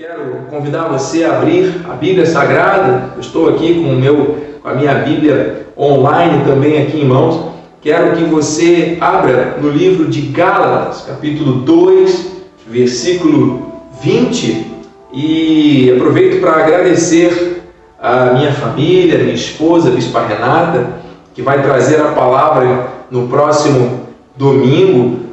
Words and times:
Quero 0.00 0.46
convidar 0.48 0.84
você 0.84 1.24
a 1.24 1.36
abrir 1.36 1.82
a 1.86 1.92
Bíblia 1.92 2.24
Sagrada. 2.24 3.10
Eu 3.14 3.20
estou 3.20 3.50
aqui 3.50 3.74
com, 3.74 3.96
meu, 3.96 4.38
com 4.62 4.66
a 4.66 4.74
minha 4.74 4.94
Bíblia 4.94 5.66
online 5.76 6.42
também 6.46 6.82
aqui 6.82 7.02
em 7.02 7.04
mãos. 7.04 7.52
Quero 7.82 8.16
que 8.16 8.24
você 8.24 8.96
abra 8.98 9.58
no 9.60 9.68
livro 9.68 10.06
de 10.06 10.22
Gálatas, 10.22 11.02
capítulo 11.02 11.56
2, 11.56 12.32
versículo 12.66 13.74
20. 14.00 14.68
E 15.12 15.92
aproveito 15.94 16.40
para 16.40 16.52
agradecer 16.52 17.60
a 18.00 18.32
minha 18.32 18.52
família, 18.52 19.18
minha 19.18 19.34
esposa, 19.34 19.90
a 19.90 19.92
Bispa 19.92 20.22
Renata, 20.22 20.94
que 21.34 21.42
vai 21.42 21.62
trazer 21.62 22.00
a 22.00 22.12
palavra 22.12 22.88
no 23.10 23.28
próximo 23.28 24.06
domingo 24.34 25.26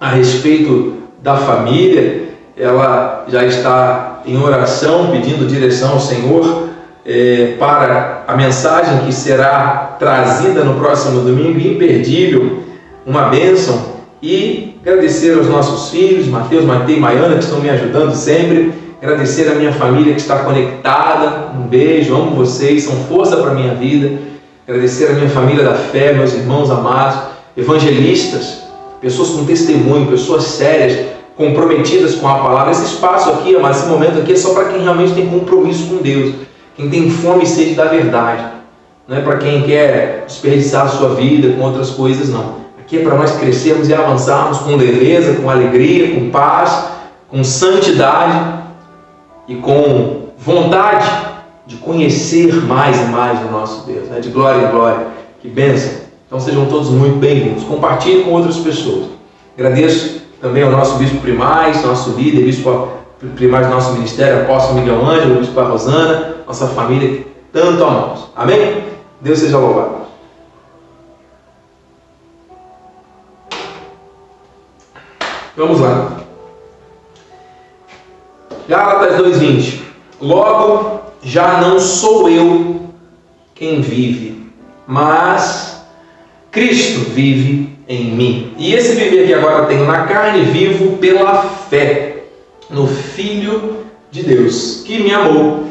a 0.00 0.08
respeito 0.08 0.94
da 1.22 1.36
família 1.36 2.27
ela 2.58 3.24
já 3.28 3.44
está 3.44 4.22
em 4.26 4.36
oração 4.36 5.10
pedindo 5.10 5.46
direção 5.46 5.92
ao 5.92 6.00
Senhor 6.00 6.68
é, 7.06 7.54
para 7.58 8.24
a 8.26 8.36
mensagem 8.36 9.06
que 9.06 9.12
será 9.12 9.96
trazida 9.98 10.64
no 10.64 10.74
próximo 10.74 11.22
domingo, 11.22 11.58
imperdível, 11.58 12.64
uma 13.06 13.28
bênção. 13.28 13.98
E 14.20 14.76
agradecer 14.82 15.38
aos 15.38 15.48
nossos 15.48 15.90
filhos, 15.90 16.26
Mateus, 16.26 16.64
Matei 16.64 16.96
e 16.96 17.00
Maiana, 17.00 17.36
que 17.36 17.44
estão 17.44 17.60
me 17.60 17.70
ajudando 17.70 18.14
sempre. 18.14 18.72
Agradecer 19.00 19.48
a 19.48 19.54
minha 19.54 19.72
família 19.72 20.12
que 20.12 20.20
está 20.20 20.40
conectada. 20.40 21.52
Um 21.56 21.68
beijo, 21.68 22.14
amo 22.14 22.32
vocês, 22.32 22.82
são 22.82 22.96
força 23.04 23.36
para 23.36 23.52
a 23.52 23.54
minha 23.54 23.74
vida. 23.74 24.18
Agradecer 24.66 25.06
a 25.10 25.12
minha 25.14 25.30
família 25.30 25.64
da 25.64 25.74
fé, 25.74 26.12
meus 26.12 26.34
irmãos 26.34 26.70
amados, 26.70 27.20
evangelistas, 27.56 28.64
pessoas 29.00 29.30
com 29.30 29.46
testemunho, 29.46 30.08
pessoas 30.08 30.42
sérias, 30.44 31.06
comprometidas 31.38 32.16
com 32.16 32.28
a 32.28 32.34
palavra. 32.34 32.72
Esse 32.72 32.84
espaço 32.84 33.30
aqui, 33.30 33.56
mas 33.56 33.78
esse 33.78 33.88
momento 33.88 34.18
aqui 34.18 34.32
é 34.32 34.36
só 34.36 34.52
para 34.52 34.64
quem 34.64 34.82
realmente 34.82 35.14
tem 35.14 35.28
compromisso 35.28 35.86
com 35.86 36.02
Deus, 36.02 36.34
quem 36.76 36.90
tem 36.90 37.08
fome 37.08 37.44
e 37.44 37.46
sede 37.46 37.74
da 37.74 37.84
verdade. 37.84 38.44
Não 39.06 39.16
é 39.16 39.20
para 39.20 39.38
quem 39.38 39.62
quer 39.62 40.24
desperdiçar 40.26 40.84
a 40.84 40.88
sua 40.88 41.14
vida 41.14 41.54
com 41.56 41.62
outras 41.62 41.90
coisas, 41.90 42.28
não. 42.28 42.56
Aqui 42.78 42.98
é 42.98 43.02
para 43.02 43.16
nós 43.16 43.30
crescermos 43.38 43.88
e 43.88 43.94
avançarmos 43.94 44.58
com 44.58 44.76
leveza, 44.76 45.40
com 45.40 45.48
alegria, 45.48 46.14
com 46.14 46.28
paz, 46.28 46.88
com 47.28 47.42
santidade 47.44 48.64
e 49.46 49.54
com 49.54 50.28
vontade 50.36 51.08
de 51.66 51.76
conhecer 51.76 52.52
mais 52.64 53.00
e 53.00 53.04
mais 53.04 53.40
o 53.40 53.50
nosso 53.50 53.86
Deus, 53.86 54.08
né? 54.08 54.20
de 54.20 54.30
glória 54.30 54.66
em 54.66 54.70
glória. 54.70 55.06
Que 55.40 55.48
bênção! 55.48 55.92
Então 56.26 56.40
sejam 56.40 56.66
todos 56.66 56.90
muito 56.90 57.16
bem-vindos. 57.18 57.64
Compartilhe 57.64 58.24
com 58.24 58.32
outras 58.32 58.56
pessoas. 58.56 59.06
Agradeço 59.56 60.17
também 60.40 60.62
ao 60.62 60.70
nosso 60.70 60.96
bispo 60.98 61.20
primaz, 61.20 61.82
nosso 61.84 62.10
líder, 62.10 62.44
bispo 62.44 62.88
primaz 63.34 63.66
do 63.66 63.74
nosso 63.74 63.92
ministério, 63.94 64.42
apóstolo 64.42 64.80
Miguel 64.80 65.04
Ângelo, 65.04 65.40
bispo 65.40 65.60
Rosana, 65.60 66.36
nossa 66.46 66.68
família 66.68 67.08
que 67.08 67.26
tanto 67.52 67.82
amamos. 67.82 68.28
Amém? 68.36 68.84
Deus 69.20 69.38
seja 69.38 69.58
louvado. 69.58 69.98
Vamos 75.56 75.80
lá. 75.80 76.18
Gálatas 78.68 79.16
2:20. 79.16 79.82
Logo 80.20 81.00
já 81.22 81.60
não 81.60 81.80
sou 81.80 82.28
eu 82.28 82.88
quem 83.54 83.80
vive, 83.80 84.52
mas 84.86 85.84
Cristo 86.50 87.10
vive 87.10 87.77
em 87.88 88.10
mim. 88.12 88.52
E 88.58 88.74
esse 88.74 88.94
viver 88.94 89.26
que 89.26 89.34
agora 89.34 89.66
tenho 89.66 89.86
na 89.86 90.02
carne, 90.02 90.42
vivo 90.42 90.98
pela 90.98 91.42
fé 91.42 92.24
no 92.68 92.86
Filho 92.86 93.78
de 94.10 94.22
Deus, 94.22 94.82
que 94.84 95.02
me 95.02 95.12
amou 95.12 95.64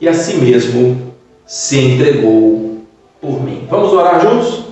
e 0.00 0.08
a 0.08 0.14
si 0.14 0.36
mesmo 0.36 1.14
se 1.46 1.78
entregou 1.78 2.78
por 3.20 3.42
mim. 3.42 3.66
Vamos 3.70 3.92
orar 3.92 4.20
juntos? 4.20 4.64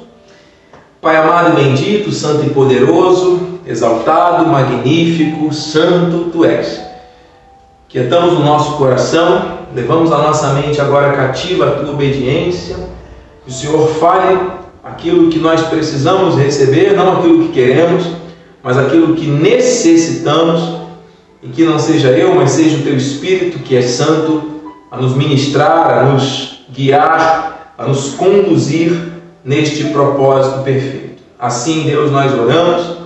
Pai 1.01 1.17
amado 1.17 1.53
e 1.53 1.63
bendito, 1.63 2.11
santo 2.11 2.47
e 2.47 2.51
poderoso, 2.51 3.61
exaltado, 3.65 4.47
magnífico, 4.47 5.53
santo 5.55 6.31
tu 6.33 6.45
és. 6.45 6.81
Quietamos 7.89 8.35
o 8.35 8.41
nosso 8.41 8.77
coração, 8.77 9.59
levamos 9.75 10.11
a 10.11 10.19
nossa 10.19 10.55
mente 10.55 10.81
agora 10.81 11.13
cativa 11.13 11.69
à 11.69 11.71
tua 11.73 11.93
obediência. 11.93 12.77
Que 13.45 13.51
o 13.51 13.53
Senhor 13.53 13.89
fale 13.95 14.58
aquilo 14.99 15.31
que 15.31 15.39
nós 15.39 15.63
precisamos 15.69 16.37
receber, 16.37 16.97
não 16.97 17.19
aquilo 17.19 17.45
que 17.45 17.53
queremos, 17.53 18.05
mas 18.61 18.77
aquilo 18.77 19.15
que 19.15 19.29
necessitamos, 19.29 20.77
e 21.41 21.49
que 21.49 21.65
não 21.65 21.79
seja 21.79 22.09
eu, 22.09 22.35
mas 22.35 22.51
seja 22.51 22.79
o 22.79 22.83
teu 22.83 22.97
Espírito, 22.97 23.61
que 23.61 23.77
é 23.77 23.83
santo, 23.83 24.61
a 24.91 24.97
nos 24.97 25.15
ministrar, 25.15 25.99
a 25.99 26.03
nos 26.03 26.65
guiar, 26.73 27.75
a 27.79 27.87
nos 27.87 28.15
conduzir 28.15 29.13
neste 29.45 29.85
propósito 29.85 30.65
perfeito. 30.65 31.23
Assim, 31.39 31.85
Deus, 31.85 32.11
nós 32.11 32.37
oramos, 32.37 32.99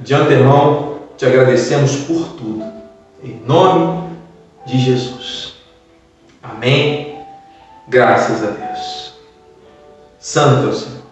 de 0.00 0.14
antemão 0.14 0.96
te 1.16 1.24
agradecemos 1.24 1.94
por 1.98 2.26
tudo. 2.36 2.64
Em 3.22 3.40
nome 3.46 4.08
de 4.66 4.78
Jesus. 4.78 5.54
Amém. 6.42 7.20
Graças 7.88 8.42
a 8.42 8.50
Deus. 8.50 9.12
Santo 10.18 10.66
é 10.66 10.70
o 10.70 10.74
Senhor. 10.74 11.05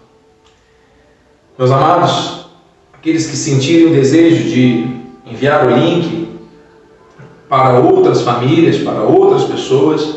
Meus 1.56 1.70
amados, 1.70 2.46
aqueles 2.92 3.28
que 3.28 3.36
sentirem 3.36 3.86
o 3.86 3.94
desejo 3.94 4.42
de 4.42 4.88
enviar 5.24 5.64
o 5.64 5.70
link 5.70 6.28
para 7.48 7.78
outras 7.78 8.22
famílias, 8.22 8.78
para 8.78 9.02
outras 9.02 9.44
pessoas, 9.44 10.16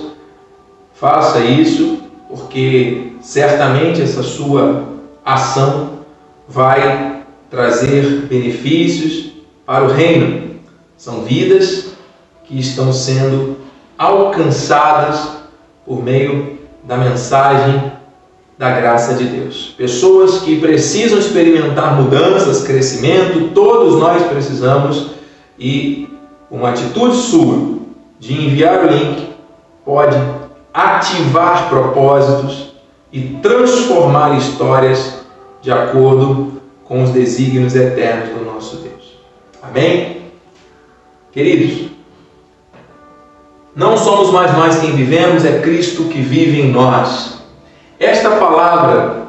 faça 0.96 1.40
isso, 1.42 2.00
porque 2.28 3.14
certamente 3.22 4.02
essa 4.02 4.24
sua 4.24 4.86
ação 5.24 6.00
vai 6.48 7.22
trazer 7.52 8.26
benefícios 8.28 9.32
para 9.64 9.84
o 9.86 9.90
reino. 9.90 10.56
São 10.98 11.22
vidas 11.22 11.92
que 12.46 12.60
estão 12.60 12.92
sendo 12.92 13.58
alcançadas 13.96 15.38
por 15.86 16.04
meio 16.04 16.58
da 16.84 16.98
mensagem 16.98 17.92
da 18.58 18.72
graça 18.72 19.14
de 19.14 19.26
Deus. 19.26 19.74
Pessoas 19.78 20.40
que 20.40 20.60
precisam 20.60 21.20
experimentar 21.20 22.02
mudanças, 22.02 22.64
crescimento, 22.64 23.52
todos 23.54 24.00
nós 24.00 24.24
precisamos 24.24 25.12
e 25.60 26.10
uma 26.50 26.70
atitude 26.70 27.16
sua 27.18 27.78
de 28.20 28.34
enviar 28.34 28.86
o 28.86 28.88
link 28.88 29.30
pode 29.86 30.18
ativar 30.74 31.70
propósitos 31.70 32.74
e 33.12 33.22
transformar 33.42 34.38
histórias 34.38 35.20
de 35.62 35.72
acordo 35.72 36.62
com 36.84 37.04
os 37.04 37.12
desígnios 37.12 37.76
eternos 37.76 38.30
do 38.30 38.46
nosso 38.46 38.78
Deus. 38.78 39.18
Amém? 39.62 40.18
Queridos, 41.32 41.92
não 43.76 43.96
somos 43.98 44.32
mais 44.32 44.52
nós 44.54 44.80
quem 44.80 44.96
vivemos, 44.96 45.46
é 45.46 45.60
Cristo 45.60 46.06
que 46.06 46.20
vive 46.20 46.62
em 46.62 46.72
nós. 46.72 47.37
Esta 48.00 48.32
palavra, 48.32 49.28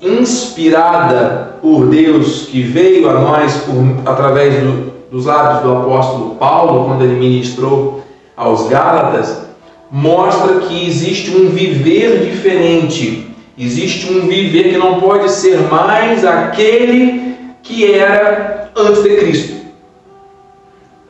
inspirada 0.00 1.56
por 1.62 1.86
Deus, 1.86 2.46
que 2.50 2.62
veio 2.62 3.08
a 3.08 3.14
nós 3.14 3.58
por, 3.58 4.10
através 4.10 4.54
do, 4.54 4.92
dos 5.10 5.26
lábios 5.26 5.62
do 5.62 5.72
apóstolo 5.72 6.34
Paulo, 6.34 6.86
quando 6.86 7.02
ele 7.02 7.14
ministrou 7.14 8.02
aos 8.36 8.68
Gálatas, 8.68 9.46
mostra 9.90 10.60
que 10.60 10.86
existe 10.86 11.30
um 11.30 11.48
viver 11.48 12.26
diferente. 12.30 13.30
Existe 13.56 14.12
um 14.12 14.26
viver 14.26 14.70
que 14.70 14.76
não 14.76 15.00
pode 15.00 15.30
ser 15.30 15.60
mais 15.70 16.24
aquele 16.24 17.36
que 17.62 17.92
era 17.92 18.70
antes 18.76 19.02
de 19.02 19.16
Cristo. 19.16 19.56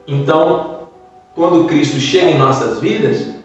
Então, 0.07 0.89
quando 1.35 1.67
Cristo 1.67 1.99
chega 1.99 2.31
em 2.31 2.39
nossas 2.39 2.81
vidas, 2.81 3.36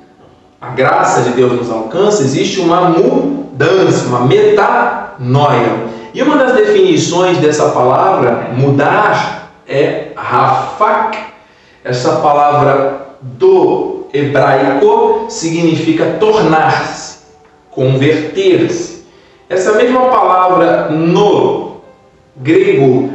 a 0.62 0.70
graça 0.70 1.24
de 1.24 1.32
Deus 1.32 1.54
nos 1.54 1.72
alcança, 1.72 2.22
existe 2.22 2.60
uma 2.60 2.82
mudança, 2.82 4.06
uma 4.06 4.28
metanoia. 4.28 5.90
E 6.14 6.22
uma 6.22 6.36
das 6.36 6.54
definições 6.54 7.40
dessa 7.40 7.70
palavra, 7.70 8.50
mudar, 8.56 9.50
é 9.68 10.12
rafak. 10.16 11.18
Essa 11.84 12.18
palavra 12.18 13.16
do 13.22 14.06
hebraico 14.14 15.26
significa 15.30 16.18
tornar-se, 16.20 17.20
converter-se. 17.72 19.08
Essa 19.50 19.74
mesma 19.74 20.10
palavra 20.10 20.90
no 20.90 21.78
grego, 22.38 23.10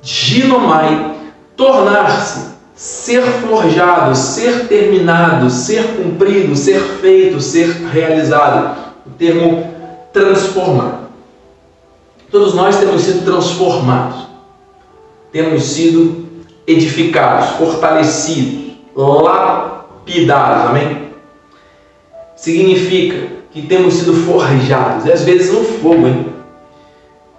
ginomai, 0.00 1.16
tornar-se, 1.54 2.57
ser 2.78 3.22
forjado, 3.22 4.14
ser 4.14 4.68
terminado, 4.68 5.50
ser 5.50 5.96
cumprido, 5.96 6.54
ser 6.54 6.80
feito, 6.80 7.40
ser 7.40 7.66
realizado. 7.92 8.76
O 9.04 9.10
termo 9.10 9.74
transformar. 10.12 11.10
Todos 12.30 12.54
nós 12.54 12.76
temos 12.76 13.02
sido 13.02 13.24
transformados, 13.24 14.28
temos 15.32 15.64
sido 15.64 16.24
edificados, 16.68 17.56
fortalecidos, 17.56 18.76
lapidados, 18.94 20.66
amém? 20.66 21.08
Significa 22.36 23.26
que 23.50 23.62
temos 23.62 23.94
sido 23.94 24.12
forjados, 24.24 25.06
e 25.06 25.12
às 25.12 25.24
vezes 25.24 25.52
no 25.52 25.64
fogo, 25.64 26.06
hein? 26.06 26.26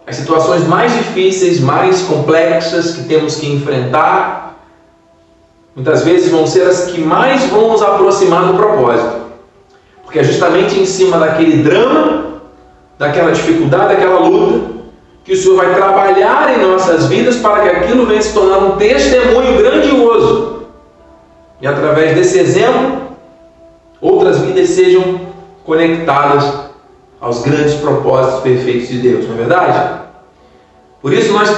As 0.05 0.17
situações 0.17 0.67
mais 0.67 0.91
difíceis, 0.91 1.61
mais 1.61 2.01
complexas 2.01 2.95
que 2.95 3.03
temos 3.03 3.35
que 3.35 3.47
enfrentar, 3.47 4.38
muitas 5.75 6.03
vezes 6.03 6.31
vão 6.31 6.45
ser 6.45 6.63
as 6.63 6.91
que 6.91 7.01
mais 7.01 7.45
vão 7.47 7.69
nos 7.69 7.81
aproximar 7.81 8.47
do 8.47 8.53
propósito. 8.55 9.19
Porque 10.03 10.19
é 10.19 10.23
justamente 10.23 10.79
em 10.79 10.85
cima 10.85 11.17
daquele 11.17 11.63
drama, 11.63 12.41
daquela 12.97 13.31
dificuldade, 13.31 13.95
daquela 13.95 14.19
luta, 14.19 14.79
que 15.23 15.33
o 15.33 15.37
Senhor 15.37 15.57
vai 15.57 15.75
trabalhar 15.75 16.57
em 16.57 16.61
nossas 16.65 17.05
vidas 17.05 17.37
para 17.37 17.61
que 17.61 17.69
aquilo 17.69 18.05
venha 18.05 18.21
se 18.21 18.33
tornar 18.33 18.57
um 18.57 18.77
testemunho 18.77 19.57
grandioso. 19.57 20.63
E 21.61 21.67
através 21.67 22.15
desse 22.15 22.39
exemplo, 22.39 23.09
outras 24.01 24.39
vidas 24.39 24.69
sejam 24.69 25.21
conectadas 25.65 26.69
aos 27.21 27.43
grandes 27.43 27.75
propósitos 27.75 28.41
perfeitos 28.41 28.87
de 28.87 28.99
Deus, 28.99 29.27
não 29.27 29.35
é 29.35 29.37
verdade? 29.37 29.99
Por 31.01 31.13
isso 31.13 31.31
nós 31.33 31.49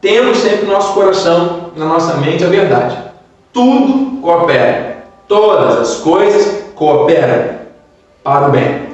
temos 0.00 0.38
sempre 0.38 0.66
no 0.66 0.72
nosso 0.72 0.94
coração, 0.94 1.70
na 1.76 1.84
nossa 1.84 2.14
mente, 2.16 2.44
a 2.44 2.48
verdade. 2.48 2.96
Tudo 3.52 4.20
coopera. 4.20 5.04
Todas 5.28 5.78
as 5.78 5.96
coisas 5.96 6.64
cooperam 6.74 7.62
para 8.22 8.48
o 8.48 8.50
bem. 8.50 8.92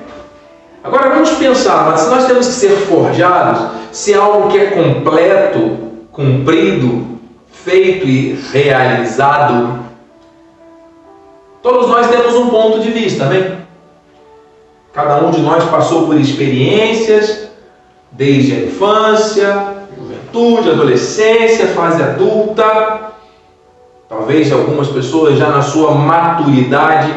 Agora 0.83 1.11
vamos 1.11 1.31
pensar, 1.33 1.91
mas 1.91 2.01
se 2.01 2.11
nós 2.11 2.27
temos 2.27 2.47
que 2.47 2.53
ser 2.53 2.71
forjados, 2.87 3.61
se 3.93 4.13
é 4.13 4.17
algo 4.17 4.49
que 4.49 4.59
é 4.59 4.67
completo, 4.67 5.77
cumprido, 6.13 7.19
feito 7.51 8.07
e 8.07 8.33
realizado, 8.53 9.81
todos 11.63 11.89
nós 11.89 12.09
temos 12.09 12.35
um 12.35 12.49
ponto 12.49 12.81
de 12.81 12.91
vista, 12.91 13.25
amém? 13.25 13.59
Cada 14.93 15.25
um 15.25 15.31
de 15.31 15.41
nós 15.41 15.65
passou 15.65 16.07
por 16.07 16.17
experiências, 16.17 17.49
desde 18.11 18.55
a 18.55 18.59
infância, 18.67 19.77
juventude, 19.97 20.71
adolescência, 20.71 21.67
fase 21.69 22.03
adulta, 22.03 23.08
talvez 24.09 24.51
algumas 24.51 24.89
pessoas 24.89 25.39
já 25.39 25.49
na 25.51 25.63
sua 25.63 25.93
maturidade 25.93 27.15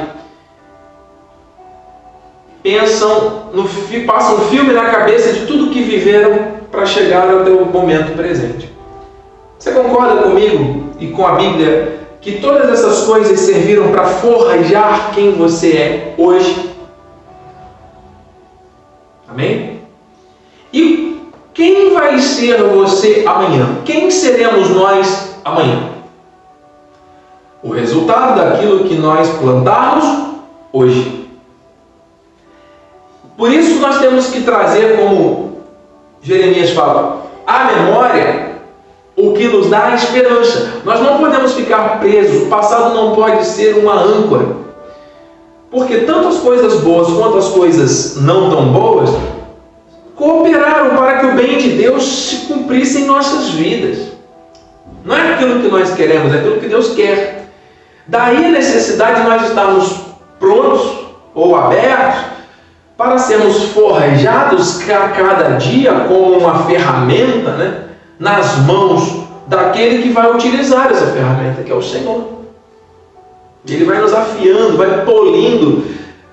pensam, 2.62 3.50
no, 3.54 3.68
passam 4.06 4.36
um 4.36 4.50
filme 4.50 4.74
na 4.74 4.86
cabeça 4.86 5.34
de 5.34 5.46
tudo 5.46 5.72
que 5.72 5.82
viveram 5.82 6.62
para 6.72 6.86
chegar 6.86 7.30
até 7.30 7.50
o 7.50 7.66
momento 7.66 8.16
presente. 8.16 8.72
Você 9.58 9.72
concorda 9.72 10.24
comigo 10.24 10.92
e 11.00 11.08
com 11.08 11.26
a 11.26 11.34
Bíblia 11.34 12.00
que 12.20 12.40
todas 12.40 12.70
essas 12.70 13.06
coisas 13.06 13.40
serviram 13.40 13.92
para 13.92 14.06
forjar 14.06 15.12
quem 15.14 15.32
você 15.32 15.72
é 15.72 16.16
hoje? 16.18 16.72
Amém? 19.28 19.82
E 20.72 21.26
quem 21.54 21.94
vai 21.94 22.20
ser 22.20 22.62
você 22.64 23.24
amanhã? 23.26 23.78
Quem 23.86 24.12
seremos 24.12 24.70
nós 24.70 25.36
amanhã? 25.44 26.01
O 27.64 27.70
resultado 27.70 28.38
daquilo 28.38 28.86
que 28.86 28.96
nós 28.96 29.30
plantarmos 29.38 30.06
hoje. 30.74 31.30
Por 33.38 33.52
isso 33.52 33.80
nós 33.80 34.00
temos 34.00 34.28
que 34.28 34.42
trazer, 34.42 34.98
como 34.98 35.58
Jeremias 36.22 36.72
fala, 36.72 37.26
a 37.46 37.66
memória 37.66 38.52
o 39.16 39.34
que 39.34 39.48
nos 39.48 39.70
dá 39.70 39.94
esperança. 39.94 40.82
Nós 40.84 41.00
não 41.00 41.20
podemos 41.20 41.54
ficar 41.54 42.00
presos, 42.00 42.44
o 42.44 42.46
passado 42.48 42.96
não 42.96 43.16
pode 43.16 43.46
ser 43.46 43.78
uma 43.78 43.94
âncora. 43.94 44.62
Porque 45.70 46.00
tanto 46.00 46.30
as 46.30 46.38
coisas 46.38 46.82
boas 46.82 47.08
quanto 47.08 47.38
as 47.38 47.48
coisas 47.50 48.18
não 48.22 48.50
tão 48.50 48.74
boas 48.74 49.10
cooperaram 50.16 50.96
para 50.96 51.20
que 51.20 51.26
o 51.28 51.34
bem 51.34 51.58
de 51.58 51.70
Deus 51.78 52.04
se 52.04 52.36
cumprisse 52.48 53.02
em 53.02 53.06
nossas 53.06 53.50
vidas. 53.50 54.12
Não 55.04 55.16
é 55.16 55.34
aquilo 55.34 55.62
que 55.62 55.68
nós 55.68 55.94
queremos, 55.96 56.34
é 56.34 56.38
aquilo 56.38 56.60
que 56.60 56.68
Deus 56.68 56.94
quer. 56.94 57.41
Daí 58.12 58.44
a 58.44 58.50
necessidade 58.50 59.22
de 59.22 59.28
nós 59.30 59.42
estarmos 59.44 60.02
prontos 60.38 61.00
ou 61.34 61.56
abertos 61.56 62.26
para 62.98 63.18
sermos 63.18 63.70
forjados 63.70 64.82
a 64.90 65.08
cada 65.08 65.52
dia 65.52 65.94
como 66.10 66.40
uma 66.40 66.66
ferramenta 66.66 67.52
né, 67.54 67.86
nas 68.20 68.58
mãos 68.58 69.24
daquele 69.48 70.04
que 70.04 70.10
vai 70.10 70.30
utilizar 70.30 70.92
essa 70.92 71.08
ferramenta, 71.08 71.64
que 71.64 71.72
é 71.72 71.74
o 71.74 71.82
Senhor. 71.82 72.42
Ele 73.66 73.86
vai 73.86 74.02
nos 74.02 74.14
afiando, 74.14 74.76
vai 74.76 75.06
polindo, 75.06 75.86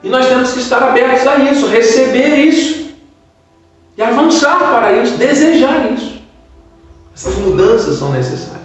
e 0.03 0.09
nós 0.09 0.27
temos 0.27 0.51
que 0.55 0.59
estar 0.59 0.83
abertos 0.83 1.29
a 1.29 1.37
isso, 1.37 1.69
receber 1.69 2.39
isso, 2.39 2.89
e 3.97 4.03
avançar 4.03 4.59
para 4.59 4.95
isso, 4.95 5.17
desejar 5.17 5.93
isso. 5.93 6.21
Essas 7.15 7.37
mudanças 7.37 8.01
são 8.01 8.11
necessárias. 8.11 8.59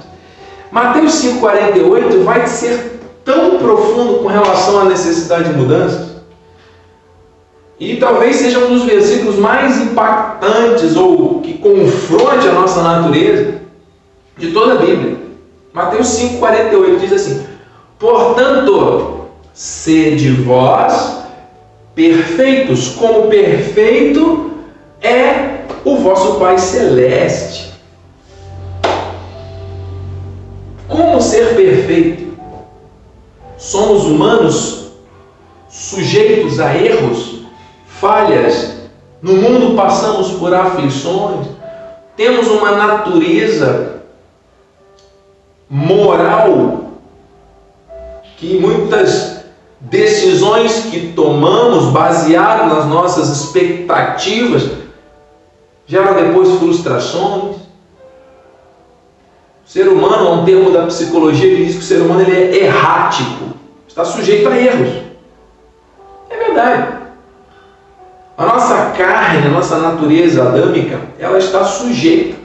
Mateus 0.72 1.24
5,48 1.24 2.24
vai 2.24 2.48
ser 2.48 2.93
tão 3.24 3.58
profundo 3.58 4.20
com 4.20 4.28
relação 4.28 4.82
à 4.82 4.86
necessidade 4.86 5.50
de 5.50 5.56
mudanças 5.56 6.14
e 7.80 7.98
talvez 7.98 8.38
seja 8.38 8.60
um 8.60 8.70
dos 8.70 8.84
versículos 8.84 9.38
mais 9.38 9.82
impactantes 9.82 10.96
ou 10.96 11.42
que 11.42 11.58
confronte 11.58 12.48
a 12.48 12.54
nossa 12.54 12.82
natureza 12.82 13.56
de 14.38 14.52
toda 14.52 14.74
a 14.74 14.78
Bíblia. 14.78 15.18
Mateus 15.74 16.08
5,48 16.08 17.00
diz 17.00 17.14
assim: 17.14 17.46
Portanto, 18.00 19.22
sede 19.54 20.32
vós 20.32 21.24
perfeitos, 21.96 22.90
como 22.90 23.28
perfeito 23.28 24.52
é 25.02 25.66
o 25.84 25.98
vosso 25.98 26.40
Pai 26.40 26.58
Celeste. 26.58 27.74
Como 30.88 31.22
ser 31.22 31.56
perfeito? 31.56 32.23
Somos 33.74 34.04
humanos 34.04 34.92
sujeitos 35.68 36.60
a 36.60 36.78
erros 36.78 37.40
falhas, 37.88 38.76
no 39.20 39.34
mundo 39.34 39.76
passamos 39.76 40.34
por 40.34 40.54
aflições, 40.54 41.48
temos 42.16 42.50
uma 42.50 42.74
natureza 42.74 44.04
moral 45.68 46.92
que 48.38 48.60
muitas 48.60 49.44
decisões 49.80 50.86
que 50.92 51.12
tomamos 51.14 51.86
baseado 51.86 52.70
nas 52.72 52.86
nossas 52.86 53.28
expectativas 53.30 54.70
geram 55.88 56.14
depois 56.14 56.60
frustrações. 56.60 57.56
O 57.56 57.62
ser 59.66 59.88
humano, 59.88 60.28
é 60.28 60.32
um 60.32 60.46
termo 60.46 60.70
da 60.70 60.86
psicologia 60.86 61.56
que 61.56 61.66
diz 61.66 61.74
que 61.74 61.82
o 61.82 61.84
ser 61.84 62.02
humano 62.04 62.22
ele 62.22 62.36
é 62.36 62.66
errático, 62.66 63.53
está 63.94 64.04
sujeito 64.04 64.50
a 64.50 64.58
erros. 64.58 64.90
É 66.28 66.36
verdade. 66.36 66.94
A 68.36 68.46
nossa 68.46 68.92
carne, 68.98 69.46
a 69.46 69.52
nossa 69.52 69.78
natureza 69.78 70.42
adâmica, 70.42 71.00
ela 71.20 71.38
está 71.38 71.64
sujeita. 71.64 72.36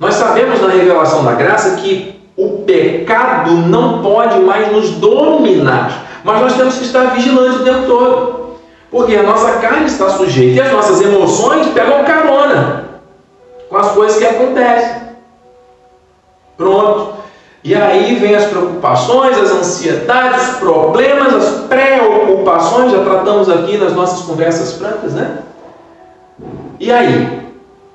Nós 0.00 0.16
sabemos 0.16 0.60
na 0.60 0.70
revelação 0.70 1.24
da 1.24 1.34
graça 1.34 1.76
que 1.76 2.20
o 2.36 2.64
pecado 2.64 3.52
não 3.52 4.02
pode 4.02 4.40
mais 4.40 4.72
nos 4.72 4.90
dominar, 4.90 6.04
mas 6.24 6.40
nós 6.40 6.56
temos 6.56 6.76
que 6.76 6.84
estar 6.84 7.14
vigilantes 7.14 7.60
o 7.60 7.64
tempo 7.64 7.86
todo, 7.86 8.56
porque 8.90 9.14
a 9.14 9.22
nossa 9.22 9.58
carne 9.58 9.86
está 9.86 10.10
sujeita 10.10 10.56
e 10.56 10.60
as 10.60 10.72
nossas 10.72 11.00
emoções 11.00 11.68
pegam 11.68 12.04
carona 12.04 12.88
com 13.68 13.76
as 13.76 13.92
coisas 13.92 14.18
que 14.18 14.26
acontecem. 14.26 15.02
Pronto. 16.56 17.17
E 17.64 17.74
aí 17.74 18.14
vem 18.14 18.34
as 18.34 18.44
preocupações, 18.46 19.36
as 19.36 19.50
ansiedades, 19.50 20.50
os 20.50 20.56
problemas, 20.58 21.34
as 21.34 21.66
preocupações, 21.66 22.92
já 22.92 23.02
tratamos 23.02 23.50
aqui 23.50 23.76
nas 23.76 23.94
nossas 23.94 24.24
conversas 24.24 24.74
francas, 24.74 25.12
né? 25.12 25.38
E 26.78 26.92
aí? 26.92 27.48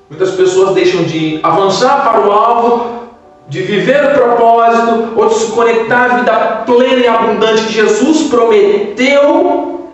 Muitas 0.10 0.32
pessoas 0.32 0.76
deixam 0.76 1.04
de 1.04 1.40
avançar 1.42 2.12
para 2.12 2.28
o 2.28 2.32
alvo, 2.32 3.04
de 3.48 3.62
viver 3.62 4.04
o 4.04 4.14
propósito, 4.14 5.14
ou 5.16 5.28
de 5.28 5.36
se 5.36 5.52
conectar 5.52 6.06
à 6.06 6.18
vida 6.18 6.64
plena 6.66 7.00
e 7.00 7.08
abundante 7.08 7.64
que 7.64 7.74
Jesus 7.74 8.28
prometeu. 8.28 9.90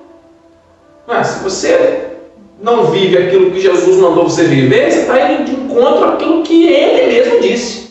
Mas 1.07 1.27
se 1.27 1.43
você 1.43 2.09
não 2.61 2.85
vive 2.85 3.17
aquilo 3.17 3.51
que 3.51 3.61
Jesus 3.61 3.97
mandou 3.97 4.29
você 4.29 4.43
viver, 4.43 4.91
você 4.91 4.99
está 5.01 5.31
indo 5.31 5.45
de 5.45 5.51
encontro 5.53 6.05
àquilo 6.05 6.43
que 6.43 6.67
ele 6.67 7.13
mesmo 7.13 7.39
disse. 7.39 7.88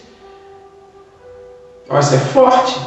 Vai 1.89 2.03
ser 2.03 2.19
forte. 2.19 2.79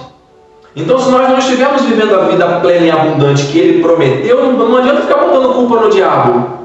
Então, 0.75 0.99
se 0.99 1.09
nós 1.09 1.27
não 1.27 1.37
estivermos 1.37 1.81
vivendo 1.81 2.15
a 2.15 2.25
vida 2.25 2.59
plena 2.61 2.85
e 2.85 2.91
abundante 2.91 3.47
que 3.47 3.59
Ele 3.59 3.81
prometeu, 3.81 4.53
não, 4.53 4.77
adianta 4.77 5.01
ficar 5.01 5.17
botando 5.17 5.53
culpa 5.55 5.81
no 5.81 5.89
diabo. 5.89 6.61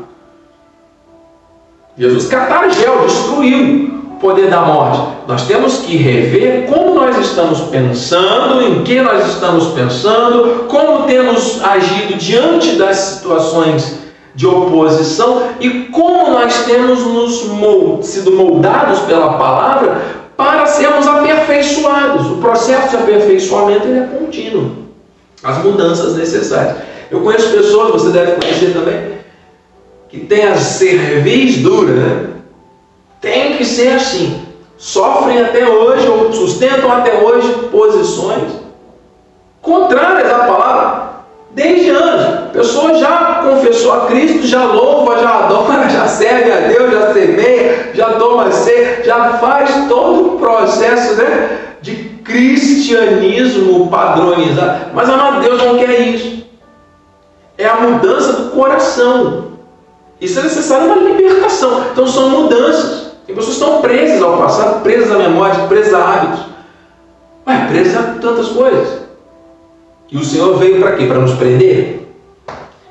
Jesus 1.99 2.27
catargel, 2.27 3.07
destruiu 3.07 3.97
poder 4.21 4.49
da 4.49 4.61
morte. 4.61 5.01
Nós 5.27 5.47
temos 5.47 5.79
que 5.79 5.97
rever 5.97 6.67
como 6.67 6.95
nós 6.95 7.17
estamos 7.19 7.61
pensando, 7.63 8.63
em 8.63 8.85
que 8.85 9.01
nós 9.01 9.27
estamos 9.27 9.69
pensando, 9.69 10.67
como 10.69 11.07
temos 11.07 11.63
agido 11.65 12.17
diante 12.17 12.77
das 12.77 12.97
situações 12.97 13.99
de 14.35 14.47
oposição 14.47 15.49
e 15.59 15.71
como 15.91 16.31
nós 16.31 16.65
temos 16.65 17.01
nos 17.07 17.47
mold, 17.47 18.07
sido 18.07 18.33
moldados 18.33 19.01
pela 19.01 19.33
palavra 19.33 20.26
para 20.37 20.67
sermos 20.67 21.07
aperfeiçoados. 21.07 22.31
O 22.31 22.37
processo 22.37 22.91
de 22.91 22.97
aperfeiçoamento 22.97 23.87
é 23.89 24.07
contínuo. 24.19 24.87
As 25.43 25.63
mudanças 25.65 26.17
necessárias. 26.17 26.77
Eu 27.11 27.21
conheço 27.21 27.53
pessoas, 27.53 27.93
você 27.93 28.11
deve 28.11 28.33
conhecer 28.33 28.73
também, 28.73 29.17
que 30.09 30.21
têm 30.21 30.47
a 30.47 30.57
cerviz 30.57 31.59
dura, 31.59 31.93
né? 31.93 32.27
Tem 33.21 33.57
que 33.57 33.65
ser 33.65 33.89
assim. 33.95 34.43
Sofrem 34.77 35.41
até 35.41 35.67
hoje, 35.67 36.07
ou 36.07 36.33
sustentam 36.33 36.93
até 36.93 37.23
hoje 37.23 37.53
posições 37.71 38.67
contrárias 39.63 40.33
à 40.33 40.39
palavra 40.41 41.06
desde 41.57 41.89
anos. 41.89 42.23
A 42.23 42.51
pessoa 42.53 42.95
já 42.99 43.43
confessou 43.43 43.93
a 43.95 44.07
Cristo, 44.07 44.47
já 44.47 44.65
louva, 44.65 45.19
já 45.19 45.31
adora, 45.31 45.89
já 45.91 46.07
serve 46.07 46.53
a 46.53 46.69
Deus, 46.69 46.93
já 46.93 47.13
semeia, 47.15 47.91
já 47.95 48.11
toma 48.13 48.53
ceia, 48.53 49.03
já 49.03 49.31
faz 49.39 49.89
todo 49.89 50.35
o 50.35 50.39
processo 50.39 51.15
né, 51.15 51.59
de 51.81 51.95
cristianismo 52.23 53.89
padronizado. 53.89 54.91
Mas 54.93 55.09
amado, 55.09 55.41
Deus 55.41 55.63
não 55.63 55.79
quer 55.79 55.99
isso. 56.01 56.45
É 57.57 57.67
a 57.67 57.77
mudança 57.77 58.33
do 58.35 58.51
coração. 58.51 59.47
Isso 60.21 60.39
é 60.39 60.43
necessário 60.43 60.87
uma 60.87 61.11
libertação. 61.11 61.87
Então 61.91 62.07
são 62.07 62.29
mudanças. 62.29 63.07
Tem 63.27 63.35
pessoas 63.35 63.57
estão 63.57 63.81
presas 63.81 64.23
ao 64.23 64.37
passado, 64.37 64.83
presas 64.83 65.11
à 65.11 65.19
memória, 65.19 65.67
presas 65.69 65.95
a 65.95 65.99
hábitos. 65.99 66.41
Ué, 67.47 67.67
presas 67.69 67.97
a 67.97 68.03
tantas 68.21 68.49
coisas. 68.49 69.06
E 70.11 70.17
o 70.17 70.25
Senhor 70.25 70.57
veio 70.59 70.81
para 70.81 70.93
quê? 70.93 71.07
Para 71.07 71.19
nos 71.19 71.35
prender? 71.35 72.09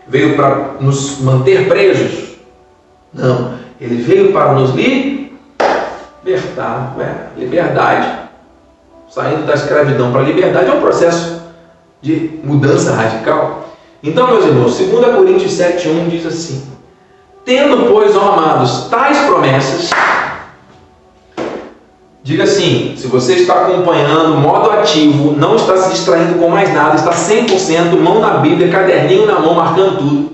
Veio 0.08 0.36
para 0.36 0.76
nos 0.80 1.20
manter 1.20 1.68
presos? 1.68 2.36
Não. 3.14 3.54
Ele 3.80 4.02
veio 4.02 4.32
para 4.34 4.54
nos 4.54 4.72
libertar. 6.24 6.96
Ué, 6.98 7.28
liberdade. 7.38 8.26
Saindo 9.10 9.46
da 9.46 9.54
escravidão 9.54 10.12
para 10.12 10.22
a 10.22 10.26
liberdade 10.26 10.70
é 10.70 10.74
um 10.74 10.82
processo 10.82 11.42
de 12.02 12.40
mudança 12.44 12.94
radical. 12.94 13.70
Então, 14.04 14.28
meus 14.28 14.46
irmãos, 14.46 14.78
2 14.78 15.16
Coríntios 15.16 15.54
7,1 15.54 16.10
diz 16.10 16.26
assim: 16.26 16.64
Tendo, 17.44 17.92
pois, 17.92 18.16
ó 18.16 18.34
amados, 18.34 18.88
tais 18.90 19.18
promessas, 19.20 19.90
Diga 22.26 22.44
assim, 22.44 22.96
se 22.98 23.06
você 23.06 23.36
está 23.36 23.54
acompanhando 23.54 24.36
modo 24.40 24.72
ativo, 24.72 25.34
não 25.34 25.58
está 25.58 25.78
se 25.78 25.92
distraindo 25.92 26.40
com 26.40 26.50
mais 26.50 26.74
nada, 26.74 26.96
está 26.96 27.12
100% 27.12 27.96
mão 28.00 28.20
na 28.20 28.38
Bíblia, 28.38 28.72
caderninho 28.72 29.28
na 29.28 29.40
mão, 29.40 29.54
marcando 29.54 30.00
tudo. 30.00 30.32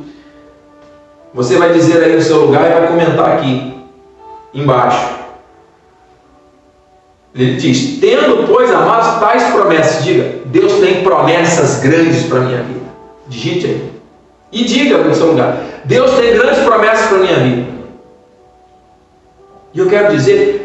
Você 1.33 1.57
vai 1.57 1.73
dizer 1.73 2.01
aí 2.01 2.15
no 2.15 2.21
seu 2.21 2.45
lugar 2.45 2.65
e 2.65 2.73
vai 2.75 2.87
comentar 2.87 3.33
aqui 3.33 3.73
embaixo. 4.53 5.05
Ele 7.35 7.55
diz: 7.55 7.99
Tendo, 7.99 8.47
pois, 8.47 8.71
amados, 8.71 9.19
tais 9.19 9.51
promessas. 9.51 10.01
Diga: 10.05 10.35
Deus 10.45 10.71
tem 10.79 11.03
promessas 11.03 11.81
grandes 11.81 12.23
para 12.23 12.37
a 12.37 12.43
minha 12.43 12.63
vida. 12.63 12.85
Digite 13.27 13.65
aí. 13.65 13.91
E 14.49 14.63
diga 14.63 14.97
no 14.99 15.13
seu 15.13 15.27
lugar: 15.27 15.57
Deus 15.83 16.11
tem 16.11 16.35
grandes 16.35 16.63
promessas 16.63 17.07
para 17.07 17.17
a 17.17 17.21
minha 17.21 17.39
vida. 17.39 17.71
E 19.73 19.79
eu 19.79 19.89
quero 19.89 20.15
dizer 20.15 20.60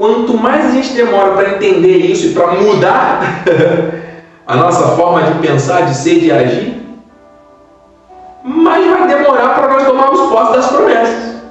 Quanto 0.00 0.32
mais 0.32 0.64
a 0.64 0.70
gente 0.70 0.94
demora 0.94 1.32
para 1.32 1.56
entender 1.56 1.98
isso 1.98 2.28
e 2.28 2.32
para 2.32 2.52
mudar 2.52 3.44
a 4.48 4.56
nossa 4.56 4.96
forma 4.96 5.24
de 5.24 5.46
pensar, 5.46 5.82
de 5.82 5.94
ser, 5.94 6.20
de 6.20 6.32
agir, 6.32 6.82
mais 8.42 8.90
vai 8.90 9.06
demorar 9.06 9.56
para 9.56 9.68
nós 9.68 9.86
tomarmos 9.86 10.20
posse 10.30 10.52
das 10.54 10.68
promessas. 10.68 11.42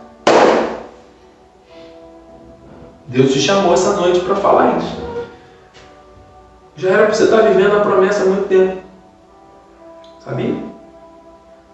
Deus 3.06 3.32
te 3.32 3.39
chamou 3.39 3.72
essa 3.72 3.94
noite 3.98 4.22
para 4.22 4.36
falar 4.38 4.79
isso. 4.79 4.98
Já 6.75 6.89
era 6.89 7.03
para 7.03 7.13
você 7.13 7.25
estar 7.25 7.41
vivendo 7.44 7.77
a 7.77 7.82
promessa 7.82 8.24
há 8.24 8.25
muito 8.25 8.48
tempo. 8.48 8.82
Sabia? 10.25 10.56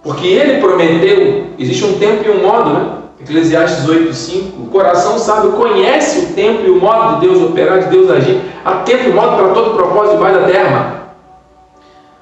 Porque 0.03 0.27
ele 0.27 0.60
prometeu, 0.60 1.51
existe 1.58 1.86
um 1.86 1.98
tempo 1.98 2.25
e 2.25 2.32
um 2.32 2.44
modo, 2.46 2.74
né? 2.74 2.94
Eclesiastes 3.19 3.88
8,5, 3.88 4.65
o 4.65 4.67
coração 4.67 5.17
sábio 5.17 5.53
conhece 5.53 6.19
o 6.19 6.34
tempo 6.34 6.63
e 6.65 6.69
o 6.69 6.81
modo 6.81 7.19
de 7.19 7.27
Deus 7.27 7.41
operar, 7.41 7.79
de 7.79 7.89
Deus 7.89 8.12
agir. 8.12 8.41
Há 8.63 8.77
tempo 8.77 9.10
e 9.10 9.13
modo 9.13 9.38
para 9.38 9.53
todo 9.53 9.75
propósito 9.75 10.17
debaixo 10.17 10.39
da 10.39 10.48
terra. 10.48 11.01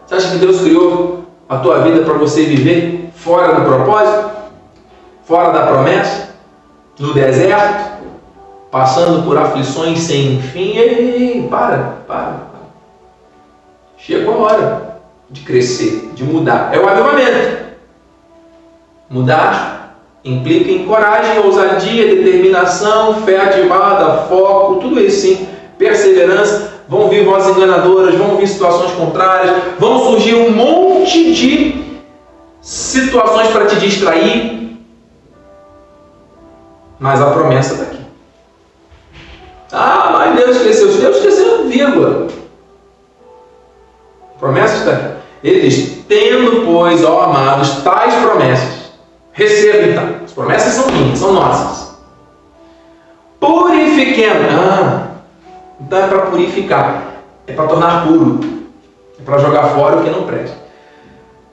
Você 0.06 0.16
acha 0.16 0.32
que 0.32 0.38
Deus 0.38 0.62
criou 0.62 1.26
a 1.50 1.58
tua 1.58 1.80
vida 1.80 2.04
para 2.04 2.14
você 2.14 2.44
viver 2.44 3.10
fora 3.16 3.60
do 3.60 3.66
propósito? 3.66 4.32
Fora 5.24 5.52
da 5.52 5.66
promessa? 5.66 6.30
No 7.00 7.14
deserto? 7.14 7.94
Passando 8.70 9.24
por 9.24 9.38
aflições 9.38 10.00
sem 10.00 10.40
fim? 10.42 10.78
Ei, 10.78 11.42
ei, 11.42 11.48
para, 11.50 11.78
para, 12.08 12.26
para. 12.26 12.64
Chegou 13.98 14.36
a 14.36 14.38
hora 14.38 15.00
de 15.30 15.42
crescer, 15.42 16.12
de 16.14 16.24
mudar. 16.24 16.70
É 16.72 16.78
o 16.78 16.88
avivamento. 16.88 17.64
Mudar 19.10 19.73
Implica 20.26 20.72
em 20.72 20.86
coragem, 20.86 21.40
ousadia, 21.40 22.16
determinação, 22.16 23.22
fé 23.24 23.42
ativada, 23.42 24.24
foco, 24.30 24.76
tudo 24.76 25.00
isso 25.02 25.22
sim, 25.22 25.48
perseverança. 25.78 26.72
Vão 26.88 27.10
vir 27.10 27.26
vozes 27.26 27.58
enganadoras, 27.58 28.16
vão 28.16 28.38
vir 28.38 28.48
situações 28.48 28.92
contrárias, 28.94 29.54
vão 29.80 30.00
surgir 30.00 30.36
um 30.36 30.52
monte 30.52 31.34
de 31.34 31.84
situações 32.62 33.50
para 33.50 33.66
te 33.66 33.76
distrair. 33.76 34.78
Mas 37.00 37.22
a 37.22 37.32
promessa 37.32 37.74
está 37.74 37.86
aqui. 37.86 38.00
Ah, 39.74 40.10
mas 40.14 40.36
Deus 40.38 40.56
esqueceu. 40.56 40.88
Deus 40.88 41.18
esqueceu, 41.18 41.68
vírgula. 41.68 42.28
A 44.36 44.40
promessa 44.40 44.78
está 44.78 44.92
aqui. 44.92 45.14
Ele 45.44 45.68
diz: 45.68 46.06
Tendo, 46.08 46.66
pois, 46.66 47.04
ó 47.04 47.24
amados, 47.24 47.82
tais 47.84 48.14
promessas 48.16 48.83
Receba 49.34 49.90
então. 49.90 50.10
As 50.24 50.32
promessas 50.32 50.74
são 50.74 50.88
minhas, 50.92 51.20
são 51.20 51.34
nossas. 51.34 51.96
Purifiquemos. 53.40 54.54
Ah, 54.54 55.08
então 55.82 56.00
é 56.00 56.08
para 56.08 56.20
purificar. 56.28 57.04
É 57.48 57.54
para 57.54 57.68
tornar 57.68 58.06
puro. 58.06 58.40
É 59.20 59.24
para 59.24 59.40
jogar 59.40 59.70
fora 59.70 59.98
o 59.98 60.04
que 60.04 60.10
não 60.10 60.24
presta. 60.24 60.56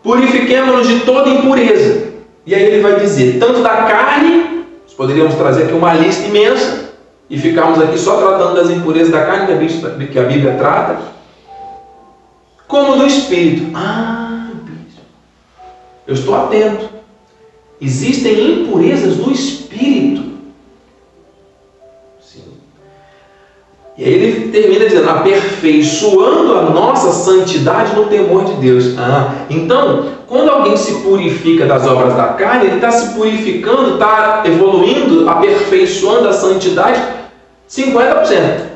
Purifiquemos-nos 0.03 0.87
de 0.87 1.01
toda 1.01 1.29
impureza. 1.31 2.11
E 2.47 2.55
aí 2.55 2.63
ele 2.63 2.81
vai 2.81 3.01
dizer, 3.01 3.39
tanto 3.39 3.63
da 3.63 3.77
carne, 3.85 4.65
nós 4.85 4.95
poderíamos 4.95 5.35
trazer 5.35 5.65
aqui 5.65 5.73
uma 5.73 5.93
lista 5.95 6.27
imensa, 6.27 6.91
e 7.29 7.39
ficarmos 7.39 7.81
aqui 7.81 7.99
só 7.99 8.17
tratando 8.17 8.57
das 8.57 8.71
impurezas 8.71 9.13
da 9.13 9.25
carne 9.25 9.69
que 10.07 10.19
a 10.19 10.25
Bíblia 10.25 10.57
trata, 10.59 10.99
como 12.67 12.97
do 12.97 13.07
espírito. 13.07 13.71
Ah, 13.75 14.49
eu 16.07 16.15
estou 16.15 16.35
atento. 16.35 17.00
Existem 17.81 18.63
impurezas 18.63 19.17
no 19.17 19.33
espírito. 19.33 20.23
Sim. 22.21 22.43
E 23.97 24.05
aí 24.05 24.13
ele 24.13 24.49
termina 24.51 24.85
dizendo: 24.85 25.09
aperfeiçoando 25.09 26.59
a 26.59 26.63
nossa 26.65 27.11
santidade 27.13 27.97
no 27.97 28.07
temor 28.07 28.45
de 28.45 28.53
Deus. 28.55 28.99
Ah, 28.99 29.47
então, 29.49 30.09
quando 30.27 30.51
alguém 30.51 30.77
se 30.77 31.01
purifica 31.01 31.65
das 31.65 31.87
obras 31.87 32.15
da 32.15 32.29
carne, 32.35 32.67
ele 32.67 32.77
está 32.77 32.91
se 32.91 33.15
purificando, 33.15 33.95
está 33.95 34.43
evoluindo, 34.45 35.29
aperfeiçoando 35.29 36.29
a 36.29 36.33
santidade 36.35 37.03
50%. 37.69 38.71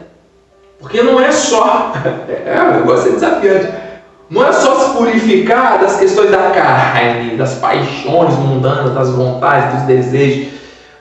Porque 0.81 1.03
não 1.03 1.21
é 1.21 1.31
só. 1.31 1.93
É 2.47 2.63
um 2.63 2.81
negócio 2.81 3.11
desafiante 3.11 3.84
não 4.31 4.47
é 4.47 4.53
só 4.53 4.81
se 4.81 4.97
purificar 4.97 5.79
das 5.81 5.99
questões 5.99 6.31
da 6.31 6.51
carne, 6.51 7.37
das 7.37 7.55
paixões 7.57 8.35
mundanas, 8.39 8.95
das 8.95 9.11
vontades, 9.11 9.79
dos 9.79 9.87
desejos, 9.87 10.55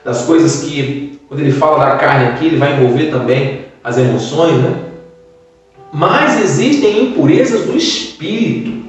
das 0.04 0.22
coisas 0.22 0.64
que, 0.64 1.18
quando 1.28 1.40
ele 1.40 1.52
fala 1.52 1.84
da 1.84 1.96
carne 1.96 2.28
aqui, 2.28 2.46
ele 2.46 2.58
vai 2.58 2.74
envolver 2.74 3.10
também 3.10 3.66
as 3.82 3.96
emoções, 3.96 4.56
né? 4.58 4.74
Mas 5.92 6.42
existem 6.42 7.04
impurezas 7.04 7.66
do 7.66 7.76
espírito. 7.76 8.84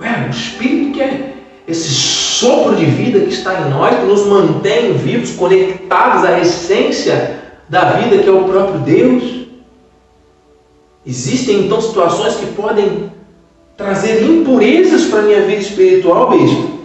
Ué, 0.00 0.26
o 0.26 0.30
espírito 0.30 0.92
que 0.92 1.02
é 1.02 1.34
esse 1.66 1.88
sopro 1.88 2.76
de 2.76 2.84
vida 2.84 3.20
que 3.20 3.32
está 3.32 3.60
em 3.60 3.70
nós, 3.70 3.98
que 3.98 4.06
nos 4.06 4.26
mantém 4.26 4.92
vivos, 4.94 5.32
conectados 5.32 6.24
à 6.24 6.38
essência 6.38 7.40
da 7.68 7.92
vida 7.92 8.22
que 8.22 8.28
é 8.28 8.32
o 8.32 8.44
próprio 8.44 8.80
Deus. 8.80 9.43
Existem 11.06 11.66
então 11.66 11.80
situações 11.80 12.36
que 12.36 12.46
podem 12.46 13.12
trazer 13.76 14.22
impurezas 14.22 15.04
para 15.06 15.20
a 15.20 15.22
minha 15.22 15.42
vida 15.42 15.60
espiritual, 15.60 16.30
mesmo. 16.30 16.80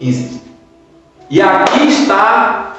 Existem. 0.00 0.42
E 1.30 1.40
aqui 1.40 1.88
está 1.88 2.76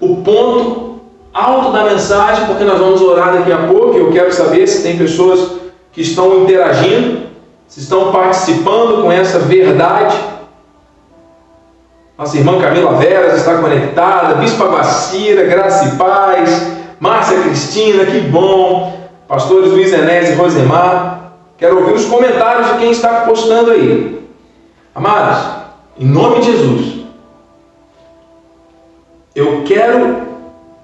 o 0.00 0.16
ponto 0.16 1.00
alto 1.32 1.72
da 1.72 1.84
mensagem, 1.84 2.46
porque 2.46 2.64
nós 2.64 2.78
vamos 2.78 3.00
orar 3.00 3.32
daqui 3.32 3.52
a 3.52 3.68
pouco. 3.68 3.96
Eu 3.96 4.12
quero 4.12 4.32
saber 4.32 4.66
se 4.66 4.82
tem 4.82 4.98
pessoas 4.98 5.52
que 5.92 6.02
estão 6.02 6.42
interagindo, 6.42 7.28
se 7.66 7.80
estão 7.80 8.12
participando 8.12 9.02
com 9.02 9.10
essa 9.10 9.38
verdade. 9.38 10.16
Nossa 12.18 12.36
irmã 12.36 12.60
Camila 12.60 12.92
Veras 12.94 13.38
está 13.38 13.58
conectada, 13.58 14.34
Bispa 14.34 14.66
Guacira, 14.66 15.44
Graça 15.44 15.86
e 15.86 15.96
Paz, 15.96 16.72
Márcia 17.00 17.40
Cristina, 17.40 18.04
que 18.04 18.20
bom, 18.20 19.01
pastores 19.32 19.70
Luiz 19.70 19.90
Enés 19.90 20.28
e 20.28 20.34
Rosemar. 20.34 21.32
Quero 21.56 21.78
ouvir 21.78 21.94
os 21.94 22.04
comentários 22.04 22.66
de 22.66 22.78
quem 22.80 22.90
está 22.90 23.22
postando 23.22 23.70
aí. 23.70 24.28
Amados, 24.94 25.62
em 25.98 26.04
nome 26.04 26.40
de 26.40 26.52
Jesus, 26.52 27.06
eu 29.34 29.62
quero 29.64 30.28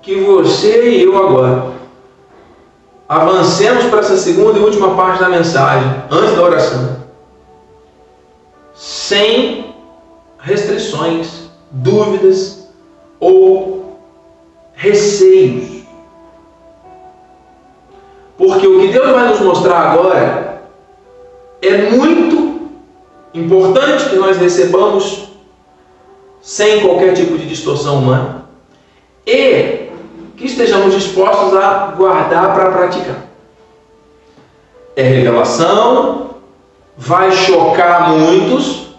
que 0.00 0.14
você 0.21 0.88
e 0.88 1.02
eu 1.02 1.19
agora 1.19 1.73
avancemos 3.07 3.85
para 3.85 4.00
essa 4.00 4.17
segunda 4.17 4.59
e 4.59 4.62
última 4.62 4.97
parte 4.97 5.21
da 5.21 5.28
mensagem, 5.28 6.05
antes 6.11 6.35
da 6.35 6.43
oração, 6.43 6.97
sem 8.75 9.75
restrições, 10.38 11.50
dúvidas 11.71 12.67
ou 13.21 13.99
receios. 14.73 15.77
Porque 18.38 18.66
o 18.68 18.80
que 18.80 18.88
Deus 18.88 19.11
vai 19.11 19.28
nos 19.28 19.40
mostrar 19.40 19.90
agora 19.90 20.62
é 21.61 21.90
muito 21.90 22.61
importante 23.35 24.09
que 24.09 24.16
nós 24.16 24.38
recebamos 24.38 25.28
sem 26.40 26.80
qualquer 26.80 27.14
tipo 27.14 27.37
de 27.37 27.47
distorção 27.47 27.99
humana 27.99 28.47
e 29.26 29.88
que 30.37 30.47
estejamos 30.47 30.95
dispostos 30.95 31.52
a 31.57 31.95
guardar 31.97 32.54
para 32.54 32.71
praticar. 32.71 33.26
É 34.95 35.02
revelação, 35.02 36.30
vai 36.97 37.33
chocar 37.33 38.11
muitos, 38.11 38.95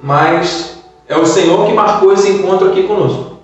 mas 0.00 0.82
é 1.08 1.16
o 1.16 1.24
Senhor 1.24 1.66
que 1.66 1.72
marcou 1.72 2.12
esse 2.12 2.28
encontro 2.28 2.70
aqui 2.70 2.82
conosco. 2.82 3.38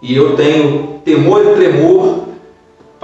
E 0.00 0.14
eu 0.14 0.36
tenho 0.36 1.00
temor 1.04 1.44
e 1.44 1.54
tremor 1.54 2.23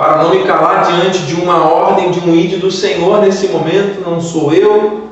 para 0.01 0.17
não 0.17 0.31
me 0.31 0.45
calar 0.45 0.87
diante 0.87 1.19
de 1.27 1.35
uma 1.35 1.63
ordem, 1.63 2.11
de 2.11 2.21
um 2.21 2.35
ídolo 2.35 2.63
do 2.63 2.71
Senhor 2.71 3.21
nesse 3.21 3.49
momento, 3.49 4.01
não 4.01 4.19
sou 4.19 4.51
eu, 4.51 5.11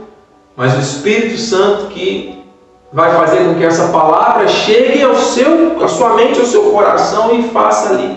mas 0.57 0.75
o 0.79 0.81
Espírito 0.81 1.37
Santo 1.37 1.89
que 1.89 2.43
vai 2.91 3.15
fazer 3.15 3.45
com 3.45 3.57
que 3.57 3.65
essa 3.65 3.89
palavra 3.89 4.49
chegue 4.49 5.03
ao 5.03 5.15
seu, 5.15 5.85
à 5.85 5.89
sua 5.89 6.15
mente, 6.15 6.41
ao 6.41 6.47
seu 6.47 6.71
coração 6.71 7.39
e 7.39 7.51
faça 7.51 7.91
ali 7.91 8.17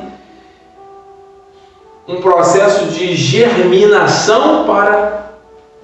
um 2.08 2.22
processo 2.22 2.86
de 2.86 3.18
germinação 3.18 4.64
para 4.66 5.26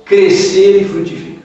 crescer 0.06 0.82
e 0.82 0.86
frutificar. 0.86 1.44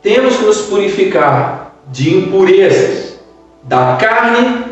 Temos 0.00 0.36
que 0.36 0.44
nos 0.44 0.60
purificar 0.60 1.72
de 1.88 2.16
impurezas 2.16 3.18
da 3.64 3.96
carne 3.96 4.65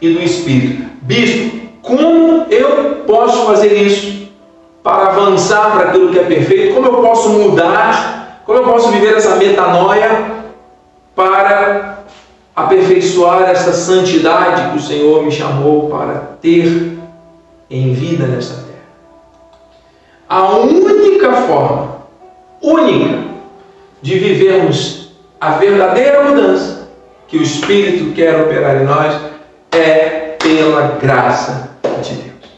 e 0.00 0.12
do 0.12 0.22
espírito. 0.22 0.88
Bispo, 1.02 1.58
como 1.82 2.46
eu 2.50 3.04
posso 3.06 3.46
fazer 3.46 3.72
isso 3.74 4.28
para 4.82 5.08
avançar 5.08 5.72
para 5.72 5.88
aquilo 5.88 6.10
que 6.10 6.18
é 6.18 6.24
perfeito? 6.24 6.74
Como 6.74 6.86
eu 6.86 7.02
posso 7.02 7.28
mudar? 7.30 8.42
Como 8.44 8.58
eu 8.58 8.64
posso 8.64 8.90
viver 8.90 9.16
essa 9.16 9.36
metanoia 9.36 10.36
para 11.14 11.98
aperfeiçoar 12.54 13.42
essa 13.42 13.72
santidade 13.72 14.70
que 14.70 14.78
o 14.78 14.82
Senhor 14.82 15.22
me 15.22 15.30
chamou 15.30 15.88
para 15.88 16.14
ter 16.40 16.98
em 17.70 17.92
vida 17.92 18.26
nesta 18.26 18.54
terra? 18.54 18.68
A 20.28 20.56
única 20.58 21.32
forma, 21.32 22.02
única, 22.62 23.18
de 24.00 24.18
vivermos 24.18 25.10
a 25.40 25.52
verdadeira 25.52 26.24
mudança 26.24 26.88
que 27.26 27.36
o 27.36 27.42
Espírito 27.42 28.12
quer 28.14 28.40
operar 28.40 28.82
em 28.82 28.84
nós 28.84 29.27
pela 30.58 30.98
graça 31.00 31.70
de 32.02 32.14
Deus. 32.14 32.50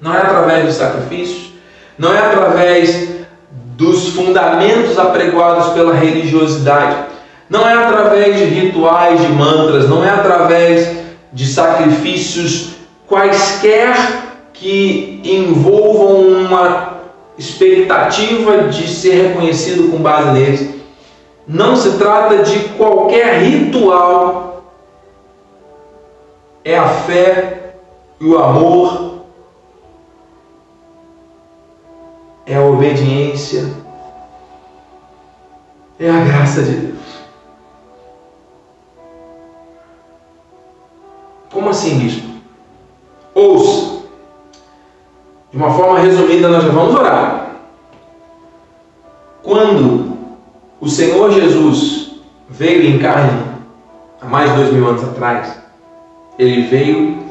Não 0.00 0.14
é 0.14 0.18
através 0.18 0.66
dos 0.66 0.74
sacrifícios, 0.76 1.52
não 1.98 2.14
é 2.14 2.18
através 2.18 3.08
dos 3.76 4.10
fundamentos 4.10 4.98
apregoados 4.98 5.72
pela 5.72 5.94
religiosidade, 5.94 6.96
não 7.50 7.68
é 7.68 7.74
através 7.74 8.38
de 8.38 8.44
rituais, 8.44 9.20
de 9.20 9.28
mantras, 9.28 9.88
não 9.88 10.04
é 10.04 10.10
através 10.10 10.96
de 11.32 11.46
sacrifícios 11.46 12.74
quaisquer 13.08 13.96
que 14.52 15.20
envolvam 15.24 16.20
uma 16.20 16.94
expectativa 17.36 18.68
de 18.68 18.86
ser 18.86 19.28
reconhecido 19.28 19.90
com 19.90 19.98
base 19.98 20.30
neles. 20.30 20.74
Não 21.46 21.76
se 21.76 21.98
trata 21.98 22.38
de 22.38 22.60
qualquer 22.76 23.42
ritual 23.42 24.53
é 26.64 26.78
a 26.78 26.88
fé 26.88 27.76
e 28.18 28.24
o 28.24 28.38
amor, 28.38 29.24
é 32.46 32.56
a 32.56 32.62
obediência, 32.62 33.70
é 36.00 36.10
a 36.10 36.24
graça 36.24 36.62
de 36.62 36.72
Deus. 36.72 36.94
Como 41.52 41.68
assim, 41.68 41.98
bispo? 41.98 42.28
Ouça. 43.34 44.04
De 45.50 45.56
uma 45.56 45.72
forma 45.72 46.00
resumida, 46.00 46.48
nós 46.48 46.64
já 46.64 46.70
vamos 46.70 46.94
orar. 46.94 47.56
Quando 49.42 50.16
o 50.80 50.88
Senhor 50.88 51.30
Jesus 51.30 52.16
veio 52.48 52.82
em 52.94 52.98
carne, 52.98 53.44
há 54.20 54.26
mais 54.26 54.50
de 54.50 54.56
dois 54.56 54.72
mil 54.72 54.88
anos 54.88 55.04
atrás, 55.04 55.63
ele 56.38 56.62
veio 56.62 57.24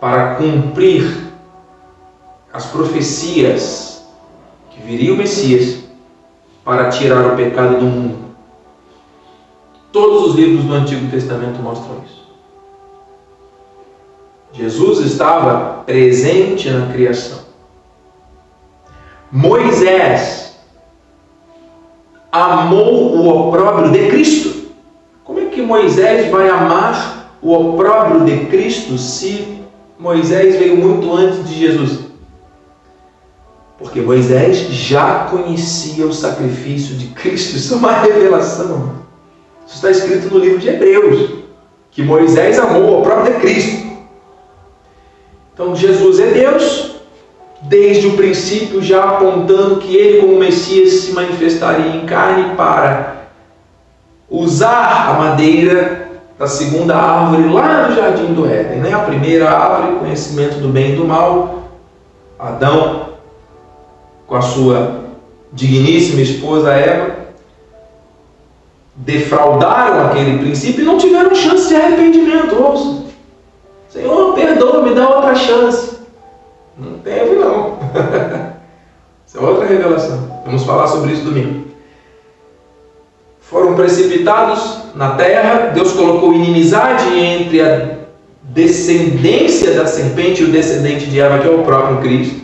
para 0.00 0.36
cumprir 0.36 1.30
as 2.52 2.66
profecias 2.66 4.06
que 4.70 4.80
viria 4.80 5.12
o 5.12 5.16
Messias 5.16 5.84
para 6.64 6.88
tirar 6.88 7.32
o 7.32 7.36
pecado 7.36 7.78
do 7.78 7.86
mundo. 7.86 8.30
Todos 9.92 10.30
os 10.30 10.34
livros 10.36 10.64
do 10.64 10.72
Antigo 10.72 11.10
Testamento 11.10 11.60
mostram 11.60 11.96
isso. 12.04 12.20
Jesus 14.52 15.00
estava 15.00 15.82
presente 15.84 16.70
na 16.70 16.92
criação. 16.92 17.40
Moisés 19.30 20.58
amou 22.32 23.16
o 23.16 23.48
opróbrio 23.48 23.92
de 23.92 24.08
Cristo. 24.10 24.70
Como 25.24 25.40
é 25.40 25.46
que 25.46 25.62
Moisés 25.62 26.30
vai 26.30 26.48
amar 26.48 27.19
o 27.42 27.52
opróbrio 27.52 28.24
de 28.24 28.46
Cristo 28.46 28.98
se 28.98 29.60
Moisés 29.98 30.56
veio 30.56 30.76
muito 30.76 31.12
antes 31.12 31.48
de 31.48 31.54
Jesus? 31.54 32.10
Porque 33.78 34.00
Moisés 34.00 34.58
já 34.70 35.26
conhecia 35.30 36.06
o 36.06 36.12
sacrifício 36.12 36.96
de 36.96 37.08
Cristo, 37.08 37.56
isso 37.56 37.74
é 37.74 37.76
uma 37.78 37.92
revelação. 37.92 39.00
Isso 39.66 39.76
está 39.76 39.90
escrito 39.90 40.34
no 40.34 40.40
livro 40.40 40.58
de 40.58 40.68
Hebreus, 40.68 41.30
que 41.90 42.02
Moisés 42.02 42.58
amou 42.58 42.82
o 42.82 43.00
opróbrio 43.00 43.34
de 43.34 43.40
Cristo. 43.40 43.90
Então 45.54 45.74
Jesus 45.74 46.18
é 46.20 46.26
Deus, 46.26 46.96
desde 47.62 48.06
o 48.06 48.16
princípio 48.16 48.82
já 48.82 49.04
apontando 49.04 49.76
que 49.76 49.94
ele 49.94 50.20
como 50.20 50.38
Messias 50.38 50.92
se 50.92 51.12
manifestaria 51.12 51.96
em 51.96 52.06
carne 52.06 52.54
para 52.56 53.26
usar 54.28 55.10
a 55.10 55.14
madeira 55.14 55.99
da 56.40 56.46
segunda 56.46 56.96
árvore 56.96 57.52
lá 57.52 57.86
no 57.86 57.94
jardim 57.94 58.32
do 58.32 58.46
Éden. 58.46 58.78
Né? 58.78 58.94
A 58.94 59.00
primeira 59.00 59.50
árvore, 59.50 59.98
conhecimento 59.98 60.58
do 60.58 60.68
bem 60.68 60.94
e 60.94 60.96
do 60.96 61.04
mal. 61.04 61.64
Adão, 62.38 63.10
com 64.26 64.36
a 64.36 64.40
sua 64.40 65.00
digníssima 65.52 66.22
esposa 66.22 66.72
Eva, 66.72 67.14
defraudaram 68.96 70.06
aquele 70.06 70.38
princípio 70.38 70.80
e 70.80 70.86
não 70.86 70.96
tiveram 70.96 71.34
chance 71.34 71.68
de 71.68 71.76
arrependimento. 71.76 72.56
Ouça, 72.56 73.02
Senhor, 73.90 74.32
perdoa, 74.32 74.82
me 74.82 74.94
dá 74.94 75.10
outra 75.10 75.34
chance. 75.34 75.98
Não 76.78 77.00
teve, 77.00 77.34
não. 77.34 77.78
Isso 79.26 79.36
é 79.36 79.40
outra 79.42 79.66
revelação. 79.66 80.42
Vamos 80.46 80.64
falar 80.64 80.86
sobre 80.86 81.12
isso 81.12 81.24
domingo 81.24 81.69
foram 83.50 83.74
precipitados 83.74 84.78
na 84.94 85.16
terra, 85.16 85.72
Deus 85.74 85.92
colocou 85.92 86.32
inimizade 86.32 87.18
entre 87.18 87.60
a 87.60 87.98
descendência 88.44 89.74
da 89.74 89.86
serpente 89.86 90.42
e 90.42 90.44
o 90.46 90.52
descendente 90.52 91.06
de 91.06 91.20
Eva, 91.20 91.40
que 91.40 91.48
é 91.48 91.50
o 91.50 91.64
próprio 91.64 91.98
Cristo, 91.98 92.40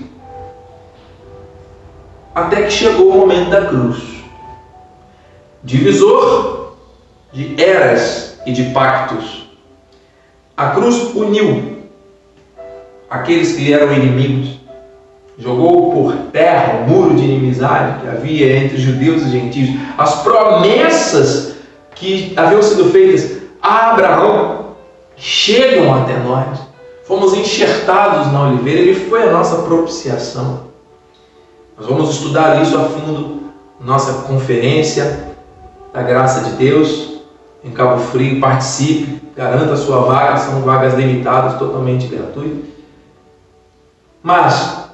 até 2.35 2.63
que 2.63 2.73
chegou 2.73 3.09
o 3.09 3.19
momento 3.19 3.51
da 3.51 3.67
cruz. 3.67 3.99
Divisor 5.63 6.75
de 7.33 7.61
eras 7.61 8.41
e 8.45 8.53
de 8.53 8.65
pactos. 8.71 9.49
A 10.57 10.71
cruz 10.71 11.15
uniu 11.15 11.77
aqueles 13.09 13.57
que 13.57 13.73
eram 13.73 13.93
inimigos, 13.93 14.56
jogou 15.39 15.93
por 15.93 16.15
terra 16.33 16.85
o 16.85 16.91
muro 16.91 17.15
de 17.15 17.25
inimizade 17.25 18.01
que 18.01 18.09
havia 18.09 18.57
entre 18.57 18.79
judeus 18.79 19.23
e 19.23 19.31
gentios, 19.31 19.71
as 19.99 20.23
promessas 20.23 21.57
que 21.95 22.33
haviam 22.37 22.63
sido 22.63 22.91
feitas 22.91 23.37
a 23.63 23.91
Abraão 23.91 24.77
chegam 25.17 25.93
até 25.95 26.19
nós. 26.19 26.61
Fomos 27.05 27.35
enxertados 27.35 28.33
na 28.33 28.49
oliveira, 28.49 28.81
ele 28.81 29.09
foi 29.09 29.25
a 29.25 29.33
nossa 29.33 29.63
propiciação. 29.63 30.67
Nós 31.77 31.87
vamos 31.87 32.11
estudar 32.11 32.63
isso 32.63 32.77
a 32.77 32.85
fundo 32.85 33.43
nossa 33.81 34.23
conferência 34.23 35.35
da 35.93 36.03
graça 36.03 36.43
de 36.45 36.51
Deus 36.57 37.21
em 37.65 37.71
Cabo 37.71 37.99
Frio. 37.99 38.41
Participe, 38.41 39.21
garanta 39.37 39.75
a 39.75 39.77
sua 39.77 40.01
vaga, 40.01 40.39
são 40.39 40.63
vagas 40.63 40.95
limitadas, 40.95 41.59
totalmente 41.59 42.07
gratuitas. 42.07 42.71
Mas, 44.23 44.86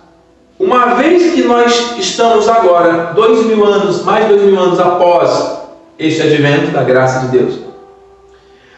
uma 0.63 0.95
vez 0.95 1.33
que 1.33 1.43
nós 1.43 1.99
estamos 1.99 2.49
agora, 2.49 3.13
dois 3.15 3.45
mil 3.47 3.65
anos, 3.67 4.05
mais 4.05 4.29
dois 4.29 4.43
mil 4.43 4.57
anos 4.57 4.79
após 4.79 5.59
este 5.99 6.23
advento 6.23 6.71
da 6.71 6.85
graça 6.85 7.27
de 7.27 7.39
Deus, 7.39 7.59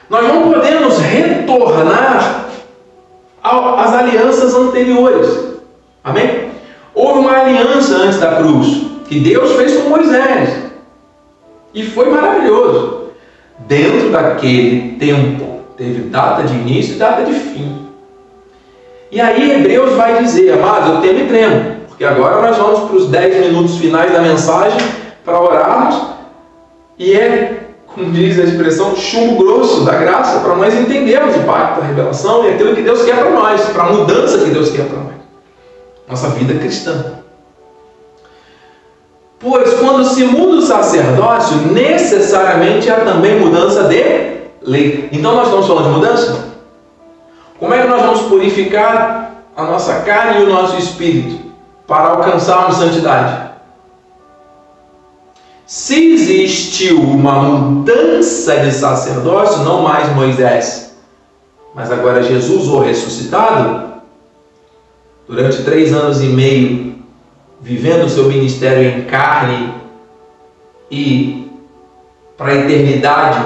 nós 0.08 0.26
não 0.26 0.50
podemos 0.50 0.98
retornar 0.98 2.46
às 3.42 3.92
alianças 3.92 4.54
anteriores. 4.54 5.28
Amém? 6.02 6.48
Houve 6.94 7.18
uma 7.18 7.38
aliança 7.38 7.96
antes 7.96 8.18
da 8.18 8.36
cruz 8.36 8.86
que 9.06 9.20
Deus 9.20 9.52
fez 9.52 9.76
com 9.76 9.90
Moisés. 9.90 10.64
E 11.74 11.82
foi 11.84 12.08
maravilhoso. 12.08 13.10
Dentro 13.58 14.10
daquele 14.10 14.96
tempo, 14.98 15.60
teve 15.76 16.08
data 16.08 16.44
de 16.44 16.54
início 16.54 16.94
e 16.94 16.98
data 16.98 17.24
de 17.24 17.32
fim. 17.32 17.84
E 19.14 19.20
aí 19.20 19.52
Hebreus 19.52 19.92
vai 19.92 20.22
dizer, 20.22 20.54
amados, 20.54 20.90
eu 20.90 21.00
temo 21.00 21.20
e 21.20 21.28
tremo, 21.28 21.73
porque 21.94 22.04
agora 22.04 22.42
nós 22.42 22.56
vamos 22.56 22.90
para 22.90 22.96
os 22.96 23.06
10 23.06 23.46
minutos 23.46 23.78
finais 23.78 24.12
da 24.12 24.20
mensagem 24.20 24.80
para 25.24 25.40
orarmos, 25.40 26.08
e 26.98 27.12
é, 27.12 27.68
como 27.86 28.10
diz 28.10 28.36
a 28.40 28.42
expressão, 28.42 28.96
chumbo 28.96 29.44
grosso 29.44 29.84
da 29.84 29.94
graça, 29.94 30.40
para 30.40 30.56
nós 30.56 30.74
entendermos 30.74 31.36
o 31.36 31.44
pacto 31.44 31.80
da 31.80 31.86
revelação 31.86 32.44
e 32.44 32.54
aquilo 32.54 32.74
que 32.74 32.82
Deus 32.82 33.04
quer 33.04 33.16
para 33.16 33.30
nós, 33.30 33.60
para 33.68 33.84
a 33.84 33.92
mudança 33.92 34.38
que 34.38 34.50
Deus 34.50 34.70
quer 34.72 34.86
para 34.86 34.98
nós. 34.98 35.14
Nossa 36.08 36.28
vida 36.30 36.58
cristã. 36.58 37.14
Pois 39.38 39.74
quando 39.74 40.04
se 40.04 40.24
muda 40.24 40.56
o 40.56 40.62
sacerdócio, 40.62 41.58
necessariamente 41.58 42.90
há 42.90 43.04
também 43.04 43.38
mudança 43.38 43.84
de 43.84 44.48
lei. 44.62 45.08
Então 45.12 45.32
nós 45.32 45.46
estamos 45.46 45.68
falando 45.68 45.84
de 45.84 45.90
mudança? 45.90 46.44
Como 47.56 47.72
é 47.72 47.82
que 47.82 47.88
nós 47.88 48.02
vamos 48.02 48.22
purificar 48.22 49.44
a 49.56 49.62
nossa 49.62 50.00
carne 50.00 50.40
e 50.40 50.44
o 50.44 50.48
nosso 50.48 50.76
espírito 50.76 51.43
para 51.86 52.10
alcançarmos 52.10 52.76
santidade? 52.76 53.52
Se 55.66 56.12
existiu 56.12 57.00
uma 57.00 57.42
mudança 57.42 58.56
de 58.60 58.70
sacerdócio, 58.70 59.64
não 59.64 59.82
mais 59.82 60.14
Moisés, 60.14 60.94
mas 61.74 61.90
agora 61.90 62.22
Jesus, 62.22 62.68
o 62.68 62.80
ressuscitado, 62.80 63.94
durante 65.26 65.62
três 65.62 65.92
anos 65.92 66.22
e 66.22 66.26
meio 66.26 66.94
vivendo 67.60 68.04
o 68.04 68.10
seu 68.10 68.24
ministério 68.24 68.98
em 68.98 69.04
carne 69.04 69.72
e 70.90 71.50
para 72.36 72.52
a 72.52 72.54
eternidade 72.56 73.42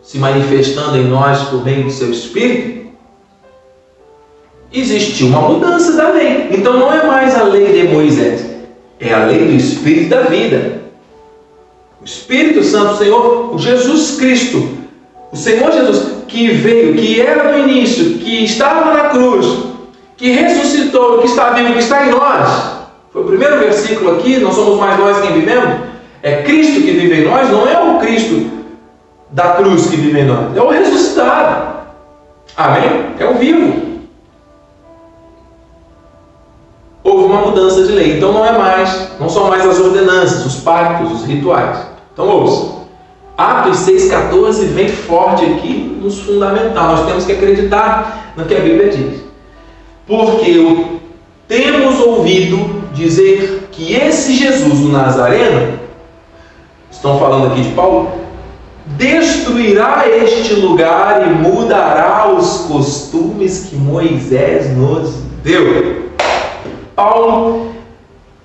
se 0.00 0.16
manifestando 0.16 0.96
em 0.96 1.08
nós 1.08 1.42
por 1.48 1.64
meio 1.64 1.84
do 1.84 1.90
seu 1.90 2.10
Espírito, 2.10 2.77
existiu 4.72 5.28
uma 5.28 5.40
mudança 5.40 5.92
da 5.92 6.10
lei. 6.10 6.48
Então 6.50 6.78
não 6.78 6.92
é 6.92 7.06
mais 7.06 7.36
a 7.36 7.44
lei 7.44 7.72
de 7.72 7.88
Moisés, 7.88 8.44
é 9.00 9.12
a 9.12 9.24
lei 9.24 9.46
do 9.46 9.54
Espírito 9.54 10.10
da 10.10 10.22
vida. 10.22 10.82
O 12.00 12.04
Espírito 12.04 12.62
Santo, 12.62 12.92
o 12.92 12.96
Senhor, 12.96 13.54
o 13.54 13.58
Jesus 13.58 14.16
Cristo, 14.18 14.68
o 15.32 15.36
Senhor 15.36 15.72
Jesus, 15.72 16.24
que 16.28 16.48
veio, 16.48 16.94
que 16.94 17.20
era 17.20 17.52
no 17.52 17.68
início, 17.68 18.18
que 18.18 18.44
estava 18.44 18.94
na 18.94 19.08
cruz, 19.10 19.46
que 20.16 20.30
ressuscitou, 20.30 21.18
que 21.18 21.26
está 21.26 21.50
vivo, 21.50 21.72
que 21.72 21.80
está 21.80 22.06
em 22.06 22.10
nós 22.10 22.78
foi 23.18 23.22
o 23.22 23.26
primeiro 23.26 23.58
versículo 23.58 24.16
aqui, 24.16 24.38
não 24.38 24.52
somos 24.52 24.78
mais 24.78 24.98
nós 24.98 25.20
quem 25.20 25.32
vivemos. 25.32 25.80
É 26.22 26.42
Cristo 26.42 26.82
que 26.82 26.92
vive 26.92 27.22
em 27.22 27.24
nós, 27.24 27.50
não 27.50 27.66
é 27.66 27.80
o 27.80 27.98
Cristo 27.98 28.50
da 29.30 29.54
cruz 29.54 29.86
que 29.86 29.96
vive 29.96 30.20
em 30.20 30.24
nós, 30.24 30.56
é 30.56 30.60
o 30.60 30.68
ressuscitado. 30.68 31.78
Amém? 32.56 33.06
É 33.18 33.26
o 33.26 33.34
vivo. 33.34 33.87
Houve 37.18 37.32
uma 37.32 37.40
mudança 37.40 37.82
de 37.82 37.92
lei, 37.92 38.16
então 38.16 38.32
não 38.32 38.46
é 38.46 38.56
mais, 38.56 39.08
não 39.18 39.28
são 39.28 39.48
mais 39.48 39.66
as 39.66 39.80
ordenanças, 39.80 40.46
os 40.46 40.60
pactos, 40.60 41.10
os 41.10 41.24
rituais. 41.26 41.78
Então 42.12 42.28
ouça. 42.28 42.78
Atos 43.36 43.78
6,14 43.78 44.66
vem 44.66 44.88
forte 44.88 45.44
aqui 45.44 45.98
nos 46.00 46.20
fundamentar. 46.20 46.86
Nós 46.92 47.06
temos 47.06 47.24
que 47.24 47.32
acreditar 47.32 48.34
no 48.36 48.44
que 48.44 48.54
a 48.54 48.60
Bíblia 48.60 48.90
diz. 48.90 49.20
Porque 50.06 50.86
temos 51.48 51.98
ouvido 51.98 52.84
dizer 52.94 53.68
que 53.72 53.94
esse 53.94 54.34
Jesus, 54.34 54.78
o 54.78 54.88
Nazareno, 54.88 55.76
estão 56.88 57.18
falando 57.18 57.48
aqui 57.48 57.62
de 57.62 57.70
Paulo, 57.70 58.12
destruirá 58.96 60.04
este 60.08 60.54
lugar 60.54 61.26
e 61.26 61.30
mudará 61.30 62.32
os 62.32 62.58
costumes 62.68 63.66
que 63.68 63.74
Moisés 63.74 64.76
nos 64.76 65.14
deu. 65.42 66.07
Paulo 66.98 67.68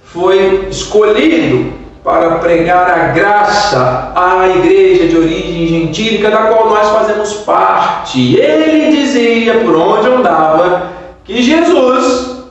foi 0.04 0.68
escolhido 0.70 1.74
para 2.04 2.36
pregar 2.36 2.88
a 2.88 3.08
graça 3.08 4.12
à 4.16 4.48
igreja 4.48 5.08
de 5.08 5.18
origem 5.18 5.68
gentílica, 5.68 6.30
da 6.30 6.44
qual 6.44 6.70
nós 6.70 6.88
fazemos 6.90 7.34
parte. 7.38 8.36
Ele 8.36 8.96
dizia 8.96 9.56
por 9.56 9.76
onde 9.76 10.08
andava 10.08 10.92
que 11.24 11.42
Jesus 11.42 12.44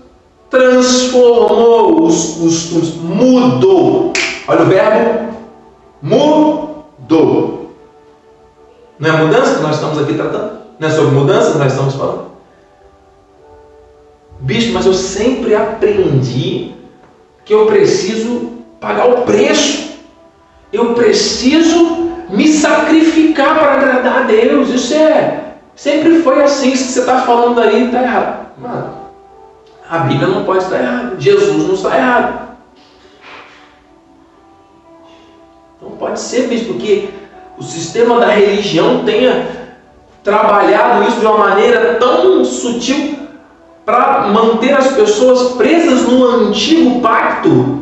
transformou 0.50 2.02
os 2.02 2.34
costumes, 2.34 2.96
mudou. 2.96 4.12
Olha 4.48 4.62
o 4.62 4.66
verbo 4.66 5.32
mudou. 6.02 7.70
Não 8.98 9.08
é 9.08 9.12
mudança 9.12 9.54
que 9.54 9.62
nós 9.62 9.76
estamos 9.76 10.02
aqui 10.02 10.14
tratando? 10.14 10.62
Não 10.80 10.88
é 10.88 10.90
sobre 10.90 11.14
mudança 11.14 11.52
que 11.52 11.58
nós 11.58 11.70
estamos 11.70 11.94
falando? 11.94 12.31
Bicho, 14.42 14.72
mas 14.72 14.86
eu 14.86 14.92
sempre 14.92 15.54
aprendi 15.54 16.72
que 17.44 17.54
eu 17.54 17.66
preciso 17.66 18.54
pagar 18.80 19.08
o 19.08 19.22
preço. 19.22 20.00
Eu 20.72 20.94
preciso 20.94 22.10
me 22.28 22.48
sacrificar 22.48 23.56
para 23.56 23.74
agradar 23.74 24.18
a 24.18 24.22
Deus. 24.22 24.68
Isso 24.70 24.94
é. 24.94 25.54
Sempre 25.76 26.22
foi 26.22 26.42
assim. 26.42 26.74
Se 26.74 26.92
você 26.92 27.00
está 27.00 27.20
falando 27.20 27.60
aí, 27.60 27.86
está 27.86 28.02
errado. 28.02 28.46
Mano, 28.58 28.94
a 29.88 29.98
Bíblia 29.98 30.26
não 30.26 30.42
pode 30.42 30.64
estar 30.64 30.80
errada. 30.80 31.20
Jesus 31.20 31.68
não 31.68 31.74
está 31.74 31.96
errado. 31.96 32.48
Não 35.80 35.92
pode 35.92 36.18
ser, 36.18 36.48
bispo, 36.48 36.74
porque 36.74 37.10
o 37.56 37.62
sistema 37.62 38.18
da 38.18 38.26
religião 38.26 39.04
tenha 39.04 39.46
trabalhado 40.24 41.04
isso 41.04 41.20
de 41.20 41.26
uma 41.26 41.38
maneira 41.38 41.94
tão 42.00 42.44
sutil 42.44 43.21
para 43.84 44.28
manter 44.28 44.72
as 44.72 44.92
pessoas 44.92 45.54
presas 45.54 46.02
no 46.02 46.24
antigo 46.24 47.00
pacto, 47.00 47.80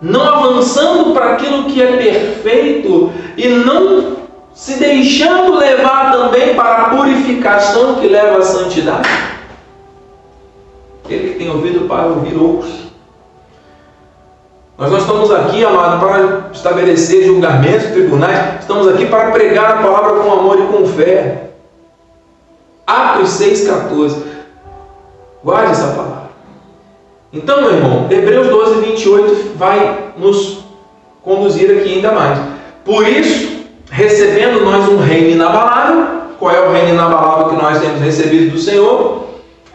não 0.00 0.22
avançando 0.22 1.12
para 1.12 1.32
aquilo 1.32 1.64
que 1.64 1.80
é 1.80 1.96
perfeito 1.96 3.12
e 3.36 3.48
não 3.48 4.16
se 4.52 4.74
deixando 4.74 5.56
levar 5.56 6.12
também 6.12 6.54
para 6.54 6.82
a 6.82 6.88
purificação 6.90 7.96
que 7.96 8.08
leva 8.08 8.38
à 8.38 8.42
santidade. 8.42 9.08
Aquele 11.04 11.32
que 11.32 11.38
tem 11.38 11.50
ouvido 11.50 11.86
para 11.86 12.06
ouvir 12.06 12.36
outros. 12.36 12.84
Nós 14.76 14.90
não 14.90 14.98
estamos 14.98 15.30
aqui, 15.30 15.64
amado, 15.64 16.00
para 16.00 16.50
estabelecer 16.52 17.24
julgamentos, 17.24 17.90
tribunais. 17.90 18.60
Estamos 18.60 18.88
aqui 18.88 19.06
para 19.06 19.30
pregar 19.30 19.78
a 19.78 19.82
palavra 19.82 20.20
com 20.20 20.32
amor 20.32 20.58
e 20.58 20.66
com 20.66 20.86
fé. 20.86 21.50
Atos 22.86 23.40
6,14. 23.40 24.33
Guarde 25.44 25.72
essa 25.72 25.88
palavra. 25.88 26.30
Então, 27.30 27.60
meu 27.60 27.74
irmão, 27.74 28.06
Hebreus 28.10 28.48
12, 28.48 28.80
28 28.80 29.58
vai 29.58 30.12
nos 30.16 30.64
conduzir 31.22 31.70
aqui 31.70 31.96
ainda 31.96 32.12
mais. 32.12 32.38
Por 32.84 33.06
isso, 33.06 33.64
recebendo 33.90 34.64
nós 34.64 34.88
um 34.88 34.98
reino 34.98 35.30
inabalável, 35.30 36.06
qual 36.38 36.54
é 36.54 36.66
o 36.66 36.72
reino 36.72 36.90
inabalável 36.90 37.50
que 37.50 37.62
nós 37.62 37.80
temos 37.80 38.00
recebido 38.00 38.52
do 38.52 38.58
Senhor? 38.58 39.24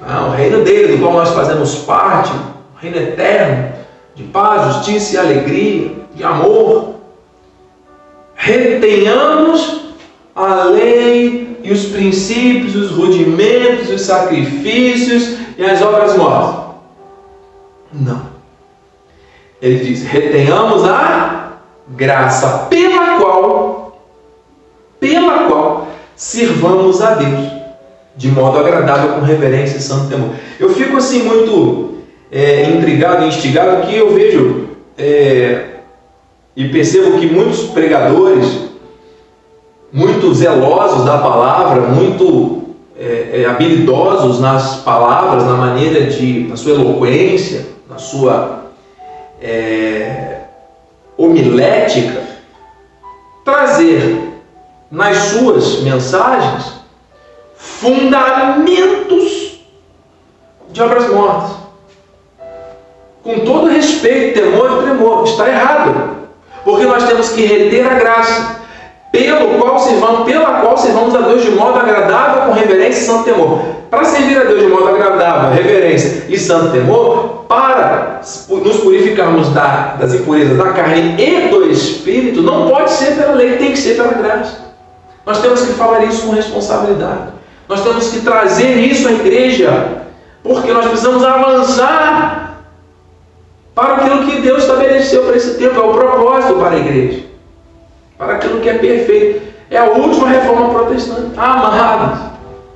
Ah, 0.01 0.27
o 0.27 0.31
reino 0.31 0.63
dele, 0.63 0.95
do 0.95 1.03
qual 1.03 1.13
nós 1.13 1.29
fazemos 1.29 1.75
parte, 1.75 2.31
o 2.31 2.81
reino 2.81 2.97
eterno, 2.97 3.73
de 4.15 4.23
paz, 4.23 4.73
justiça 4.73 5.15
e 5.15 5.17
alegria, 5.19 5.91
de 6.15 6.23
amor. 6.23 6.95
Retenhamos 8.33 9.81
a 10.35 10.63
lei 10.63 11.57
e 11.61 11.71
os 11.71 11.85
princípios, 11.85 12.75
os 12.75 12.91
rudimentos, 12.91 13.89
os 13.89 14.01
sacrifícios 14.01 15.37
e 15.59 15.65
as 15.65 15.81
obras 15.81 16.15
mortas. 16.15 16.55
Não. 17.91 18.21
Ele 19.61 19.83
diz: 19.83 20.03
retenhamos 20.05 20.85
a 20.85 21.57
graça 21.89 22.67
pela 22.69 23.19
qual, 23.19 24.01
pela 25.01 25.49
qual 25.49 25.87
sirvamos 26.15 27.01
a 27.01 27.15
Deus 27.15 27.59
de 28.15 28.29
modo 28.29 28.57
agradável, 28.57 29.13
com 29.13 29.21
reverência 29.21 29.77
e 29.77 29.81
santo 29.81 30.09
temor. 30.09 30.31
Eu 30.59 30.69
fico 30.73 30.97
assim 30.97 31.23
muito 31.23 31.99
é, 32.31 32.63
intrigado 32.65 33.25
instigado 33.25 33.85
que 33.87 33.95
eu 33.95 34.13
vejo 34.13 34.67
é, 34.97 35.65
e 36.55 36.67
percebo 36.67 37.17
que 37.17 37.27
muitos 37.27 37.63
pregadores, 37.69 38.69
muito 39.91 40.33
zelosos 40.33 41.05
da 41.05 41.17
palavra, 41.17 41.81
muito 41.81 42.58
é, 42.99 43.41
é, 43.41 43.45
habilidosos 43.45 44.41
nas 44.41 44.81
palavras, 44.81 45.45
na 45.45 45.53
maneira 45.53 46.07
de, 46.07 46.47
na 46.49 46.57
sua 46.57 46.73
eloquência, 46.73 47.65
na 47.89 47.97
sua 47.97 48.65
é, 49.41 50.41
homilética, 51.17 52.21
trazer 53.45 54.33
nas 54.91 55.17
suas 55.17 55.79
mensagens 55.79 56.73
fundamentos 57.55 58.69
de 60.69 60.81
obras 60.81 61.09
mortas. 61.09 61.51
Com 63.23 63.39
todo 63.39 63.69
respeito, 63.69 64.41
temor 64.41 64.71
e 64.71 64.83
tremor, 64.83 65.23
está 65.23 65.47
errado. 65.47 66.17
Porque 66.65 66.85
nós 66.85 67.07
temos 67.07 67.29
que 67.29 67.45
reter 67.45 67.85
a 67.85 67.93
graça, 67.93 68.58
pelo 69.11 69.57
qual 69.59 69.79
servamos, 69.79 70.25
pela 70.25 70.61
qual 70.61 70.77
servamos 70.77 71.15
a 71.15 71.19
Deus 71.21 71.41
de 71.41 71.51
modo 71.51 71.79
agradável, 71.79 72.43
com 72.43 72.53
reverência 72.53 73.01
e 73.01 73.05
santo 73.05 73.23
temor. 73.23 73.61
Para 73.89 74.03
servir 74.05 74.37
a 74.37 74.43
Deus 74.43 74.61
de 74.61 74.67
modo 74.67 74.87
agradável, 74.87 75.51
reverência 75.51 76.25
e 76.29 76.37
santo 76.37 76.71
temor, 76.71 77.45
para 77.47 78.21
nos 78.47 78.77
purificarmos 78.77 79.49
da, 79.49 79.95
das 79.99 80.13
impurezas 80.13 80.57
da 80.57 80.73
carne 80.73 81.15
e 81.17 81.49
do 81.49 81.71
espírito, 81.71 82.41
não 82.41 82.69
pode 82.69 82.91
ser 82.91 83.15
pela 83.15 83.33
lei, 83.33 83.57
tem 83.57 83.71
que 83.71 83.79
ser 83.79 83.95
pela 83.95 84.13
graça. 84.13 84.69
Nós 85.25 85.41
temos 85.41 85.61
que 85.61 85.73
falar 85.73 86.03
isso 86.05 86.27
com 86.27 86.33
responsabilidade. 86.33 87.33
Nós 87.67 87.81
temos 87.81 88.09
que 88.09 88.21
trazer 88.21 88.77
isso 88.77 89.07
à 89.07 89.11
igreja, 89.11 90.03
porque 90.43 90.71
nós 90.71 90.85
precisamos 90.85 91.23
avançar 91.23 92.63
para 93.73 93.93
aquilo 93.95 94.25
que 94.25 94.41
Deus 94.41 94.63
estabeleceu 94.63 95.23
para 95.23 95.37
esse 95.37 95.57
tempo, 95.57 95.79
é 95.79 95.83
o 95.83 95.93
propósito 95.93 96.55
para 96.55 96.71
a 96.71 96.77
igreja, 96.77 97.23
para 98.19 98.33
aquilo 98.33 98.59
que 98.59 98.69
é 98.69 98.73
perfeito. 98.73 99.41
É 99.71 99.77
a 99.77 99.85
última 99.85 100.27
reforma 100.27 100.69
protestante. 100.69 101.31
Amados, 101.37 102.19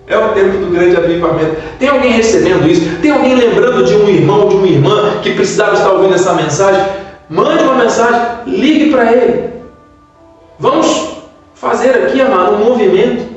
é 0.07 0.17
o 0.17 0.29
tempo 0.29 0.57
do 0.57 0.71
grande 0.71 0.95
avivamento. 0.95 1.57
Tem 1.77 1.89
alguém 1.89 2.11
recebendo 2.13 2.67
isso? 2.67 2.97
Tem 3.01 3.11
alguém 3.11 3.35
lembrando 3.35 3.83
de 3.83 3.93
um 3.95 4.07
irmão, 4.07 4.47
de 4.47 4.55
uma 4.55 4.67
irmã 4.67 5.19
que 5.21 5.33
precisava 5.33 5.73
estar 5.73 5.91
ouvindo 5.91 6.15
essa 6.15 6.33
mensagem? 6.33 6.81
Mande 7.29 7.63
uma 7.63 7.75
mensagem, 7.75 8.21
ligue 8.47 8.91
para 8.91 9.11
ele. 9.11 9.49
Vamos 10.57 11.17
fazer 11.55 11.89
aqui, 11.89 12.21
amado, 12.21 12.55
um 12.55 12.65
movimento 12.69 13.33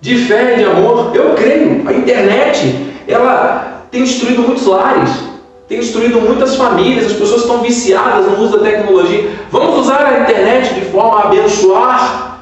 de 0.00 0.16
fé 0.26 0.54
e 0.54 0.58
de 0.58 0.64
amor. 0.64 1.12
Eu 1.14 1.34
creio. 1.34 1.88
A 1.88 1.92
internet, 1.92 2.94
ela 3.08 3.84
tem 3.90 4.02
destruído 4.02 4.42
muitos 4.42 4.66
lares 4.66 5.31
tem 5.72 5.80
destruído 5.80 6.20
muitas 6.20 6.54
famílias, 6.54 7.06
as 7.06 7.12
pessoas 7.14 7.40
estão 7.40 7.62
viciadas 7.62 8.26
no 8.26 8.44
uso 8.44 8.58
da 8.58 8.64
tecnologia. 8.64 9.30
Vamos 9.50 9.78
usar 9.78 10.04
a 10.04 10.20
internet 10.20 10.74
de 10.74 10.82
forma 10.82 11.18
a 11.18 11.22
abençoar 11.28 12.40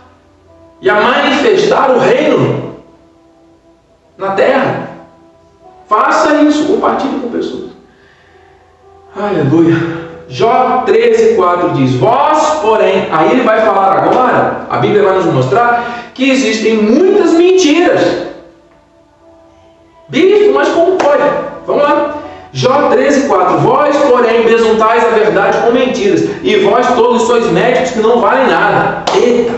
e 0.81 0.90
a 0.90 1.01
manifestar 1.01 1.93
o 1.93 2.01
reino 2.01 2.75
na 4.19 4.33
terra. 4.33 4.88
Faça 5.88 6.43
isso, 6.43 6.64
compartilhe 6.64 7.21
com 7.21 7.31
pessoas. 7.31 7.71
Aleluia. 9.16 9.77
Jó 10.29 10.83
13, 10.85 11.37
4 11.37 11.71
diz: 11.75 11.95
Vós, 11.95 12.61
porém, 12.62 13.07
aí 13.12 13.31
ele 13.31 13.43
vai 13.43 13.61
falar 13.61 13.93
agora, 13.93 14.66
a 14.69 14.79
Bíblia 14.79 15.05
vai 15.05 15.14
nos 15.14 15.27
mostrar 15.27 16.11
que 16.14 16.31
existem 16.31 16.83
muitas 16.83 17.35
mentiras. 17.35 18.27
Bispo, 20.09 20.53
mas 20.53 20.69
como 20.71 20.97
pode? 20.97 21.23
Vamos 21.64 21.83
lá. 21.85 22.21
Jó 22.53 22.89
13, 22.91 23.29
4. 23.29 23.59
Vós, 23.59 23.97
porém, 24.09 24.43
besuntais 24.45 25.05
a 25.05 25.11
verdade 25.11 25.59
com 25.59 25.73
mentiras, 25.73 26.23
e 26.43 26.57
vós 26.57 26.87
todos 26.95 27.23
sois 27.23 27.47
médicos 27.53 27.93
que 27.93 28.01
não 28.01 28.21
valem 28.21 28.49
nada. 28.49 29.05
Eita! 29.15 29.55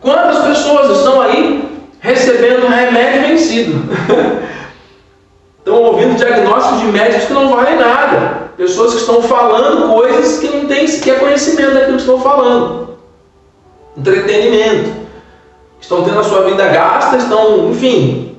Quantas 0.00 0.44
pessoas 0.44 0.98
estão 0.98 1.20
aí 1.20 1.68
recebendo 2.00 2.66
remédio 2.68 3.28
vencido? 3.28 3.82
estão 5.58 5.82
ouvindo 5.82 6.16
diagnósticos 6.16 6.80
de 6.80 6.86
médicos 6.86 7.24
que 7.26 7.32
não 7.32 7.48
valem 7.48 7.76
nada. 7.76 8.50
Pessoas 8.56 8.94
que 8.94 9.00
estão 9.00 9.22
falando 9.22 9.92
coisas 9.92 10.38
que 10.38 10.48
não 10.48 10.66
têm 10.66 10.86
sequer 10.86 11.20
conhecimento 11.20 11.74
daquilo 11.74 11.96
que 11.96 12.02
estão 12.02 12.20
falando. 12.20 12.96
Entretenimento. 13.96 15.06
Estão 15.80 16.02
tendo 16.02 16.18
a 16.18 16.24
sua 16.24 16.42
vida 16.42 16.66
gasta, 16.68 17.16
estão, 17.16 17.70
enfim. 17.70 18.36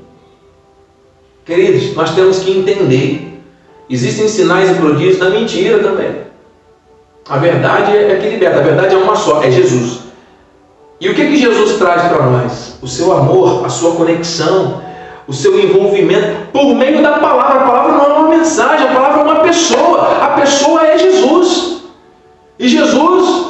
Queridos, 1.46 1.96
nós 1.96 2.14
temos 2.16 2.40
que 2.40 2.52
entender 2.52 3.37
Existem 3.90 4.28
sinais 4.28 4.70
e 4.72 4.74
prodígios 4.76 5.18
da 5.18 5.30
mentira 5.30 5.80
também. 5.80 6.28
A 7.30 7.38
verdade 7.38 7.96
é 7.96 8.20
que 8.22 8.30
liberta, 8.30 8.60
a 8.60 8.64
verdade 8.64 8.96
é 8.96 8.98
uma 8.98 9.16
só, 9.16 9.44
é 9.44 9.52
Jesus. 9.52 10.00
E 11.00 11.10
o 11.10 11.14
que, 11.14 11.28
que 11.28 11.38
Jesus 11.38 11.78
traz 11.78 12.04
para 12.04 12.26
nós? 12.26 12.78
O 12.82 12.88
seu 12.88 13.16
amor, 13.16 13.66
a 13.66 13.70
sua 13.70 13.96
conexão, 13.96 14.82
o 15.28 15.34
seu 15.34 15.60
envolvimento 15.60 16.48
por 16.52 16.74
meio 16.74 17.02
da 17.02 17.20
palavra. 17.20 17.62
A 17.62 17.68
palavra 17.68 17.92
não 17.94 18.06
é 18.06 18.14
uma 18.20 18.30
mensagem, 18.30 18.88
a 18.88 18.94
palavra 18.94 19.22
é 19.22 19.24
uma 19.24 19.40
pessoa. 19.42 20.24
A 20.24 20.30
pessoa 20.40 20.86
é 20.86 20.98
Jesus. 20.98 21.84
E 22.58 22.68
Jesus 22.68 23.48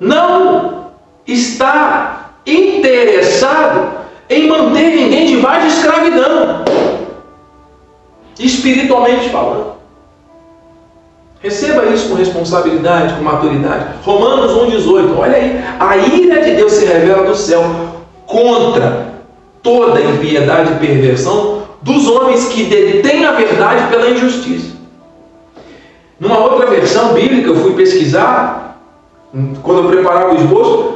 não 0.00 0.90
está 1.26 2.30
interessado 2.46 3.92
em 4.28 4.48
manter 4.48 4.96
ninguém 4.96 5.26
debaixo 5.26 5.68
de 5.68 5.74
escravidão 5.74 6.64
espiritualmente 8.38 9.28
falando. 9.28 9.74
Receba 11.40 11.84
isso 11.86 12.08
com 12.08 12.14
responsabilidade, 12.14 13.14
com 13.14 13.22
maturidade. 13.22 13.96
Romanos 14.02 14.52
1,18. 14.52 15.18
Olha 15.18 15.36
aí, 15.36 15.62
a 15.78 15.96
ira 15.96 16.40
de 16.42 16.54
Deus 16.54 16.72
se 16.72 16.86
revela 16.86 17.26
do 17.26 17.36
céu 17.36 17.62
contra 18.26 19.14
toda 19.62 20.00
impiedade 20.00 20.72
e 20.72 20.86
perversão 20.86 21.64
dos 21.82 22.08
homens 22.08 22.46
que 22.48 22.64
detêm 22.64 23.26
a 23.26 23.32
verdade 23.32 23.88
pela 23.88 24.08
injustiça. 24.08 24.74
Numa 26.18 26.38
outra 26.38 26.66
versão 26.66 27.12
bíblica, 27.12 27.48
eu 27.48 27.56
fui 27.56 27.74
pesquisar, 27.74 28.80
quando 29.62 29.82
eu 29.82 29.90
preparava 29.90 30.32
o 30.32 30.36
esboço, 30.36 30.94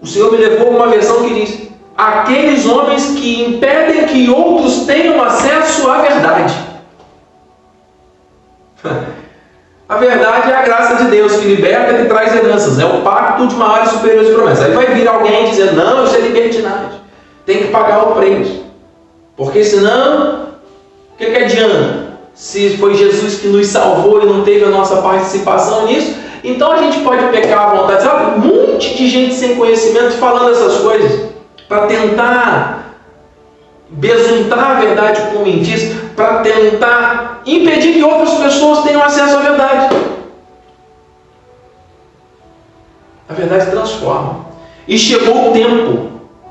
o 0.00 0.06
Senhor 0.06 0.32
me 0.32 0.38
levou 0.38 0.68
a 0.68 0.70
uma 0.70 0.88
versão 0.88 1.24
que 1.24 1.34
diz: 1.34 1.63
aqueles 1.96 2.66
homens 2.66 3.06
que 3.16 3.44
impedem 3.44 4.06
que 4.06 4.28
outros 4.28 4.84
tenham 4.86 5.22
acesso 5.22 5.88
à 5.88 6.02
verdade. 6.02 6.54
A 9.86 9.96
verdade 9.96 10.50
é 10.50 10.56
a 10.56 10.62
graça 10.62 11.04
de 11.04 11.10
Deus 11.10 11.36
que 11.36 11.46
liberta 11.46 11.92
e 11.92 12.06
traz 12.06 12.34
heranças. 12.34 12.78
É 12.78 12.86
o 12.86 13.02
pacto 13.02 13.46
de 13.46 13.54
maiores 13.54 13.90
superiores 13.90 14.30
promessas. 14.30 14.64
Aí 14.64 14.72
vai 14.72 14.86
vir 14.86 15.06
alguém 15.06 15.50
dizendo: 15.50 15.76
não, 15.76 16.04
isso 16.04 16.16
é 16.16 16.20
libertinagem. 16.20 17.00
Tem 17.44 17.58
que 17.58 17.64
pagar 17.68 18.08
o 18.08 18.14
preço. 18.14 18.64
Porque 19.36 19.62
senão, 19.62 20.54
o 21.12 21.18
que, 21.18 21.26
que 21.26 21.36
adianta? 21.36 22.14
Se 22.32 22.78
foi 22.78 22.94
Jesus 22.94 23.40
que 23.40 23.48
nos 23.48 23.66
salvou 23.66 24.22
e 24.22 24.26
não 24.26 24.42
teve 24.42 24.64
a 24.64 24.70
nossa 24.70 25.02
participação 25.02 25.86
nisso, 25.86 26.16
então 26.42 26.72
a 26.72 26.78
gente 26.78 27.00
pode 27.00 27.22
pecar 27.26 27.68
à 27.68 27.74
vontade. 27.74 28.02
Sabe, 28.02 28.24
um 28.36 28.38
monte 28.38 28.96
de 28.96 29.06
gente 29.06 29.34
sem 29.34 29.54
conhecimento 29.54 30.12
falando 30.12 30.50
essas 30.50 30.78
coisas 30.78 31.33
para 31.68 31.86
tentar 31.86 32.84
besuntar 33.90 34.72
a 34.72 34.80
verdade 34.80 35.20
com 35.32 35.44
mentiras, 35.44 35.94
para 36.16 36.40
tentar 36.40 37.42
impedir 37.46 37.94
que 37.94 38.02
outras 38.02 38.34
pessoas 38.34 38.82
tenham 38.82 39.02
acesso 39.02 39.36
à 39.36 39.40
verdade. 39.40 39.96
A 43.28 43.32
verdade 43.32 43.70
transforma. 43.70 44.46
E 44.86 44.98
chegou 44.98 45.50
o 45.50 45.52
tempo, 45.52 46.10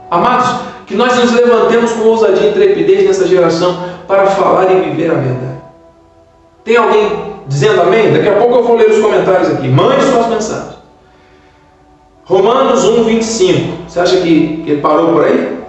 amados, 0.10 0.62
que 0.86 0.96
nós 0.96 1.16
nos 1.18 1.32
levantemos 1.32 1.92
com 1.92 2.02
ousadia 2.02 2.48
e 2.48 2.50
intrepidez 2.50 3.06
nessa 3.06 3.28
geração 3.28 3.90
para 4.08 4.26
falar 4.28 4.72
e 4.72 4.82
viver 4.82 5.12
a 5.12 5.16
verdade. 5.16 5.62
Tem 6.64 6.78
alguém 6.78 7.34
dizendo 7.48 7.82
amém? 7.82 8.14
Daqui 8.14 8.30
a 8.30 8.38
pouco 8.38 8.56
eu 8.56 8.64
vou 8.64 8.76
ler 8.76 8.90
os 8.90 9.02
comentários 9.02 9.50
aqui. 9.50 9.68
Mande 9.68 10.04
suas 10.06 10.28
mensagens. 10.28 10.73
Romanos 12.26 12.86
1, 12.86 13.04
25. 13.04 13.84
Você 13.88 14.00
acha 14.00 14.18
que, 14.18 14.64
ele 14.66 14.82
parou 14.82 15.12
por 15.14 15.26
aí? 15.26 15.60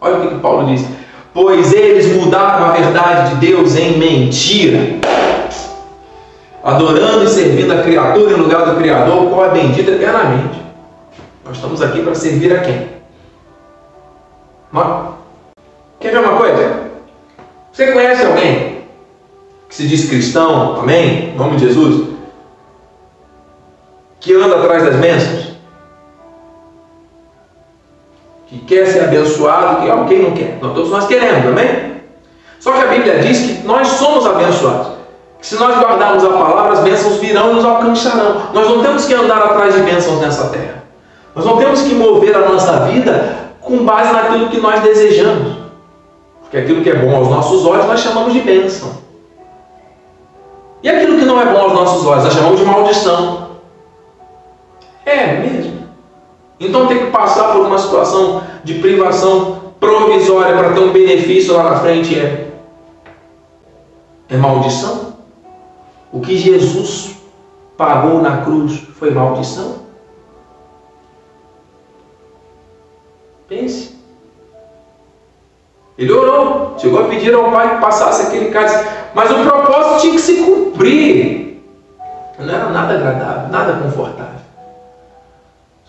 Olha 0.00 0.16
o 0.16 0.28
que 0.28 0.34
Paulo 0.40 0.66
diz. 0.66 0.84
Pois 1.32 1.72
eles 1.72 2.16
mudaram 2.16 2.66
a 2.66 2.72
verdade 2.72 3.34
de 3.34 3.46
Deus 3.46 3.76
em 3.76 3.98
mentira, 3.98 4.98
adorando 6.64 7.24
e 7.24 7.28
servindo 7.28 7.72
a 7.72 7.82
criatura 7.82 8.32
em 8.32 8.40
lugar 8.40 8.66
do 8.66 8.80
Criador, 8.80 9.30
qual 9.30 9.46
é 9.46 9.50
bendito 9.50 9.90
eternamente. 9.90 10.60
Nós 11.44 11.56
estamos 11.56 11.80
aqui 11.80 12.02
para 12.02 12.14
servir 12.16 12.52
a 12.52 12.60
quem? 12.60 12.88
Quer 16.00 16.10
ver 16.10 16.18
uma 16.18 16.36
coisa? 16.36 16.90
Você 17.72 17.92
conhece 17.92 18.26
alguém 18.26 18.80
que 19.68 19.74
se 19.74 19.86
diz 19.86 20.08
cristão, 20.08 20.80
amém? 20.80 21.30
Em 21.30 21.36
nome 21.36 21.56
de 21.56 21.66
Jesus? 21.66 22.08
Que 24.20 24.34
anda 24.34 24.56
atrás 24.56 24.84
das 24.84 24.96
bênçãos? 24.96 25.50
Que 28.46 28.58
quer 28.60 28.86
ser 28.86 29.04
abençoado, 29.04 29.80
que 29.80 30.14
quem 30.14 30.22
não 30.22 30.32
quer? 30.32 30.58
Nós 30.60 30.74
todos 30.74 30.90
nós 30.90 31.06
queremos, 31.06 31.46
amém? 31.46 31.90
Só 32.58 32.72
que 32.72 32.82
a 32.82 32.86
Bíblia 32.86 33.20
diz 33.20 33.38
que 33.38 33.66
nós 33.66 33.88
somos 33.88 34.26
abençoados. 34.26 34.98
Que 35.40 35.46
se 35.46 35.54
nós 35.56 35.78
guardarmos 35.78 36.22
a 36.22 36.28
palavra, 36.28 36.72
as 36.74 36.80
bênçãos 36.80 37.16
virão 37.16 37.52
e 37.52 37.54
nos 37.54 37.64
alcançarão. 37.64 38.42
Nós 38.52 38.68
não 38.68 38.82
temos 38.82 39.06
que 39.06 39.14
andar 39.14 39.38
atrás 39.38 39.74
de 39.74 39.80
bênçãos 39.80 40.20
nessa 40.20 40.48
terra. 40.48 40.84
Nós 41.34 41.44
não 41.46 41.56
temos 41.56 41.80
que 41.80 41.94
mover 41.94 42.36
a 42.36 42.48
nossa 42.48 42.80
vida 42.86 43.38
com 43.60 43.84
base 43.84 44.12
naquilo 44.12 44.48
que 44.48 44.60
nós 44.60 44.82
desejamos. 44.82 45.56
Porque 46.42 46.58
aquilo 46.58 46.82
que 46.82 46.90
é 46.90 46.96
bom 46.96 47.14
aos 47.14 47.28
nossos 47.28 47.64
olhos 47.64 47.86
nós 47.86 48.00
chamamos 48.00 48.32
de 48.32 48.40
bênção. 48.40 48.98
E 50.82 50.88
aquilo 50.88 51.18
que 51.18 51.24
não 51.24 51.40
é 51.40 51.46
bom 51.46 51.58
aos 51.58 51.72
nossos 51.72 52.04
olhos 52.04 52.24
nós 52.24 52.34
chamamos 52.34 52.58
de 52.58 52.66
maldição. 52.66 53.49
É 55.04 55.38
mesmo. 55.38 55.88
Então 56.58 56.86
tem 56.86 56.98
que 56.98 57.10
passar 57.10 57.52
por 57.52 57.66
uma 57.66 57.78
situação 57.78 58.42
de 58.62 58.74
privação 58.74 59.72
provisória 59.80 60.56
para 60.56 60.72
ter 60.72 60.80
um 60.80 60.92
benefício 60.92 61.54
lá 61.54 61.70
na 61.70 61.76
frente 61.78 62.18
é 62.18 62.50
é 64.30 64.36
maldição? 64.36 65.14
O 66.12 66.20
que 66.20 66.36
Jesus 66.36 67.16
pagou 67.76 68.22
na 68.22 68.42
cruz 68.42 68.78
foi 68.96 69.10
maldição? 69.10 69.80
Pense. 73.48 73.98
Ele 75.98 76.12
orou, 76.12 76.78
chegou 76.78 77.00
a 77.00 77.08
pedir 77.08 77.34
ao 77.34 77.50
Pai 77.50 77.74
que 77.74 77.80
passasse 77.80 78.22
aquele 78.22 78.50
cálice, 78.50 78.86
mas 79.12 79.30
o 79.30 79.42
propósito 79.42 80.00
tinha 80.00 80.12
que 80.12 80.20
se 80.20 80.44
cumprir. 80.44 81.62
Não 82.38 82.54
era 82.54 82.70
nada 82.70 82.94
agradável, 82.94 83.48
nada 83.50 83.82
confortável. 83.82 84.39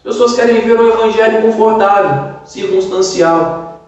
As 0.04 0.14
pessoas 0.14 0.34
querem 0.34 0.62
viver 0.62 0.80
um 0.80 0.90
evangelho 0.90 1.44
confortável, 1.44 2.34
circunstancial. 2.44 3.82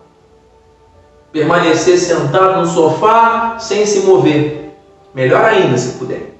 Permanecer 1.31 1.97
sentado 1.97 2.61
no 2.61 2.67
sofá 2.67 3.55
sem 3.57 3.83
se 3.83 4.01
mover. 4.01 4.77
Melhor 5.15 5.43
ainda 5.43 5.75
se 5.75 5.97
puder. 5.97 6.33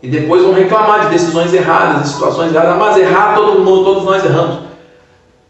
E 0.00 0.08
depois 0.08 0.42
vão 0.42 0.54
reclamar 0.54 1.06
de 1.06 1.10
decisões 1.10 1.52
erradas, 1.52 2.02
de 2.02 2.08
situações 2.10 2.54
erradas. 2.54 2.76
Mas 2.76 2.96
errar 2.96 3.34
todo 3.34 3.58
mundo, 3.58 3.84
todos 3.84 4.04
nós 4.04 4.24
erramos. 4.24 4.60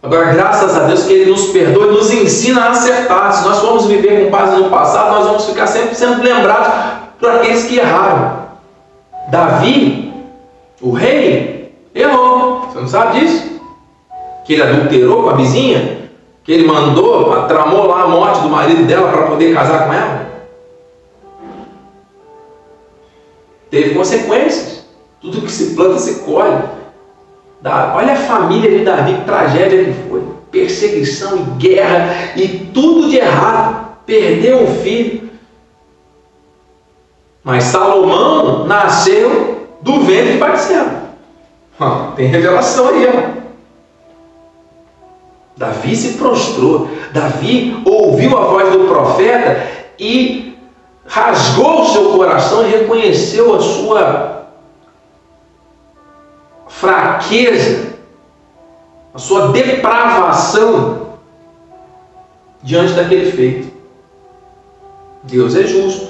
Agora, 0.02 0.32
graças 0.32 0.74
a 0.74 0.84
Deus 0.84 1.02
que 1.04 1.12
Ele 1.12 1.30
nos 1.30 1.48
perdoa 1.48 1.88
e 1.88 1.90
nos 1.90 2.10
ensina 2.10 2.62
a 2.62 2.70
acertar. 2.70 3.30
Se 3.32 3.46
nós 3.46 3.58
formos 3.58 3.84
viver 3.84 4.24
com 4.24 4.30
base 4.30 4.56
no 4.56 4.70
passado, 4.70 5.10
nós 5.10 5.26
vamos 5.26 5.44
ficar 5.44 5.66
sempre 5.66 5.94
sendo 5.94 6.22
lembrados 6.22 6.68
por 7.20 7.30
aqueles 7.30 7.64
que 7.64 7.78
erraram. 7.78 8.37
Davi, 9.30 10.12
o 10.80 10.92
rei, 10.92 11.74
errou. 11.94 12.60
Você 12.62 12.80
não 12.80 12.88
sabe 12.88 13.20
disso? 13.20 13.60
Que 14.44 14.54
ele 14.54 14.62
adulterou 14.62 15.22
com 15.22 15.30
a 15.30 15.34
vizinha? 15.34 16.10
Que 16.42 16.52
ele 16.52 16.66
mandou, 16.66 17.46
tramou 17.46 17.86
lá 17.86 18.04
a 18.04 18.08
morte 18.08 18.40
do 18.40 18.48
marido 18.48 18.86
dela 18.86 19.10
para 19.10 19.26
poder 19.26 19.54
casar 19.54 19.86
com 19.86 19.92
ela? 19.92 20.28
Teve 23.70 23.94
consequências. 23.94 24.86
Tudo 25.20 25.42
que 25.42 25.52
se 25.52 25.74
planta 25.74 25.98
se 25.98 26.20
colhe. 26.20 26.62
Olha 27.94 28.12
a 28.12 28.16
família 28.16 28.78
de 28.78 28.84
Davi, 28.84 29.14
que 29.14 29.24
tragédia 29.24 29.84
que 29.84 30.08
foi. 30.08 30.22
Perseguição 30.50 31.36
e 31.36 31.42
guerra 31.60 32.32
e 32.36 32.70
tudo 32.72 33.10
de 33.10 33.18
errado. 33.18 33.98
Perdeu 34.06 34.62
um 34.62 34.74
filho. 34.76 35.27
Mas 37.48 37.64
Salomão 37.64 38.66
nasceu 38.66 39.68
do 39.80 40.00
ventre 40.00 40.32
de 40.32 40.38
Batseba. 40.38 41.04
Tem 42.14 42.26
revelação 42.26 42.88
aí, 42.88 43.06
ó. 43.06 43.38
Davi 45.56 45.96
se 45.96 46.18
prostrou. 46.18 46.90
Davi 47.10 47.82
ouviu 47.86 48.36
a 48.36 48.42
voz 48.42 48.70
do 48.70 48.86
profeta 48.86 49.66
e 49.98 50.58
rasgou 51.06 51.80
o 51.80 51.86
seu 51.86 52.10
coração 52.10 52.66
e 52.66 52.70
reconheceu 52.70 53.54
a 53.54 53.60
sua 53.62 54.46
fraqueza, 56.66 57.94
a 59.14 59.18
sua 59.18 59.52
depravação 59.52 61.14
diante 62.62 62.92
daquele 62.92 63.32
feito. 63.32 63.72
Deus 65.22 65.56
é 65.56 65.62
justo, 65.62 66.07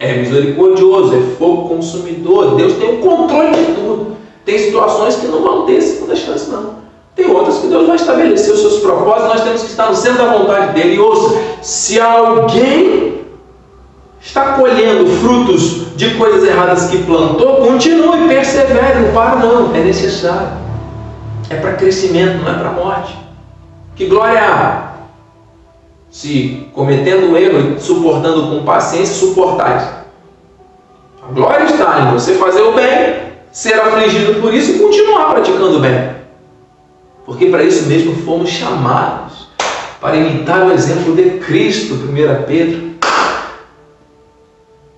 é 0.00 0.14
misericordioso, 0.14 1.14
é 1.14 1.20
fogo 1.36 1.68
consumidor. 1.68 2.56
Deus 2.56 2.72
tem 2.74 2.94
o 2.94 2.98
controle 2.98 3.50
de 3.50 3.74
tudo. 3.74 4.16
Tem 4.46 4.58
situações 4.58 5.16
que 5.16 5.26
não 5.26 5.42
vão 5.42 5.66
ter 5.66 5.80
segunda 5.82 6.16
chance, 6.16 6.50
não. 6.50 6.80
Tem 7.14 7.30
outras 7.30 7.58
que 7.58 7.66
Deus 7.66 7.86
vai 7.86 7.96
estabelecer 7.96 8.54
os 8.54 8.60
seus 8.60 8.78
propósitos, 8.78 9.34
nós 9.34 9.44
temos 9.44 9.62
que 9.62 9.68
estar 9.68 9.90
no 9.90 9.94
centro 9.94 10.24
da 10.24 10.32
vontade 10.32 10.72
dele. 10.72 10.94
E 10.94 10.98
ouça, 10.98 11.38
se 11.60 12.00
alguém 12.00 13.20
está 14.18 14.54
colhendo 14.54 15.06
frutos 15.06 15.94
de 15.96 16.14
coisas 16.14 16.48
erradas 16.48 16.88
que 16.88 17.02
plantou, 17.02 17.56
continue, 17.56 18.26
persevere, 18.26 19.00
não 19.00 19.12
para 19.12 19.36
não, 19.36 19.74
é 19.74 19.80
necessário. 19.80 20.48
É 21.50 21.56
para 21.56 21.74
crescimento, 21.74 22.42
não 22.42 22.50
é 22.50 22.54
para 22.54 22.70
morte. 22.70 23.18
Que 23.96 24.06
glória 24.06 24.89
se 26.10 26.68
cometendo 26.72 27.30
um 27.30 27.36
erro 27.36 27.76
e 27.76 27.80
suportando 27.80 28.48
com 28.48 28.64
paciência, 28.64 29.14
suportais. 29.14 29.88
A 31.22 31.32
glória 31.32 31.64
está 31.64 32.00
em 32.00 32.12
você 32.12 32.34
fazer 32.34 32.62
o 32.62 32.72
bem, 32.72 33.20
ser 33.52 33.74
afligido 33.74 34.40
por 34.40 34.52
isso 34.52 34.72
e 34.72 34.78
continuar 34.78 35.30
praticando 35.30 35.76
o 35.76 35.80
bem. 35.80 36.16
Porque 37.24 37.46
para 37.46 37.62
isso 37.62 37.86
mesmo 37.86 38.16
fomos 38.24 38.50
chamados 38.50 39.48
para 40.00 40.16
imitar 40.16 40.66
o 40.66 40.72
exemplo 40.72 41.14
de 41.14 41.38
Cristo, 41.38 41.94
1 41.94 42.44
Pedro 42.46 42.90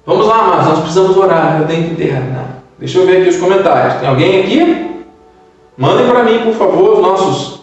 Vamos 0.04 0.26
lá, 0.26 0.40
amados, 0.40 0.66
nós 0.66 0.78
precisamos 0.80 1.16
orar. 1.16 1.60
Eu 1.60 1.66
tenho 1.68 1.90
que 1.90 1.94
terminar. 1.94 2.62
Deixa 2.76 2.98
eu 2.98 3.06
ver 3.06 3.18
aqui 3.18 3.28
os 3.28 3.36
comentários. 3.36 4.00
Tem 4.00 4.08
alguém 4.08 4.40
aqui? 4.40 5.04
Mandem 5.76 6.08
para 6.08 6.24
mim, 6.24 6.40
por 6.40 6.54
favor, 6.54 6.94
os 6.94 6.98
nossos. 6.98 7.60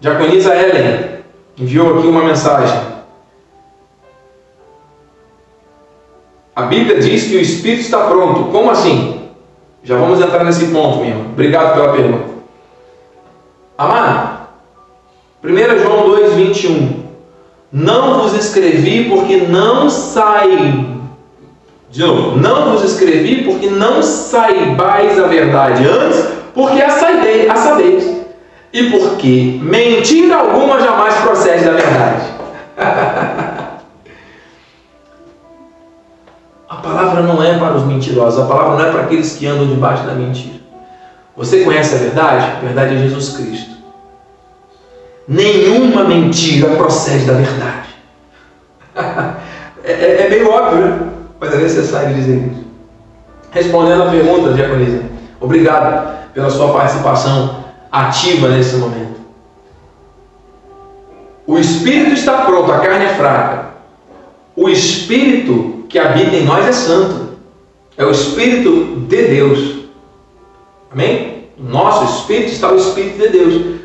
Diaconisa 0.00 0.54
Ellen 0.54 1.17
enviou 1.58 1.98
aqui 1.98 2.06
uma 2.06 2.24
mensagem. 2.24 2.80
A 6.54 6.62
Bíblia 6.62 7.00
diz 7.00 7.28
que 7.28 7.36
o 7.36 7.40
Espírito 7.40 7.82
está 7.82 8.06
pronto. 8.06 8.50
Como 8.50 8.70
assim? 8.70 9.28
Já 9.84 9.96
vamos 9.96 10.20
entrar 10.20 10.44
nesse 10.44 10.66
ponto, 10.66 11.04
meu. 11.04 11.20
Obrigado 11.20 11.74
pela 11.74 11.92
pergunta. 11.92 12.38
Amado, 13.76 14.48
1 15.44 15.78
João 15.78 16.08
2, 16.08 16.32
21. 16.34 17.04
Não 17.70 18.20
vos 18.20 18.34
escrevi 18.34 19.08
porque 19.08 19.36
não 19.36 19.88
sai 19.88 20.96
de 21.90 22.02
novo, 22.02 22.36
não 22.36 22.72
vos 22.72 22.82
escrevi 22.82 23.44
porque 23.44 23.68
não 23.70 24.02
saibais 24.02 25.18
a 25.18 25.26
verdade 25.26 25.86
antes, 25.86 26.26
porque 26.54 26.82
a, 26.82 26.90
saibei, 26.90 27.48
a 27.48 27.56
sabeis. 27.56 28.17
E 28.72 28.90
porque 28.90 29.58
mentira 29.62 30.36
alguma 30.36 30.80
jamais 30.80 31.14
procede 31.16 31.64
da 31.64 31.72
verdade. 31.72 32.26
a 36.68 36.76
palavra 36.76 37.22
não 37.22 37.42
é 37.42 37.58
para 37.58 37.76
os 37.76 37.84
mentirosos, 37.86 38.40
a 38.40 38.46
palavra 38.46 38.76
não 38.76 38.86
é 38.86 38.92
para 38.92 39.02
aqueles 39.02 39.36
que 39.36 39.46
andam 39.46 39.66
debaixo 39.66 40.04
da 40.04 40.12
mentira. 40.12 40.58
Você 41.36 41.64
conhece 41.64 41.94
a 41.94 41.98
verdade? 41.98 42.44
A 42.44 42.60
verdade 42.60 42.96
é 42.96 42.98
Jesus 42.98 43.36
Cristo. 43.36 43.78
Nenhuma 45.26 46.04
mentira 46.04 46.74
procede 46.76 47.24
da 47.24 47.34
verdade. 47.34 47.88
é, 49.84 49.92
é, 49.92 50.26
é 50.26 50.28
meio 50.28 50.50
óbvio, 50.50 50.84
né? 50.84 51.08
mas 51.40 51.54
é 51.54 51.56
necessário 51.58 52.14
dizer 52.14 52.36
isso. 52.36 52.66
Respondendo 53.50 54.02
à 54.02 54.10
pergunta, 54.10 54.52
Diaconisa, 54.52 55.02
obrigado 55.40 56.32
pela 56.34 56.50
sua 56.50 56.72
participação 56.72 57.64
ativa 57.90 58.48
nesse 58.48 58.76
momento. 58.76 59.18
O 61.46 61.58
espírito 61.58 62.12
está 62.12 62.42
pronto, 62.42 62.70
a 62.70 62.80
carne 62.80 63.06
é 63.06 63.14
fraca. 63.14 63.68
O 64.54 64.68
espírito 64.68 65.84
que 65.88 65.98
habita 65.98 66.36
em 66.36 66.44
nós 66.44 66.66
é 66.66 66.72
santo. 66.72 67.28
É 67.96 68.04
o 68.04 68.10
espírito 68.10 69.06
de 69.08 69.22
Deus. 69.28 69.78
Amém? 70.90 71.48
No 71.56 71.70
nosso 71.70 72.18
espírito 72.18 72.52
está 72.52 72.70
o 72.70 72.76
espírito 72.76 73.18
de 73.18 73.28
Deus. 73.28 73.80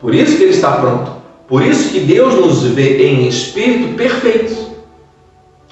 Por 0.00 0.14
isso 0.14 0.36
que 0.36 0.42
ele 0.44 0.52
está 0.52 0.72
pronto. 0.72 1.10
Por 1.48 1.62
isso 1.62 1.90
que 1.90 2.00
Deus 2.00 2.34
nos 2.34 2.62
vê 2.64 3.06
em 3.06 3.26
espírito 3.26 3.96
perfeitos. 3.96 4.66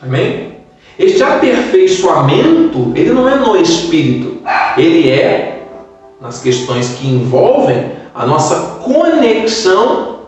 Amém? 0.02 0.54
Este 0.98 1.22
aperfeiçoamento, 1.22 2.92
ele 2.94 3.10
não 3.10 3.28
é 3.28 3.36
no 3.36 3.56
espírito. 3.56 4.38
Ele 4.76 5.10
é 5.10 5.53
nas 6.24 6.40
questões 6.40 6.88
que 6.94 7.06
envolvem 7.06 7.92
a 8.14 8.24
nossa 8.24 8.80
conexão 8.82 10.20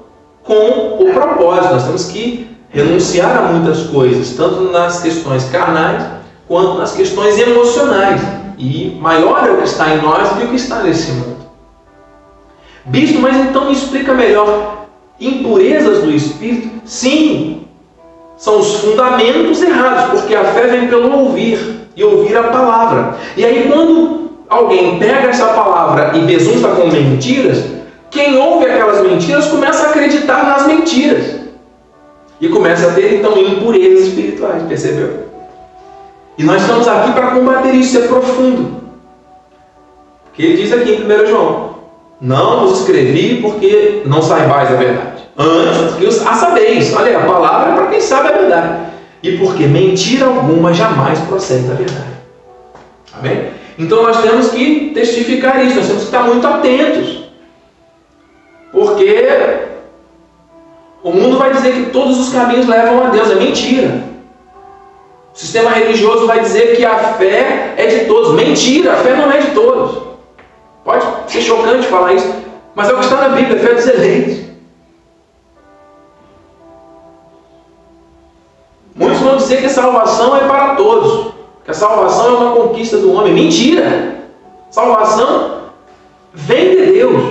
com 0.42 0.98
o 1.00 1.10
propósito. 1.14 1.72
Nós 1.72 1.84
temos 1.84 2.04
que 2.10 2.54
renunciar 2.68 3.38
a 3.38 3.52
muitas 3.52 3.84
coisas, 3.84 4.36
tanto 4.36 4.70
nas 4.70 5.00
questões 5.00 5.44
carnais 5.44 6.04
quanto 6.46 6.74
nas 6.74 6.92
questões 6.92 7.38
emocionais. 7.38 8.20
E 8.58 8.94
maior 9.00 9.48
é 9.48 9.52
o 9.52 9.56
que 9.56 9.64
está 9.64 9.94
em 9.94 10.02
nós 10.02 10.28
do 10.34 10.46
que 10.48 10.56
está 10.56 10.82
nesse 10.82 11.12
mundo. 11.12 11.46
Bispo, 12.84 13.20
mas 13.20 13.34
então 13.36 13.64
me 13.64 13.72
explica 13.72 14.12
melhor. 14.12 14.86
Impurezas 15.18 16.02
do 16.02 16.10
espírito? 16.10 16.82
Sim, 16.84 17.66
são 18.36 18.60
os 18.60 18.74
fundamentos 18.80 19.62
errados, 19.62 20.20
porque 20.20 20.34
a 20.34 20.44
fé 20.44 20.66
vem 20.66 20.88
pelo 20.88 21.10
ouvir 21.20 21.88
e 21.96 22.04
ouvir 22.04 22.36
a 22.36 22.44
palavra. 22.44 23.16
E 23.34 23.44
aí, 23.44 23.70
quando 23.72 24.25
alguém 24.48 24.98
pega 24.98 25.28
essa 25.28 25.46
palavra 25.48 26.16
e 26.16 26.20
besunta 26.20 26.68
com 26.68 26.86
mentiras, 26.88 27.64
quem 28.10 28.36
ouve 28.38 28.66
aquelas 28.66 29.02
mentiras 29.02 29.46
começa 29.46 29.86
a 29.86 29.90
acreditar 29.90 30.44
nas 30.44 30.66
mentiras 30.66 31.36
e 32.40 32.48
começa 32.48 32.88
a 32.88 32.92
ter 32.92 33.14
então 33.14 33.36
impurezas 33.38 34.08
espirituais, 34.08 34.62
percebeu? 34.62 35.26
E 36.38 36.44
nós 36.44 36.60
estamos 36.62 36.86
aqui 36.86 37.12
para 37.12 37.30
combater 37.30 37.72
isso, 37.72 37.98
é 37.98 38.06
profundo. 38.06 38.82
Porque 40.26 40.42
ele 40.42 40.62
diz 40.62 40.72
aqui 40.72 40.92
em 40.92 41.04
1 41.04 41.26
João: 41.26 41.76
Não 42.20 42.66
vos 42.66 42.80
escrevi 42.80 43.40
porque 43.40 44.02
não 44.04 44.20
saibais 44.20 44.70
a 44.70 44.76
verdade. 44.76 45.22
Antes, 45.38 45.92
porque 45.92 46.06
a 46.06 46.34
sabeis. 46.34 46.94
Olha 46.94 47.18
a 47.18 47.24
palavra 47.24 47.72
é 47.72 47.74
para 47.74 47.86
quem 47.86 48.00
sabe 48.00 48.28
a 48.28 48.32
verdade. 48.32 48.78
E 49.22 49.38
porque 49.38 49.64
mentira 49.66 50.26
alguma 50.26 50.74
jamais 50.74 51.18
procede 51.20 51.66
da 51.68 51.74
verdade. 51.74 52.16
Amém? 53.18 53.50
Então 53.78 54.02
nós 54.02 54.22
temos 54.22 54.50
que 54.50 54.90
testificar 54.94 55.64
isso, 55.64 55.76
nós 55.76 55.86
temos 55.86 56.02
que 56.02 56.08
estar 56.08 56.22
muito 56.22 56.46
atentos. 56.46 57.24
Porque 58.72 59.66
o 61.02 61.10
mundo 61.12 61.38
vai 61.38 61.52
dizer 61.52 61.72
que 61.72 61.90
todos 61.90 62.18
os 62.18 62.32
caminhos 62.32 62.66
levam 62.66 63.04
a 63.04 63.10
Deus, 63.10 63.30
é 63.30 63.34
mentira. 63.34 64.02
O 65.34 65.38
sistema 65.38 65.70
religioso 65.70 66.26
vai 66.26 66.40
dizer 66.40 66.76
que 66.76 66.84
a 66.84 66.96
fé 67.14 67.74
é 67.76 67.86
de 67.86 68.06
todos. 68.06 68.32
Mentira, 68.32 68.94
a 68.94 68.96
fé 68.96 69.14
não 69.14 69.30
é 69.30 69.38
de 69.38 69.50
todos. 69.50 70.02
Pode 70.82 71.04
ser 71.30 71.42
chocante 71.42 71.86
falar 71.88 72.14
isso, 72.14 72.32
mas 72.74 72.88
é 72.88 72.92
o 72.92 72.98
que 72.98 73.04
está 73.04 73.28
na 73.28 73.28
Bíblia, 73.30 73.56
a 73.56 73.58
fé 73.58 73.74
dos 73.74 73.86
eleitos. 73.86 74.46
Muitos 78.94 79.18
vão 79.20 79.36
dizer 79.36 79.58
que 79.58 79.66
a 79.66 79.70
salvação 79.70 80.36
é 80.36 80.40
para 80.40 80.74
todos, 80.74 81.34
que 81.66 81.72
a 81.72 81.74
salvação 81.74 82.26
é 82.26 82.38
uma 82.38 82.52
conquista 82.52 82.96
do 82.96 83.12
homem. 83.12 83.34
Mentira! 83.34 84.14
Salvação 84.70 85.62
vem 86.32 86.70
de 86.70 86.92
Deus. 86.92 87.22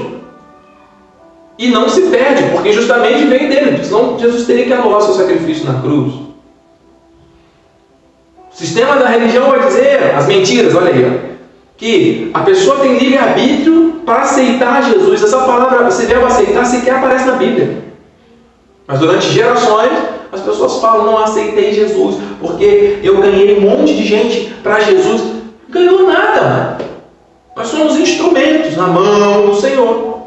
E 1.58 1.70
não 1.70 1.88
se 1.88 2.02
perde, 2.02 2.44
porque 2.52 2.74
justamente 2.74 3.24
vem 3.24 3.48
dele, 3.48 3.82
senão 3.82 4.20
Jesus 4.20 4.46
teria 4.46 4.66
que 4.66 4.74
anular 4.74 5.02
seu 5.02 5.14
sacrifício 5.14 5.66
na 5.66 5.80
cruz. 5.80 6.14
O 8.52 8.58
sistema 8.58 8.98
da 8.98 9.08
religião 9.08 9.50
vai 9.50 9.66
dizer 9.66 10.14
as 10.16 10.28
mentiras, 10.28 10.76
olha 10.76 10.92
aí, 10.92 11.06
ó, 11.06 11.36
que 11.78 12.30
a 12.34 12.42
pessoa 12.42 12.80
tem 12.80 12.98
livre-arbítrio 12.98 14.02
para 14.06 14.24
aceitar 14.24 14.84
Jesus. 14.84 15.24
Essa 15.24 15.40
palavra, 15.40 15.88
esse 15.88 16.06
verbo 16.06 16.26
aceitar, 16.26 16.66
sequer 16.66 16.96
aparece 16.96 17.26
na 17.26 17.36
Bíblia. 17.36 17.86
Mas 18.86 19.00
durante 19.00 19.30
gerações, 19.30 19.92
as 20.36 20.42
pessoas 20.42 20.78
falam: 20.80 21.06
não 21.06 21.18
aceitei 21.18 21.74
Jesus, 21.74 22.18
porque 22.40 23.00
eu 23.02 23.18
ganhei 23.18 23.58
um 23.58 23.62
monte 23.62 23.96
de 23.96 24.04
gente 24.06 24.54
para 24.62 24.82
Jesus. 24.82 25.22
Ganhou 25.70 26.04
nada, 26.04 26.42
mano. 26.42 26.78
Nós 27.56 27.68
somos 27.68 27.96
instrumentos 27.98 28.76
na 28.76 28.88
mão 28.88 29.46
do 29.46 29.56
Senhor 29.56 30.20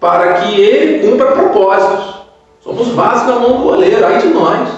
para 0.00 0.34
que 0.34 0.60
ele 0.60 1.08
cumpra 1.08 1.32
propósitos. 1.32 2.16
Somos 2.60 2.88
vasos 2.88 3.28
na 3.28 3.38
mão 3.38 3.60
do 3.60 3.68
oleiro, 3.68 4.04
ai 4.04 4.18
de 4.18 4.28
nós. 4.28 4.68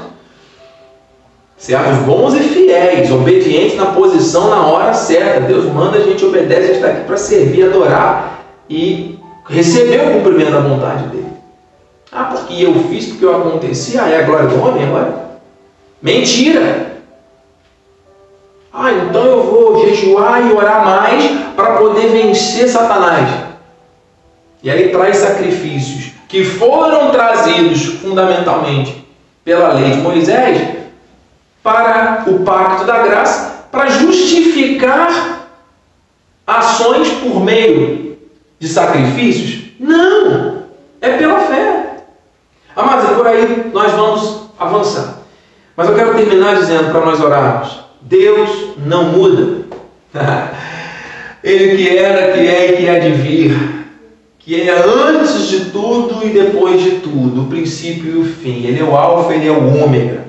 Servos 1.56 1.98
bons 2.04 2.34
e 2.34 2.40
fiéis, 2.40 3.10
obedientes 3.10 3.76
na 3.76 3.86
posição 3.86 4.48
na 4.48 4.66
hora 4.66 4.92
certa. 4.92 5.40
Deus 5.40 5.64
manda, 5.64 5.98
a 5.98 6.02
gente 6.02 6.24
obedece, 6.24 6.60
a 6.60 6.66
gente 6.66 6.76
está 6.76 6.88
aqui 6.88 7.04
para 7.04 7.16
servir, 7.16 7.64
adorar 7.64 8.44
e 8.68 9.18
receber 9.48 10.06
o 10.06 10.12
cumprimento 10.12 10.52
da 10.52 10.60
vontade 10.60 11.08
dele. 11.08 11.37
Ah, 12.10 12.24
porque 12.24 12.62
eu 12.62 12.74
fiz, 12.88 13.06
porque 13.06 13.24
eu 13.24 13.36
aconteci, 13.36 13.98
ah, 13.98 14.08
é 14.08 14.20
a 14.20 14.22
glória 14.22 14.48
do 14.48 14.62
homem 14.62 14.86
agora? 14.86 15.28
Mentira! 16.00 16.88
Ah, 18.72 18.92
então 18.92 19.24
eu 19.24 19.42
vou 19.42 19.88
jejuar 19.88 20.46
e 20.46 20.52
orar 20.52 20.84
mais 20.84 21.24
para 21.56 21.76
poder 21.78 22.08
vencer 22.08 22.68
Satanás. 22.68 23.28
E 24.62 24.70
aí 24.70 24.90
traz 24.90 25.16
sacrifícios 25.16 26.12
que 26.28 26.44
foram 26.44 27.10
trazidos 27.10 27.84
fundamentalmente 27.84 29.06
pela 29.44 29.72
lei 29.72 29.90
de 29.90 29.98
Moisés 29.98 30.76
para 31.62 32.24
o 32.26 32.40
pacto 32.40 32.84
da 32.84 32.98
graça, 32.98 33.66
para 33.70 33.88
justificar 33.88 35.48
ações 36.46 37.08
por 37.22 37.40
meio 37.40 38.16
de 38.58 38.68
sacrifícios? 38.68 39.72
Não! 39.78 40.64
É 41.00 41.16
pela 41.16 41.40
fé. 41.40 42.04
Amados, 42.74 43.10
é 43.10 43.14
por 43.14 43.26
aí 43.26 43.70
nós 43.72 43.92
vamos 43.92 44.48
avançar. 44.96 45.22
Mas 45.76 45.88
eu 45.88 45.94
quero 45.94 46.14
terminar 46.14 46.56
dizendo 46.56 46.90
para 46.90 47.04
nós 47.04 47.20
orarmos: 47.20 47.80
Deus 48.02 48.50
não 48.84 49.04
muda. 49.04 49.66
Ele 51.44 51.76
que 51.76 51.96
era, 51.96 52.32
que 52.32 52.40
é 52.40 52.72
e 52.72 52.76
que 52.76 52.88
há 52.88 52.98
de 52.98 53.12
vir 53.12 53.78
que 54.48 54.62
é 54.62 54.72
antes 54.72 55.46
de 55.46 55.66
tudo 55.66 56.26
e 56.26 56.30
depois 56.30 56.82
de 56.82 56.92
tudo, 57.00 57.42
o 57.42 57.46
princípio 57.48 58.10
e 58.10 58.18
o 58.18 58.24
fim. 58.24 58.64
Ele 58.64 58.80
é 58.80 58.82
o 58.82 58.96
alfa, 58.96 59.34
ele 59.34 59.46
é 59.46 59.50
o 59.50 59.84
ômega. 59.84 60.24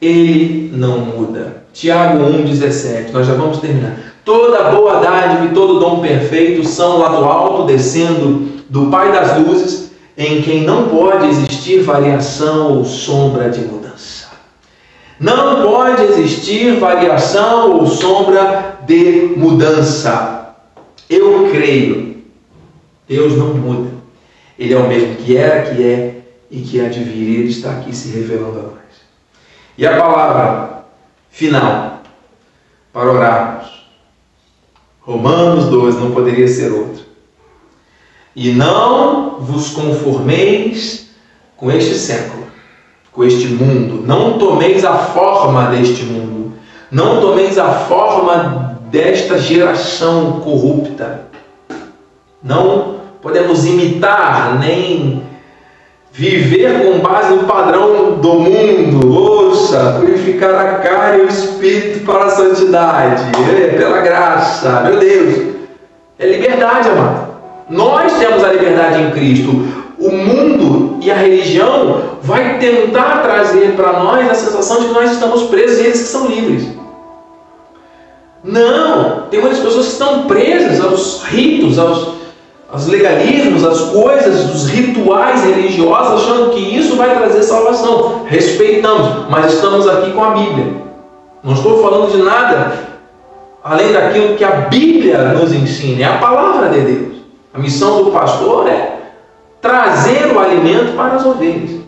Ele 0.00 0.70
não 0.72 1.00
muda. 1.00 1.64
Tiago 1.72 2.22
1,17, 2.26 3.10
nós 3.12 3.26
já 3.26 3.34
vamos 3.34 3.58
terminar. 3.58 4.14
Toda 4.24 4.70
boa 4.70 5.00
dádiva 5.00 5.46
e 5.46 5.48
todo 5.48 5.80
dom 5.80 5.98
perfeito 5.98 6.64
são 6.64 6.98
lá 6.98 7.08
do 7.08 7.24
alto, 7.24 7.66
descendo 7.66 8.48
do 8.68 8.86
Pai 8.86 9.10
das 9.10 9.36
luzes, 9.38 9.90
em 10.16 10.42
quem 10.42 10.62
não 10.62 10.84
pode 10.84 11.26
existir 11.26 11.82
variação 11.82 12.78
ou 12.78 12.84
sombra 12.84 13.50
de 13.50 13.62
mudança. 13.62 13.79
Não 15.20 15.62
pode 15.62 16.02
existir 16.02 16.80
variação 16.80 17.78
ou 17.78 17.86
sombra 17.86 18.80
de 18.86 19.34
mudança. 19.36 20.56
Eu 21.08 21.50
creio 21.50 22.10
Deus 23.10 23.36
não 23.36 23.54
muda. 23.54 23.90
Ele 24.56 24.72
é 24.72 24.78
o 24.78 24.86
mesmo 24.86 25.16
que 25.16 25.36
era, 25.36 25.74
que 25.74 25.82
é 25.82 26.22
e 26.48 26.60
que 26.60 26.80
há 26.80 26.88
de 26.88 27.02
vir. 27.02 27.40
Ele 27.40 27.50
está 27.50 27.72
aqui 27.72 27.94
se 27.94 28.10
revelando 28.10 28.60
a 28.60 28.62
nós. 28.62 28.72
E 29.76 29.84
a 29.84 30.00
palavra 30.00 30.84
final 31.28 32.02
para 32.92 33.10
orarmos. 33.10 33.84
Romanos 35.00 35.64
12 35.64 35.98
não 35.98 36.12
poderia 36.12 36.46
ser 36.46 36.70
outra. 36.70 37.02
E 38.36 38.52
não 38.52 39.40
vos 39.40 39.70
conformeis 39.70 41.10
com 41.56 41.68
este 41.72 41.94
século, 41.94 42.39
com 43.12 43.24
este 43.24 43.48
mundo. 43.48 44.04
Não 44.06 44.38
tomeis 44.38 44.84
a 44.84 44.94
forma 44.94 45.66
deste 45.66 46.04
mundo. 46.04 46.52
Não 46.90 47.20
tomeis 47.20 47.58
a 47.58 47.68
forma 47.68 48.78
desta 48.90 49.38
geração 49.38 50.40
corrupta. 50.40 51.22
Não 52.42 52.96
podemos 53.22 53.64
imitar, 53.66 54.58
nem 54.58 55.22
viver 56.12 56.82
com 56.82 56.98
base 56.98 57.34
no 57.34 57.44
padrão 57.44 58.18
do 58.18 58.34
mundo. 58.34 59.12
Ouça, 59.12 59.98
purificar 60.00 60.54
a 60.54 60.74
carne 60.78 61.18
e 61.18 61.26
o 61.26 61.28
espírito 61.28 62.04
para 62.04 62.24
a 62.24 62.30
santidade, 62.30 63.22
é, 63.50 63.68
pela 63.76 64.00
graça, 64.00 64.80
meu 64.80 64.98
Deus. 64.98 65.54
É 66.18 66.26
liberdade, 66.26 66.88
amado. 66.88 67.30
Nós 67.68 68.12
temos 68.18 68.42
a 68.42 68.52
liberdade 68.52 69.00
em 69.00 69.10
Cristo. 69.12 69.79
O 70.00 70.10
mundo 70.10 70.98
e 71.02 71.10
a 71.10 71.14
religião 71.14 72.02
vai 72.22 72.58
tentar 72.58 73.22
trazer 73.22 73.76
para 73.76 74.00
nós 74.00 74.30
a 74.30 74.34
sensação 74.34 74.80
de 74.80 74.86
que 74.88 74.94
nós 74.94 75.12
estamos 75.12 75.42
presos 75.44 75.78
e 75.78 75.82
eles 75.82 76.00
que 76.00 76.08
são 76.08 76.26
livres. 76.26 76.68
Não, 78.42 79.26
tem 79.30 79.40
muitas 79.40 79.58
pessoas 79.58 79.86
que 79.86 79.92
estão 79.92 80.22
presas 80.22 80.82
aos 80.82 81.22
ritos, 81.24 81.78
aos, 81.78 82.14
aos 82.72 82.86
legalismos, 82.86 83.62
as 83.64 83.80
coisas, 83.90 84.54
os 84.54 84.70
rituais 84.70 85.44
religiosos, 85.44 86.22
achando 86.22 86.50
que 86.50 86.60
isso 86.60 86.96
vai 86.96 87.14
trazer 87.14 87.42
salvação. 87.42 88.24
Respeitamos, 88.26 89.28
mas 89.28 89.52
estamos 89.52 89.86
aqui 89.86 90.12
com 90.12 90.24
a 90.24 90.30
Bíblia. 90.30 90.80
Não 91.44 91.52
estou 91.52 91.82
falando 91.82 92.10
de 92.10 92.22
nada 92.22 92.90
além 93.62 93.92
daquilo 93.92 94.36
que 94.36 94.44
a 94.44 94.52
Bíblia 94.52 95.34
nos 95.34 95.52
ensina, 95.52 96.02
é 96.02 96.04
a 96.04 96.18
palavra 96.18 96.70
de 96.70 96.80
Deus. 96.80 97.16
A 97.52 97.58
missão 97.58 98.04
do 98.04 98.10
pastor 98.10 98.68
é 98.68 98.89
trazer 99.60 100.32
o 100.34 100.38
alimento 100.38 100.96
para 100.96 101.14
as 101.14 101.24
ovelhas, 101.24 101.80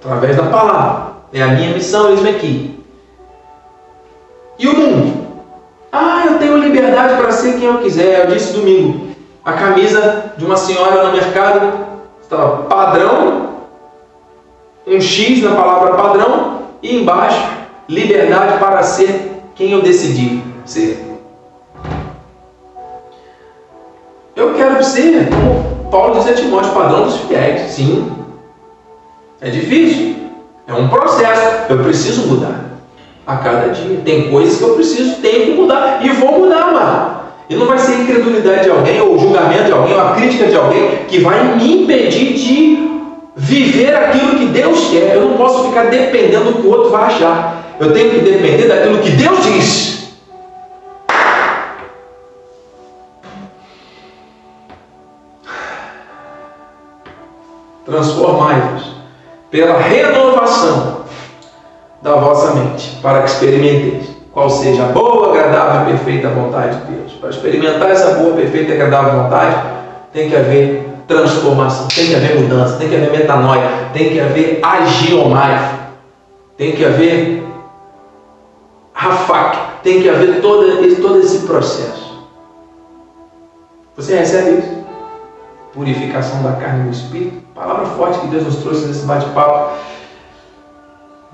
através 0.00 0.36
da 0.36 0.44
palavra. 0.44 1.16
É 1.32 1.42
a 1.42 1.48
minha 1.48 1.74
missão, 1.74 2.10
eis 2.10 2.24
aqui. 2.24 2.78
E 4.58 4.66
o 4.66 4.76
mundo? 4.76 5.26
Ah, 5.92 6.24
eu 6.26 6.38
tenho 6.38 6.56
liberdade 6.56 7.20
para 7.20 7.32
ser 7.32 7.54
quem 7.54 7.64
eu 7.64 7.78
quiser. 7.78 8.24
Eu 8.24 8.34
disse 8.34 8.52
domingo. 8.52 9.08
A 9.44 9.52
camisa 9.52 10.32
de 10.36 10.44
uma 10.44 10.56
senhora 10.56 11.04
no 11.04 11.12
mercado 11.12 11.72
estava 12.20 12.64
padrão, 12.64 13.50
um 14.86 15.00
X 15.00 15.42
na 15.42 15.54
palavra 15.54 15.94
padrão, 15.94 16.62
e 16.82 16.96
embaixo, 16.96 17.48
liberdade 17.88 18.58
para 18.58 18.82
ser 18.82 19.42
quem 19.54 19.72
eu 19.72 19.82
decidi 19.82 20.42
ser. 20.64 21.02
Eu 24.34 24.54
quero 24.54 24.82
ser, 24.82 25.28
como 25.30 25.65
Paulo 25.90 26.18
diz 26.18 26.28
a 26.28 26.34
Timóteo, 26.34 26.72
padrão 26.72 27.04
dos 27.04 27.16
fiéis. 27.20 27.70
Sim. 27.70 28.10
É 29.40 29.50
difícil. 29.50 30.16
É 30.66 30.72
um 30.72 30.88
processo. 30.88 31.66
Eu 31.68 31.78
preciso 31.78 32.26
mudar 32.26 32.64
a 33.26 33.36
cada 33.36 33.68
dia. 33.68 34.00
Tem 34.04 34.30
coisas 34.30 34.58
que 34.58 34.64
eu 34.64 34.74
preciso, 34.74 35.20
tenho 35.20 35.46
que 35.46 35.50
mudar. 35.52 36.00
E 36.02 36.08
vou 36.10 36.40
mudar, 36.40 36.72
mano. 36.72 37.16
E 37.48 37.54
não 37.54 37.66
vai 37.66 37.78
ser 37.78 38.00
incredulidade 38.00 38.64
de 38.64 38.70
alguém, 38.70 39.00
ou 39.00 39.18
julgamento 39.18 39.64
de 39.64 39.72
alguém, 39.72 39.94
ou 39.94 40.00
a 40.00 40.10
crítica 40.14 40.46
de 40.46 40.56
alguém 40.56 41.04
que 41.06 41.20
vai 41.20 41.54
me 41.54 41.82
impedir 41.82 42.32
de 42.34 42.88
viver 43.36 43.94
aquilo 43.94 44.36
que 44.36 44.46
Deus 44.46 44.88
quer. 44.90 45.14
Eu 45.14 45.28
não 45.28 45.36
posso 45.36 45.68
ficar 45.68 45.84
dependendo 45.84 46.46
do 46.46 46.54
que 46.54 46.66
o 46.66 46.70
outro 46.70 46.90
vai 46.90 47.04
achar. 47.04 47.76
Eu 47.78 47.92
tenho 47.92 48.10
que 48.10 48.20
depender 48.20 48.66
daquilo 48.66 48.98
que 48.98 49.10
Deus 49.10 49.44
diz. 49.44 49.95
Transformai-vos 57.86 58.96
pela 59.50 59.78
renovação 59.78 61.04
da 62.02 62.16
vossa 62.16 62.52
mente, 62.54 62.98
para 63.00 63.22
que 63.22 63.30
experimenteis 63.30 64.16
qual 64.32 64.50
seja 64.50 64.84
a 64.84 64.88
boa, 64.88 65.30
agradável 65.30 65.94
e 65.94 65.96
perfeita 65.96 66.28
vontade 66.28 66.76
de 66.80 66.92
Deus. 66.92 67.12
Para 67.14 67.30
experimentar 67.30 67.90
essa 67.90 68.16
boa, 68.16 68.34
perfeita 68.34 68.72
e 68.72 68.74
agradável 68.74 69.22
vontade, 69.22 69.56
tem 70.12 70.28
que 70.28 70.36
haver 70.36 70.88
transformação, 71.08 71.88
tem 71.88 72.08
que 72.08 72.14
haver 72.14 72.40
mudança, 72.40 72.76
tem 72.76 72.88
que 72.88 72.96
haver 72.96 73.10
metanoia, 73.12 73.70
tem 73.92 74.10
que 74.10 74.20
haver 74.20 74.60
agiomai, 74.62 75.78
tem 76.56 76.72
que 76.72 76.84
haver 76.84 77.46
rafak, 78.92 79.58
tem 79.82 80.02
que 80.02 80.08
haver 80.08 80.40
todo 80.40 80.66
todo 81.00 81.20
esse 81.20 81.46
processo. 81.46 82.26
Você 83.96 84.16
recebe 84.16 84.58
isso? 84.58 84.85
Purificação 85.76 86.42
da 86.42 86.52
carne 86.52 86.80
e 86.80 86.84
do 86.84 86.90
espírito. 86.90 87.46
Palavra 87.54 87.84
forte 87.84 88.18
que 88.20 88.28
Deus 88.28 88.44
nos 88.44 88.56
trouxe 88.56 88.86
nesse 88.86 89.04
bate-papo, 89.04 89.76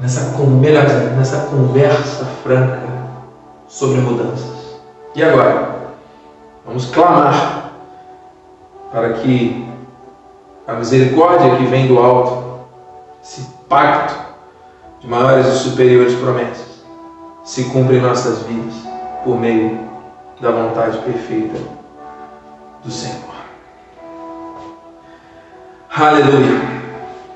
nessa, 0.01 0.36
nessa 1.16 1.47
conversa 1.47 2.24
franca 2.43 2.82
sobre 3.68 4.01
mudanças. 4.01 4.80
E 5.14 5.22
agora? 5.22 5.76
Vamos 6.66 6.86
clamar 6.86 7.70
para 8.90 9.12
que 9.14 9.64
a 10.66 10.72
misericórdia 10.74 11.57
que 11.57 11.64
vem 11.66 11.86
do 11.86 12.01
alto, 12.01 12.66
esse 13.22 13.49
pacto 13.68 14.14
de 15.01 15.07
maiores 15.07 15.47
e 15.47 15.59
superiores 15.59 16.14
promessas, 16.16 16.82
se 17.45 17.64
cumpra 17.66 17.95
em 17.95 18.01
nossas 18.01 18.43
vidas 18.43 18.74
por 19.22 19.38
meio 19.38 19.78
da 20.40 20.51
vontade 20.51 20.99
perfeita 20.99 21.59
do 22.82 22.90
Senhor. 22.90 23.32
Aleluia. 25.95 26.59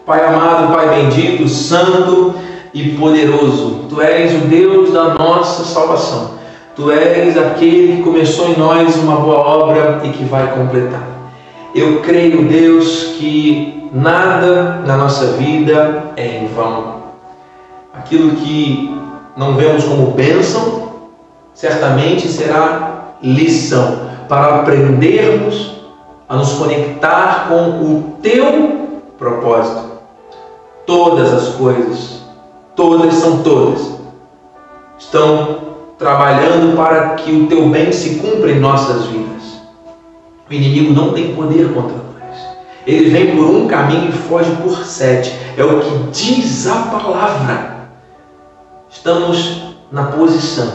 Pai 0.07 0.25
amado, 0.25 0.73
Pai 0.73 0.89
bendito, 0.89 1.47
santo 1.47 2.35
e 2.73 2.93
poderoso, 2.93 3.85
Tu 3.91 4.01
és 4.01 4.33
o 4.35 4.47
Deus 4.47 4.95
da 4.95 5.13
nossa 5.13 5.63
salvação. 5.63 6.31
Tu 6.75 6.91
és 6.91 7.37
aquele 7.37 7.97
que 7.97 8.03
começou 8.03 8.49
em 8.49 8.57
nós 8.57 8.97
uma 8.97 9.17
boa 9.17 9.41
obra 9.41 10.01
e 10.05 10.09
que 10.09 10.25
vai 10.25 10.55
completar. 10.55 11.03
Eu 11.75 12.01
creio, 12.01 12.49
Deus, 12.49 13.17
que 13.19 13.91
nada 13.93 14.83
na 14.87 14.97
nossa 14.97 15.33
vida 15.33 16.13
é 16.17 16.39
em 16.39 16.47
vão. 16.47 17.03
Aquilo 17.93 18.37
que 18.37 18.91
não 19.37 19.55
vemos 19.55 19.85
como 19.85 20.13
bênção, 20.13 20.93
certamente 21.53 22.27
será 22.27 23.17
lição 23.23 23.99
para 24.31 24.61
aprendermos 24.61 25.76
a 26.29 26.37
nos 26.37 26.55
conectar 26.55 27.47
com 27.49 27.71
o 27.81 28.17
teu 28.21 29.01
propósito. 29.19 29.97
Todas 30.85 31.33
as 31.33 31.55
coisas, 31.55 32.23
todas 32.75 33.15
são 33.15 33.43
todas, 33.43 33.99
estão 34.99 35.59
trabalhando 35.99 36.77
para 36.77 37.15
que 37.17 37.33
o 37.33 37.47
teu 37.47 37.69
bem 37.69 37.91
se 37.93 38.17
cumpra 38.17 38.51
em 38.51 38.61
nossas 38.61 39.07
vidas. 39.07 39.61
O 40.49 40.53
inimigo 40.53 40.93
não 40.93 41.13
tem 41.13 41.35
poder 41.35 41.73
contra 41.75 41.97
nós. 41.97 42.39
Ele 42.87 43.11
vem 43.11 43.37
por 43.37 43.47
um 43.47 43.67
caminho 43.67 44.11
e 44.11 44.13
foge 44.13 44.51
por 44.63 44.85
sete. 44.85 45.37
É 45.57 45.65
o 45.65 45.81
que 45.81 46.11
diz 46.13 46.67
a 46.69 46.83
palavra. 46.83 47.77
Estamos 48.89 49.75
na 49.91 50.05
posição, 50.05 50.73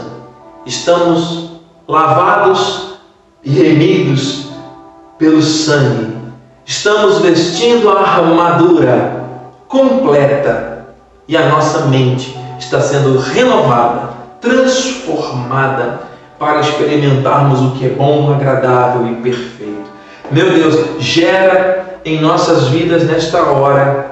estamos 0.66 1.50
lavados 1.86 2.98
e 3.42 3.50
remidos 3.50 4.51
pelo 5.22 5.40
sangue. 5.40 6.16
Estamos 6.66 7.20
vestindo 7.20 7.88
a 7.90 8.00
armadura 8.00 9.24
completa 9.68 10.88
e 11.28 11.36
a 11.36 11.46
nossa 11.46 11.86
mente 11.86 12.36
está 12.58 12.80
sendo 12.80 13.20
renovada, 13.20 14.08
transformada 14.40 16.00
para 16.40 16.58
experimentarmos 16.58 17.60
o 17.60 17.70
que 17.76 17.86
é 17.86 17.90
bom, 17.90 18.32
agradável 18.34 19.06
e 19.06 19.14
perfeito. 19.22 19.92
Meu 20.28 20.50
Deus, 20.50 20.76
gera 20.98 22.00
em 22.04 22.20
nossas 22.20 22.66
vidas 22.66 23.04
nesta 23.04 23.44
hora 23.44 24.10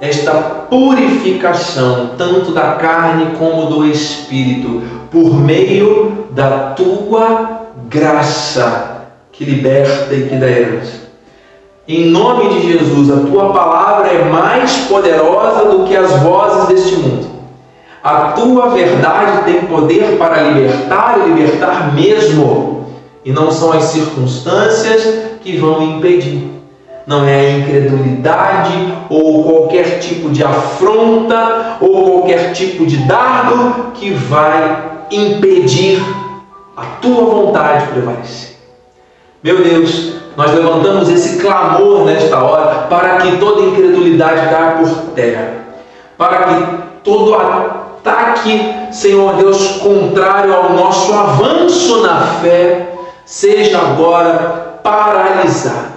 esta 0.00 0.32
purificação, 0.70 2.12
tanto 2.16 2.52
da 2.52 2.74
carne 2.74 3.34
como 3.36 3.66
do 3.66 3.84
espírito, 3.84 4.82
por 5.10 5.34
meio 5.34 6.28
da 6.30 6.72
tua 6.76 7.62
graça 7.88 8.91
que 9.42 9.50
liberta 9.50 10.14
e 10.14 10.28
que 10.28 10.36
dá 10.36 10.48
herança. 10.48 11.02
Em 11.86 12.06
nome 12.06 12.48
de 12.48 12.72
Jesus, 12.72 13.10
a 13.10 13.26
tua 13.26 13.52
palavra 13.52 14.08
é 14.08 14.24
mais 14.24 14.72
poderosa 14.88 15.68
do 15.68 15.84
que 15.84 15.96
as 15.96 16.12
vozes 16.22 16.68
deste 16.68 16.96
mundo. 16.96 17.26
A 18.04 18.32
tua 18.32 18.68
verdade 18.70 19.44
tem 19.44 19.62
poder 19.62 20.16
para 20.16 20.42
libertar 20.42 21.18
e 21.18 21.32
libertar 21.32 21.92
mesmo. 21.94 22.86
E 23.24 23.32
não 23.32 23.50
são 23.50 23.72
as 23.72 23.84
circunstâncias 23.84 25.02
que 25.40 25.56
vão 25.56 25.82
impedir. 25.82 26.50
Não 27.06 27.24
é 27.24 27.40
a 27.40 27.58
incredulidade 27.58 28.94
ou 29.10 29.44
qualquer 29.44 29.98
tipo 29.98 30.30
de 30.30 30.44
afronta 30.44 31.78
ou 31.80 32.04
qualquer 32.04 32.52
tipo 32.52 32.86
de 32.86 32.96
dardo 32.98 33.92
que 33.94 34.10
vai 34.10 35.06
impedir 35.10 36.00
a 36.76 36.82
tua 37.00 37.24
vontade 37.24 37.88
prevalecer. 37.88 38.51
Meu 39.42 39.60
Deus, 39.60 40.12
nós 40.36 40.54
levantamos 40.54 41.08
esse 41.08 41.40
clamor 41.40 42.04
nesta 42.04 42.40
hora 42.40 42.86
para 42.88 43.16
que 43.16 43.38
toda 43.38 43.62
incredulidade 43.62 44.48
caia 44.48 44.76
por 44.76 44.88
terra, 45.14 45.54
para 46.16 46.44
que 46.44 46.76
todo 47.02 47.34
ataque, 47.34 48.72
Senhor 48.92 49.34
Deus, 49.34 49.78
contrário 49.78 50.54
ao 50.54 50.74
nosso 50.74 51.12
avanço 51.12 52.02
na 52.02 52.20
fé, 52.40 52.92
seja 53.24 53.78
agora 53.78 54.78
paralisado. 54.80 55.92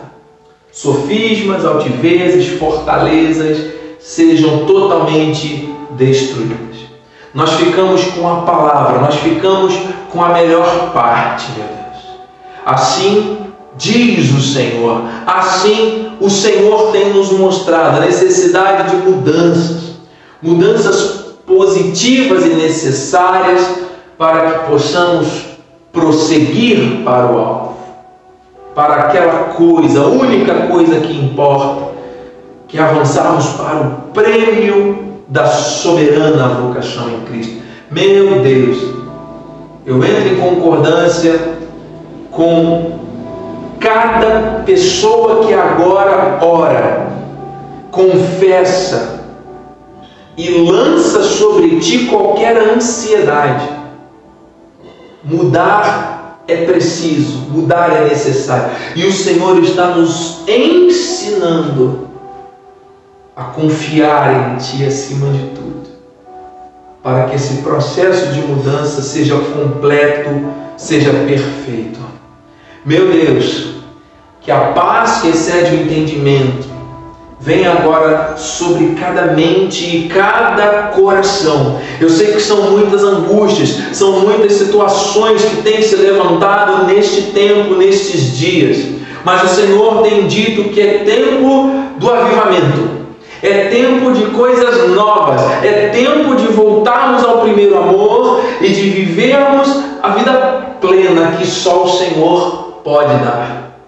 Sofismas, 0.71 1.63
altivezes, 1.63 2.57
fortalezas 2.59 3.73
sejam 3.99 4.65
totalmente 4.65 5.71
destruídas. 5.91 6.77
Nós 7.31 7.51
ficamos 7.51 8.03
com 8.05 8.27
a 8.27 8.41
palavra, 8.41 9.01
nós 9.01 9.15
ficamos 9.15 9.77
com 10.11 10.23
a 10.23 10.29
melhor 10.29 10.91
parte, 10.91 11.51
meu 11.51 11.67
Deus. 11.67 11.84
Assim 12.65 13.37
diz 13.77 14.31
o 14.31 14.41
Senhor. 14.41 15.03
Assim 15.27 16.11
o 16.19 16.29
Senhor 16.29 16.91
tem 16.91 17.13
nos 17.13 17.31
mostrado 17.31 17.97
a 17.97 18.05
necessidade 18.05 18.89
de 18.89 19.07
mudanças, 19.07 19.95
mudanças 20.41 21.25
positivas 21.45 22.45
e 22.45 22.49
necessárias 22.49 23.61
para 24.17 24.49
que 24.49 24.71
possamos 24.71 25.27
prosseguir 25.91 27.03
para 27.03 27.31
o 27.31 27.37
alvo, 27.37 27.77
para 28.73 28.95
aquela 28.95 29.53
coisa, 29.53 30.01
a 30.01 30.07
única 30.07 30.67
coisa 30.67 30.99
que 30.99 31.13
importa, 31.13 31.93
que 32.67 32.77
é 32.77 32.81
avançarmos 32.81 33.45
para 33.49 33.81
o 33.81 33.91
prêmio 34.11 35.05
da 35.27 35.45
soberana 35.47 36.47
vocação 36.47 37.09
em 37.09 37.21
Cristo. 37.21 37.61
Meu 37.91 38.41
Deus, 38.41 38.77
eu 39.85 40.03
entro 40.03 40.33
em 40.33 40.39
concordância 40.39 41.54
com 42.35 42.99
cada 43.79 44.63
pessoa 44.65 45.45
que 45.45 45.53
agora 45.53 46.39
ora, 46.45 47.07
confessa 47.91 49.23
e 50.37 50.49
lança 50.49 51.23
sobre 51.23 51.79
ti 51.79 52.05
qualquer 52.05 52.57
ansiedade. 52.57 53.69
Mudar 55.23 56.41
é 56.47 56.65
preciso, 56.65 57.37
mudar 57.49 57.91
é 57.95 58.09
necessário. 58.09 58.75
E 58.95 59.05
o 59.05 59.11
Senhor 59.11 59.57
está 59.63 59.87
nos 59.87 60.41
ensinando 60.47 62.09
a 63.35 63.45
confiar 63.45 64.53
em 64.53 64.57
Ti 64.57 64.85
acima 64.85 65.27
de 65.31 65.49
tudo, 65.49 65.87
para 67.01 67.25
que 67.25 67.35
esse 67.35 67.61
processo 67.61 68.33
de 68.33 68.41
mudança 68.41 69.01
seja 69.01 69.35
completo, 69.37 70.29
seja 70.77 71.11
perfeito. 71.11 72.04
Meu 72.85 73.07
Deus, 73.07 73.69
que 74.41 74.51
a 74.51 74.59
paz 74.59 75.21
que 75.21 75.29
excede 75.29 75.75
o 75.75 75.81
entendimento 75.81 76.67
venha 77.39 77.71
agora 77.71 78.35
sobre 78.37 78.93
cada 78.99 79.33
mente 79.33 79.83
e 79.83 80.07
cada 80.07 80.91
coração. 80.93 81.79
Eu 81.99 82.11
sei 82.11 82.33
que 82.33 82.39
são 82.39 82.69
muitas 82.69 83.03
angústias, 83.03 83.75
são 83.91 84.19
muitas 84.19 84.53
situações 84.53 85.43
que 85.43 85.63
têm 85.63 85.81
se 85.81 85.95
levantado 85.95 86.85
neste 86.85 87.23
tempo, 87.31 87.73
nestes 87.73 88.37
dias. 88.37 88.85
Mas 89.23 89.43
o 89.43 89.55
Senhor 89.55 90.03
tem 90.03 90.27
dito 90.27 90.69
que 90.69 90.79
é 90.79 90.99
tempo 90.99 91.71
do 91.97 92.13
avivamento. 92.13 93.05
É 93.41 93.67
tempo 93.69 94.11
de 94.11 94.25
coisas 94.27 94.91
novas, 94.91 95.41
é 95.63 95.89
tempo 95.89 96.35
de 96.35 96.47
voltarmos 96.47 97.23
ao 97.23 97.41
primeiro 97.41 97.77
amor 97.77 98.41
e 98.61 98.69
de 98.69 98.89
vivermos 98.89 99.79
a 100.01 100.09
vida 100.09 100.77
plena 100.79 101.33
que 101.37 101.45
só 101.45 101.83
o 101.83 101.89
Senhor 101.89 102.64
pode 102.85 103.15
dar. 103.15 103.79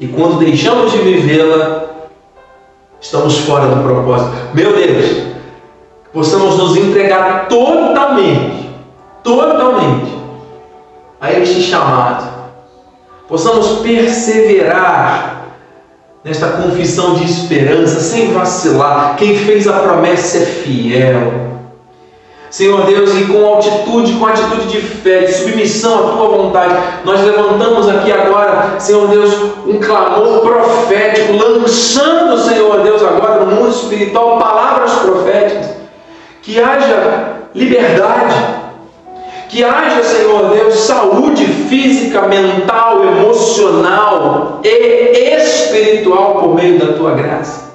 E 0.00 0.08
quando 0.08 0.40
deixamos 0.40 0.90
de 0.90 0.98
vivê-la, 0.98 1.84
estamos 3.00 3.38
fora 3.38 3.68
do 3.68 3.82
propósito. 3.84 4.32
Meu 4.52 4.74
Deus, 4.74 5.28
possamos 6.12 6.58
nos 6.58 6.76
entregar 6.76 7.46
totalmente, 7.46 8.68
totalmente 9.22 10.12
a 11.20 11.32
este 11.32 11.62
chamado. 11.62 12.28
Possamos 13.28 13.78
perseverar 13.78 15.44
nesta 16.24 16.48
confissão 16.48 17.14
de 17.14 17.24
esperança, 17.24 18.00
sem 18.00 18.32
vacilar. 18.32 19.14
Quem 19.16 19.36
fez 19.36 19.68
a 19.68 19.78
promessa 19.78 20.38
é 20.38 20.46
fiel. 20.46 21.51
Senhor 22.52 22.84
Deus, 22.84 23.14
e 23.14 23.24
com 23.24 23.46
altitude, 23.46 24.12
com 24.12 24.26
atitude 24.26 24.68
de 24.68 24.82
fé, 24.82 25.20
de 25.20 25.32
submissão 25.32 25.94
à 26.00 26.12
tua 26.12 26.28
vontade, 26.28 26.74
nós 27.02 27.24
levantamos 27.24 27.88
aqui 27.88 28.12
agora, 28.12 28.78
Senhor 28.78 29.08
Deus, 29.08 29.32
um 29.66 29.80
clamor 29.80 30.40
profético, 30.40 31.32
lançando, 31.32 32.38
Senhor 32.38 32.82
Deus, 32.82 33.02
agora 33.02 33.46
no 33.46 33.56
mundo 33.56 33.70
espiritual 33.70 34.38
palavras 34.38 34.92
proféticas, 34.98 35.70
que 36.42 36.60
haja 36.60 37.46
liberdade, 37.54 38.34
que 39.48 39.64
haja, 39.64 40.02
Senhor 40.02 40.50
Deus, 40.50 40.74
saúde 40.74 41.46
física, 41.46 42.20
mental, 42.28 43.02
emocional 43.02 44.60
e 44.62 45.36
espiritual 45.38 46.34
por 46.34 46.54
meio 46.54 46.78
da 46.78 46.92
tua 46.92 47.12
graça. 47.12 47.71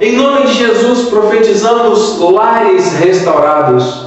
Em 0.00 0.16
nome 0.16 0.46
de 0.46 0.54
Jesus, 0.54 1.10
profetizamos 1.10 2.18
lares 2.18 2.94
restaurados, 2.94 4.06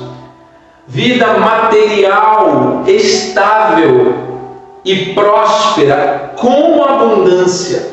vida 0.87 1.37
material 1.37 2.83
estável 2.87 4.15
e 4.83 5.13
próspera, 5.13 6.33
com 6.35 6.83
abundância, 6.83 7.91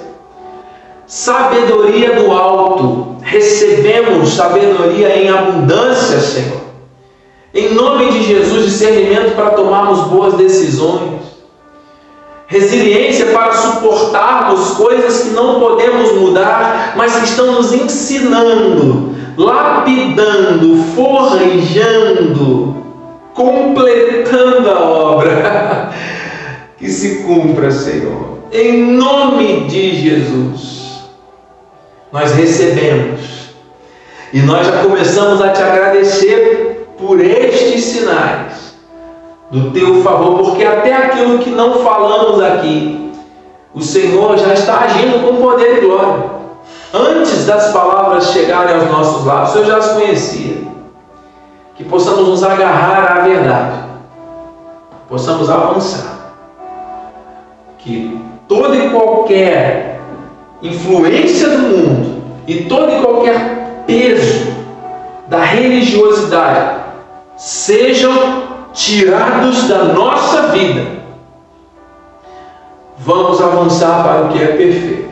sabedoria 1.07 2.15
do 2.15 2.33
alto. 2.33 3.17
Recebemos 3.21 4.31
sabedoria 4.31 5.23
em 5.23 5.29
abundância, 5.29 6.21
Senhor. 6.21 6.61
Em 7.53 7.75
nome 7.75 8.13
de 8.13 8.23
Jesus, 8.23 8.65
discernimento 8.65 9.37
para 9.37 9.51
tomarmos 9.51 10.07
boas 10.09 10.35
decisões 10.35 11.40
resiliência 12.51 13.27
para 13.27 13.53
suportarmos 13.53 14.73
coisas 14.73 15.23
que 15.23 15.29
não 15.31 15.61
podemos 15.61 16.13
mudar, 16.17 16.95
mas 16.97 17.15
que 17.15 17.25
estão 17.27 17.53
nos 17.53 17.73
ensinando, 17.73 19.15
lapidando, 19.37 20.83
forjando, 20.97 22.77
completando 23.35 24.69
a 24.69 24.81
obra. 24.81 25.91
que 26.77 26.89
se 26.89 27.23
cumpra, 27.23 27.71
Senhor. 27.71 28.41
Em 28.53 28.83
nome 28.83 29.69
de 29.69 29.95
Jesus, 29.95 31.05
nós 32.13 32.33
recebemos 32.33 33.51
e 34.33 34.41
nós 34.41 34.67
já 34.67 34.83
começamos 34.83 35.41
a 35.41 35.51
te 35.51 35.63
agradecer 35.63 36.89
por 36.99 37.25
estes 37.25 37.85
sinais 37.85 38.70
do 39.51 39.71
teu 39.73 40.03
favor, 40.03 40.45
porque 40.45 40.65
até 40.65 40.95
aquilo 40.95 41.39
que 41.39 41.51
não 41.51 41.81
falamos 41.81 42.41
aqui, 42.43 43.13
o 43.75 43.81
Senhor 43.81 44.37
já 44.39 44.55
está 44.55 44.81
agindo 44.81 45.27
com 45.27 45.43
poder 45.43 45.79
e 45.79 45.81
glória. 45.87 46.41
Antes 46.93 47.47
das 47.47 47.73
palavras 47.73 48.31
chegarem 48.31 48.75
aos 48.75 48.91
nossos 48.91 49.25
lábios, 49.25 49.51
Senhor 49.51 49.67
já 49.67 49.77
as 49.79 49.93
conhecia. 49.93 50.71
Que 51.77 51.85
possamos 51.85 52.29
nos 52.29 52.45
agarrar 52.45 53.17
à 53.17 53.21
verdade, 53.23 53.79
possamos 55.09 55.49
avançar. 55.49 56.35
Que 57.79 58.21
toda 58.47 58.77
e 58.77 58.91
qualquer 58.91 60.01
influência 60.63 61.49
do 61.49 61.59
mundo 61.59 62.23
e 62.47 62.65
todo 62.65 62.93
e 62.93 63.01
qualquer 63.01 63.85
peso 63.87 64.53
da 65.29 65.43
religiosidade 65.43 66.81
sejam 67.37 68.50
tirados 68.73 69.69
da 69.69 69.85
nossa 69.85 70.49
vida, 70.49 71.01
vamos 72.99 73.41
avançar 73.41 74.03
para 74.03 74.23
o 74.23 74.29
que 74.29 74.43
é 74.43 74.47
perfeito. 74.49 75.11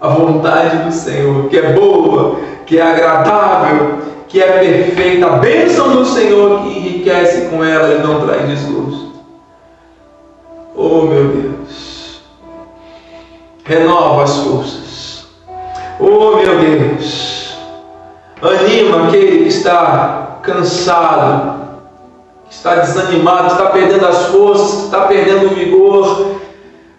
A 0.00 0.08
vontade 0.08 0.84
do 0.84 0.92
Senhor, 0.92 1.48
que 1.48 1.58
é 1.58 1.72
boa, 1.72 2.38
que 2.66 2.78
é 2.78 2.82
agradável, 2.82 3.98
que 4.28 4.40
é 4.40 4.58
perfeita. 4.58 5.26
A 5.26 5.36
bênção 5.38 5.90
do 5.90 6.04
Senhor 6.04 6.62
que 6.62 6.78
enriquece 6.78 7.48
com 7.48 7.64
ela 7.64 7.94
e 7.94 7.98
não 7.98 8.26
traz 8.26 8.48
desgosto. 8.48 9.08
Oh 10.76 11.02
meu 11.02 11.28
Deus, 11.28 12.22
renova 13.64 14.22
as 14.22 14.36
forças. 14.36 15.26
Oh 15.98 16.36
meu 16.36 16.58
Deus, 16.60 17.56
anima 18.40 19.08
aquele 19.08 19.42
que 19.42 19.48
está 19.48 20.38
cansado, 20.42 21.77
está 22.50 22.76
desanimado, 22.76 23.48
está 23.48 23.66
perdendo 23.66 24.06
as 24.06 24.26
forças, 24.26 24.84
está 24.84 25.02
perdendo 25.02 25.46
o 25.46 25.54
vigor. 25.54 26.36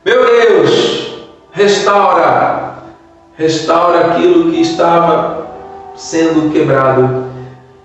Meu 0.06 0.26
Deus, 0.26 1.26
restaura, 1.52 2.76
restaura 3.38 4.08
aquilo 4.08 4.52
que 4.52 4.62
estava 4.62 5.48
sendo 5.96 6.52
quebrado. 6.52 7.30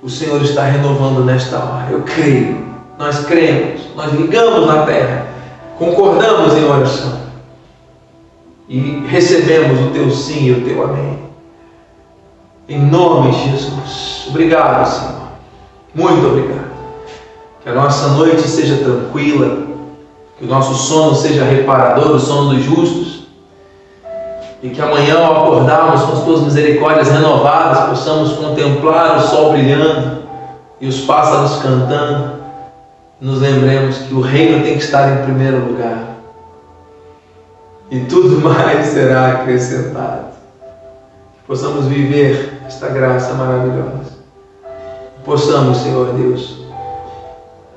O 0.02 0.08
Senhor 0.08 0.40
está 0.42 0.64
renovando 0.64 1.24
nesta 1.24 1.56
hora. 1.56 1.86
Eu 1.90 2.02
creio, 2.02 2.64
nós 2.98 3.24
cremos, 3.26 3.80
nós 3.96 4.12
ligamos 4.12 4.66
na 4.66 4.84
terra, 4.84 5.26
concordamos 5.78 6.54
em 6.54 6.64
oração 6.64 7.24
e 8.68 9.04
recebemos 9.08 9.80
o 9.80 9.90
teu 9.90 10.10
sim 10.10 10.46
e 10.46 10.52
o 10.52 10.64
teu 10.64 10.84
amém. 10.84 11.18
Em 12.68 12.80
nome 12.80 13.30
de 13.32 13.50
Jesus. 13.50 14.26
Obrigado, 14.28 14.86
Senhor. 14.86 15.28
Muito 15.94 16.26
obrigado. 16.26 16.63
Que 17.64 17.70
a 17.70 17.74
nossa 17.74 18.08
noite 18.08 18.42
seja 18.42 18.84
tranquila, 18.84 19.66
que 20.38 20.44
o 20.44 20.48
nosso 20.48 20.74
sono 20.74 21.14
seja 21.14 21.44
reparador, 21.44 22.10
o 22.10 22.20
sono 22.20 22.50
dos 22.50 22.62
justos, 22.62 23.26
e 24.62 24.68
que 24.68 24.82
amanhã, 24.82 25.18
ao 25.18 25.46
acordarmos 25.46 26.02
com 26.02 26.12
as 26.12 26.24
tuas 26.24 26.40
misericórdias 26.42 27.08
renovadas, 27.08 27.88
possamos 27.88 28.34
contemplar 28.34 29.16
o 29.16 29.20
sol 29.22 29.52
brilhando 29.52 30.24
e 30.78 30.86
os 30.86 31.00
pássaros 31.06 31.62
cantando, 31.62 32.34
nos 33.18 33.40
lembremos 33.40 33.96
que 33.96 34.14
o 34.14 34.20
reino 34.20 34.62
tem 34.62 34.76
que 34.76 34.84
estar 34.84 35.10
em 35.10 35.24
primeiro 35.24 35.66
lugar, 35.66 36.16
e 37.90 38.00
tudo 38.00 38.42
mais 38.42 38.88
será 38.88 39.28
acrescentado. 39.28 40.34
Que 41.34 41.46
possamos 41.46 41.86
viver 41.86 42.60
esta 42.66 42.88
graça 42.88 43.32
maravilhosa. 43.32 44.12
Possamos, 45.24 45.78
Senhor 45.78 46.12
Deus, 46.12 46.63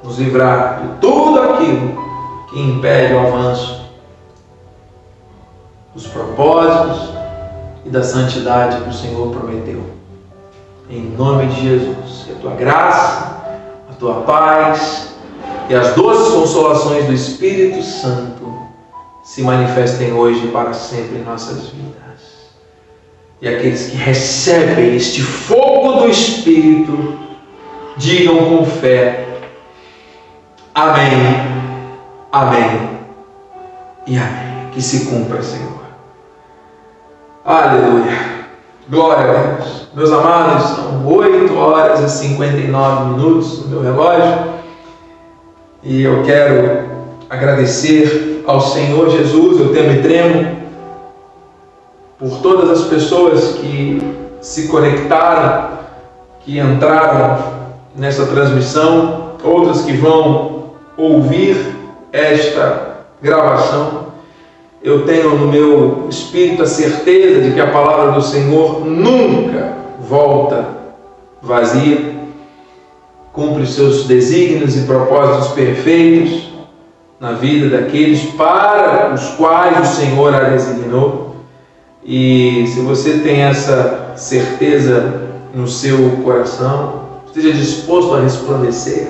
nos 0.03 0.19
livrar 0.19 0.81
de 0.81 0.99
tudo 0.99 1.41
aquilo 1.41 1.97
que 2.49 2.59
impede 2.59 3.13
o 3.13 3.19
avanço 3.19 3.81
dos 5.93 6.07
propósitos 6.07 7.09
e 7.85 7.89
da 7.89 8.03
santidade 8.03 8.81
que 8.81 8.89
o 8.89 8.93
Senhor 8.93 9.29
prometeu. 9.31 9.83
Em 10.89 11.01
nome 11.01 11.47
de 11.47 11.61
Jesus, 11.61 12.23
que 12.25 12.31
a 12.31 12.35
tua 12.35 12.51
graça, 12.51 13.41
a 13.89 13.93
tua 13.99 14.21
paz 14.21 15.15
e 15.69 15.75
as 15.75 15.93
doces 15.95 16.33
consolações 16.33 17.05
do 17.05 17.13
Espírito 17.13 17.83
Santo 17.83 18.47
se 19.23 19.41
manifestem 19.41 20.13
hoje 20.13 20.45
e 20.45 20.51
para 20.51 20.73
sempre 20.73 21.17
em 21.17 21.23
nossas 21.23 21.67
vidas. 21.67 21.97
E 23.41 23.47
aqueles 23.47 23.89
que 23.89 23.97
recebem 23.97 24.95
este 24.95 25.21
fogo 25.21 26.01
do 26.01 26.09
Espírito, 26.09 27.19
digam 27.97 28.37
com 28.45 28.65
fé: 28.65 29.26
Amém. 30.77 31.09
Amém. 32.31 32.89
E 34.05 34.15
amém. 34.15 34.69
Que 34.71 34.79
se 34.79 35.07
cumpra, 35.07 35.41
Senhor. 35.41 35.71
Aleluia. 37.43 38.45
Glória 38.87 39.23
a 39.23 39.55
Deus. 39.55 39.87
Meus 39.95 40.11
amados, 40.11 40.65
são 40.75 41.03
8 41.03 41.57
horas 41.57 41.99
e 42.01 42.09
59 42.27 43.09
minutos 43.09 43.65
no 43.65 43.69
meu 43.69 43.81
relógio. 43.81 44.53
E 45.81 46.03
eu 46.03 46.21
quero 46.21 46.87
agradecer 47.27 48.43
ao 48.45 48.61
Senhor 48.61 49.09
Jesus, 49.09 49.59
eu 49.59 49.73
temo 49.73 49.93
e 49.93 50.01
tremo, 50.03 50.57
por 52.19 52.37
todas 52.43 52.69
as 52.69 52.87
pessoas 52.87 53.53
que 53.53 53.99
se 54.41 54.67
conectaram, 54.67 55.69
que 56.41 56.59
entraram 56.59 57.39
nessa 57.95 58.27
transmissão, 58.27 59.31
outras 59.43 59.81
que 59.81 59.93
vão 59.93 60.56
ouvir 60.97 61.57
esta 62.11 63.05
gravação. 63.21 64.07
Eu 64.83 65.05
tenho 65.05 65.37
no 65.37 65.47
meu 65.47 66.07
espírito 66.09 66.63
a 66.63 66.67
certeza 66.67 67.41
de 67.41 67.53
que 67.53 67.59
a 67.59 67.67
palavra 67.67 68.11
do 68.11 68.21
Senhor 68.21 68.85
nunca 68.85 69.75
volta 69.99 70.77
vazia, 71.41 72.15
cumpre 73.31 73.63
os 73.63 73.73
seus 73.73 74.05
desígnios 74.05 74.75
e 74.75 74.81
propósitos 74.81 75.49
perfeitos 75.49 76.49
na 77.19 77.33
vida 77.33 77.77
daqueles 77.77 78.21
para 78.31 79.13
os 79.13 79.29
quais 79.35 79.89
o 79.89 79.95
Senhor 79.95 80.33
a 80.33 80.49
designou. 80.49 81.35
E 82.03 82.65
se 82.67 82.79
você 82.81 83.19
tem 83.19 83.41
essa 83.41 84.13
certeza 84.15 85.21
no 85.53 85.67
seu 85.67 86.11
coração, 86.23 87.03
esteja 87.25 87.51
disposto 87.53 88.15
a 88.15 88.21
resplandecer, 88.21 89.09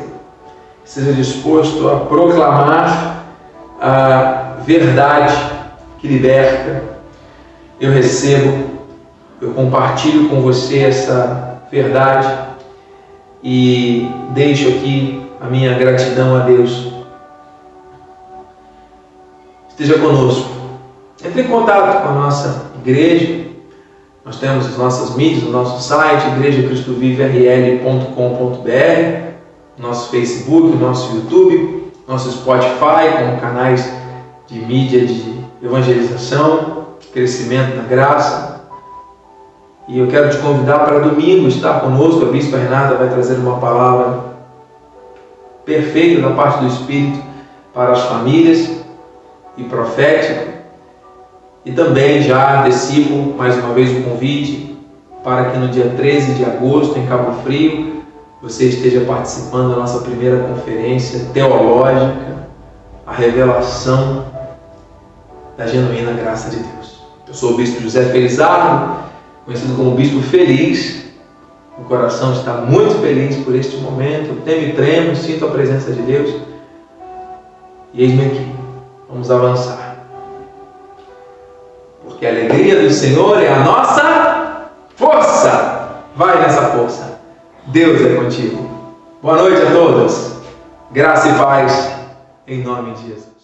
esteja 0.88 1.12
disposto 1.12 1.90
a 1.90 2.06
proclamar 2.06 3.26
a 3.80 4.56
verdade 4.66 5.36
que 6.00 6.08
liberta. 6.08 6.82
Eu 7.80 7.92
recebo, 7.92 8.80
eu 9.42 9.52
compartilho 9.52 10.30
com 10.30 10.42
você 10.42 10.80
essa 10.80 11.62
verdade 11.70 12.28
e 13.44 14.10
deixo 14.30 14.70
aqui 14.70 15.22
a 15.40 15.46
minha 15.46 15.78
gratidão 15.78 16.36
a 16.36 16.40
Deus. 16.40 16.92
Esteja 19.70 20.00
conosco. 20.00 20.50
Entre 21.24 21.42
em 21.42 21.48
contato 21.48 22.02
com 22.02 22.10
a 22.10 22.14
nossa 22.14 22.72
igreja. 22.84 23.46
Nós 24.26 24.40
temos 24.40 24.66
as 24.66 24.76
nossas 24.78 25.16
mídias, 25.16 25.44
o 25.44 25.52
nosso 25.52 25.80
site, 25.82 26.28
igrejacristoviverl.com.br, 26.36 29.27
nosso 29.78 30.10
Facebook, 30.10 30.76
nosso 30.78 31.16
YouTube, 31.16 31.92
nosso 32.08 32.32
Spotify, 32.32 33.12
com 33.20 33.40
canais 33.40 33.92
de 34.48 34.60
mídia 34.60 35.06
de 35.06 35.38
evangelização, 35.62 36.88
crescimento 37.14 37.76
na 37.76 37.84
graça. 37.84 38.62
E 39.88 40.00
eu 40.00 40.08
quero 40.08 40.30
te 40.30 40.38
convidar 40.38 40.80
para 40.80 41.00
domingo 41.00 41.48
estar 41.48 41.82
conosco. 41.82 42.26
A 42.26 42.32
Bispa 42.32 42.58
Renata 42.58 42.96
vai 42.96 43.10
trazer 43.10 43.36
uma 43.36 43.58
palavra 43.58 44.26
perfeita 45.66 46.22
da 46.22 46.34
parte 46.34 46.60
do 46.60 46.68
Espírito 46.68 47.20
para 47.74 47.92
as 47.92 48.02
famílias 48.04 48.70
e 49.56 49.64
profética. 49.64 50.58
E 51.64 51.72
também 51.72 52.22
já 52.22 52.62
antecipo 52.62 53.36
mais 53.38 53.58
uma 53.58 53.74
vez 53.74 53.92
o 53.92 54.10
convite 54.10 54.78
para 55.24 55.52
que 55.52 55.58
no 55.58 55.68
dia 55.68 55.94
13 55.96 56.36
de 56.36 56.46
agosto, 56.46 56.98
em 56.98 57.06
Cabo 57.06 57.44
Frio, 57.44 58.04
você 58.42 58.66
esteja 58.66 59.02
participando 59.02 59.72
da 59.72 59.78
nossa 59.78 60.00
primeira 60.00 60.44
conferência 60.44 61.26
teológica, 61.34 62.48
a 63.06 63.14
revelação 63.14 64.26
da 65.58 65.66
genuína 65.66 66.12
graça 66.14 66.50
de 66.50 66.58
Deus. 66.58 67.02
Eu 67.28 67.34
sou 67.34 67.54
o 67.54 67.58
Bispo 67.58 67.82
José 67.82 68.06
Felizardo, 68.06 69.00
conhecido 69.46 69.76
como 69.76 69.92
Bispo 69.92 70.22
Feliz. 70.22 71.08
O 71.80 71.84
coração 71.84 72.34
está 72.34 72.54
muito 72.54 73.00
feliz 73.02 73.38
por 73.44 73.56
este 73.56 73.78
momento. 73.78 74.42
Temo 74.44 74.62
e 74.62 74.74
tremo, 74.74 75.16
sinto 75.16 75.46
a 75.46 75.52
presença 75.52 75.92
de 75.92 76.02
Deus. 76.02 76.42
E 77.94 78.04
eis-me 78.04 78.26
aqui. 78.26 78.56
Vamos 79.10 79.32
avançar. 79.32 79.98
Porque 82.04 82.26
a 82.26 82.30
alegria 82.30 82.82
do 82.82 82.90
Senhor 82.92 83.42
é 83.42 83.52
a 83.52 83.60
nossa 83.60 84.70
força. 84.96 86.04
Vai 86.16 86.42
nessa 86.42 86.64
força. 86.70 87.16
Deus 87.68 88.01
é 88.01 88.15
contigo. 88.15 88.70
Boa 89.22 89.36
noite 89.36 89.61
a 89.61 89.72
todos. 89.72 90.38
Graça 90.91 91.28
e 91.28 91.38
paz 91.38 91.97
em 92.47 92.63
nome 92.63 92.93
de 92.93 93.09
Jesus. 93.09 93.37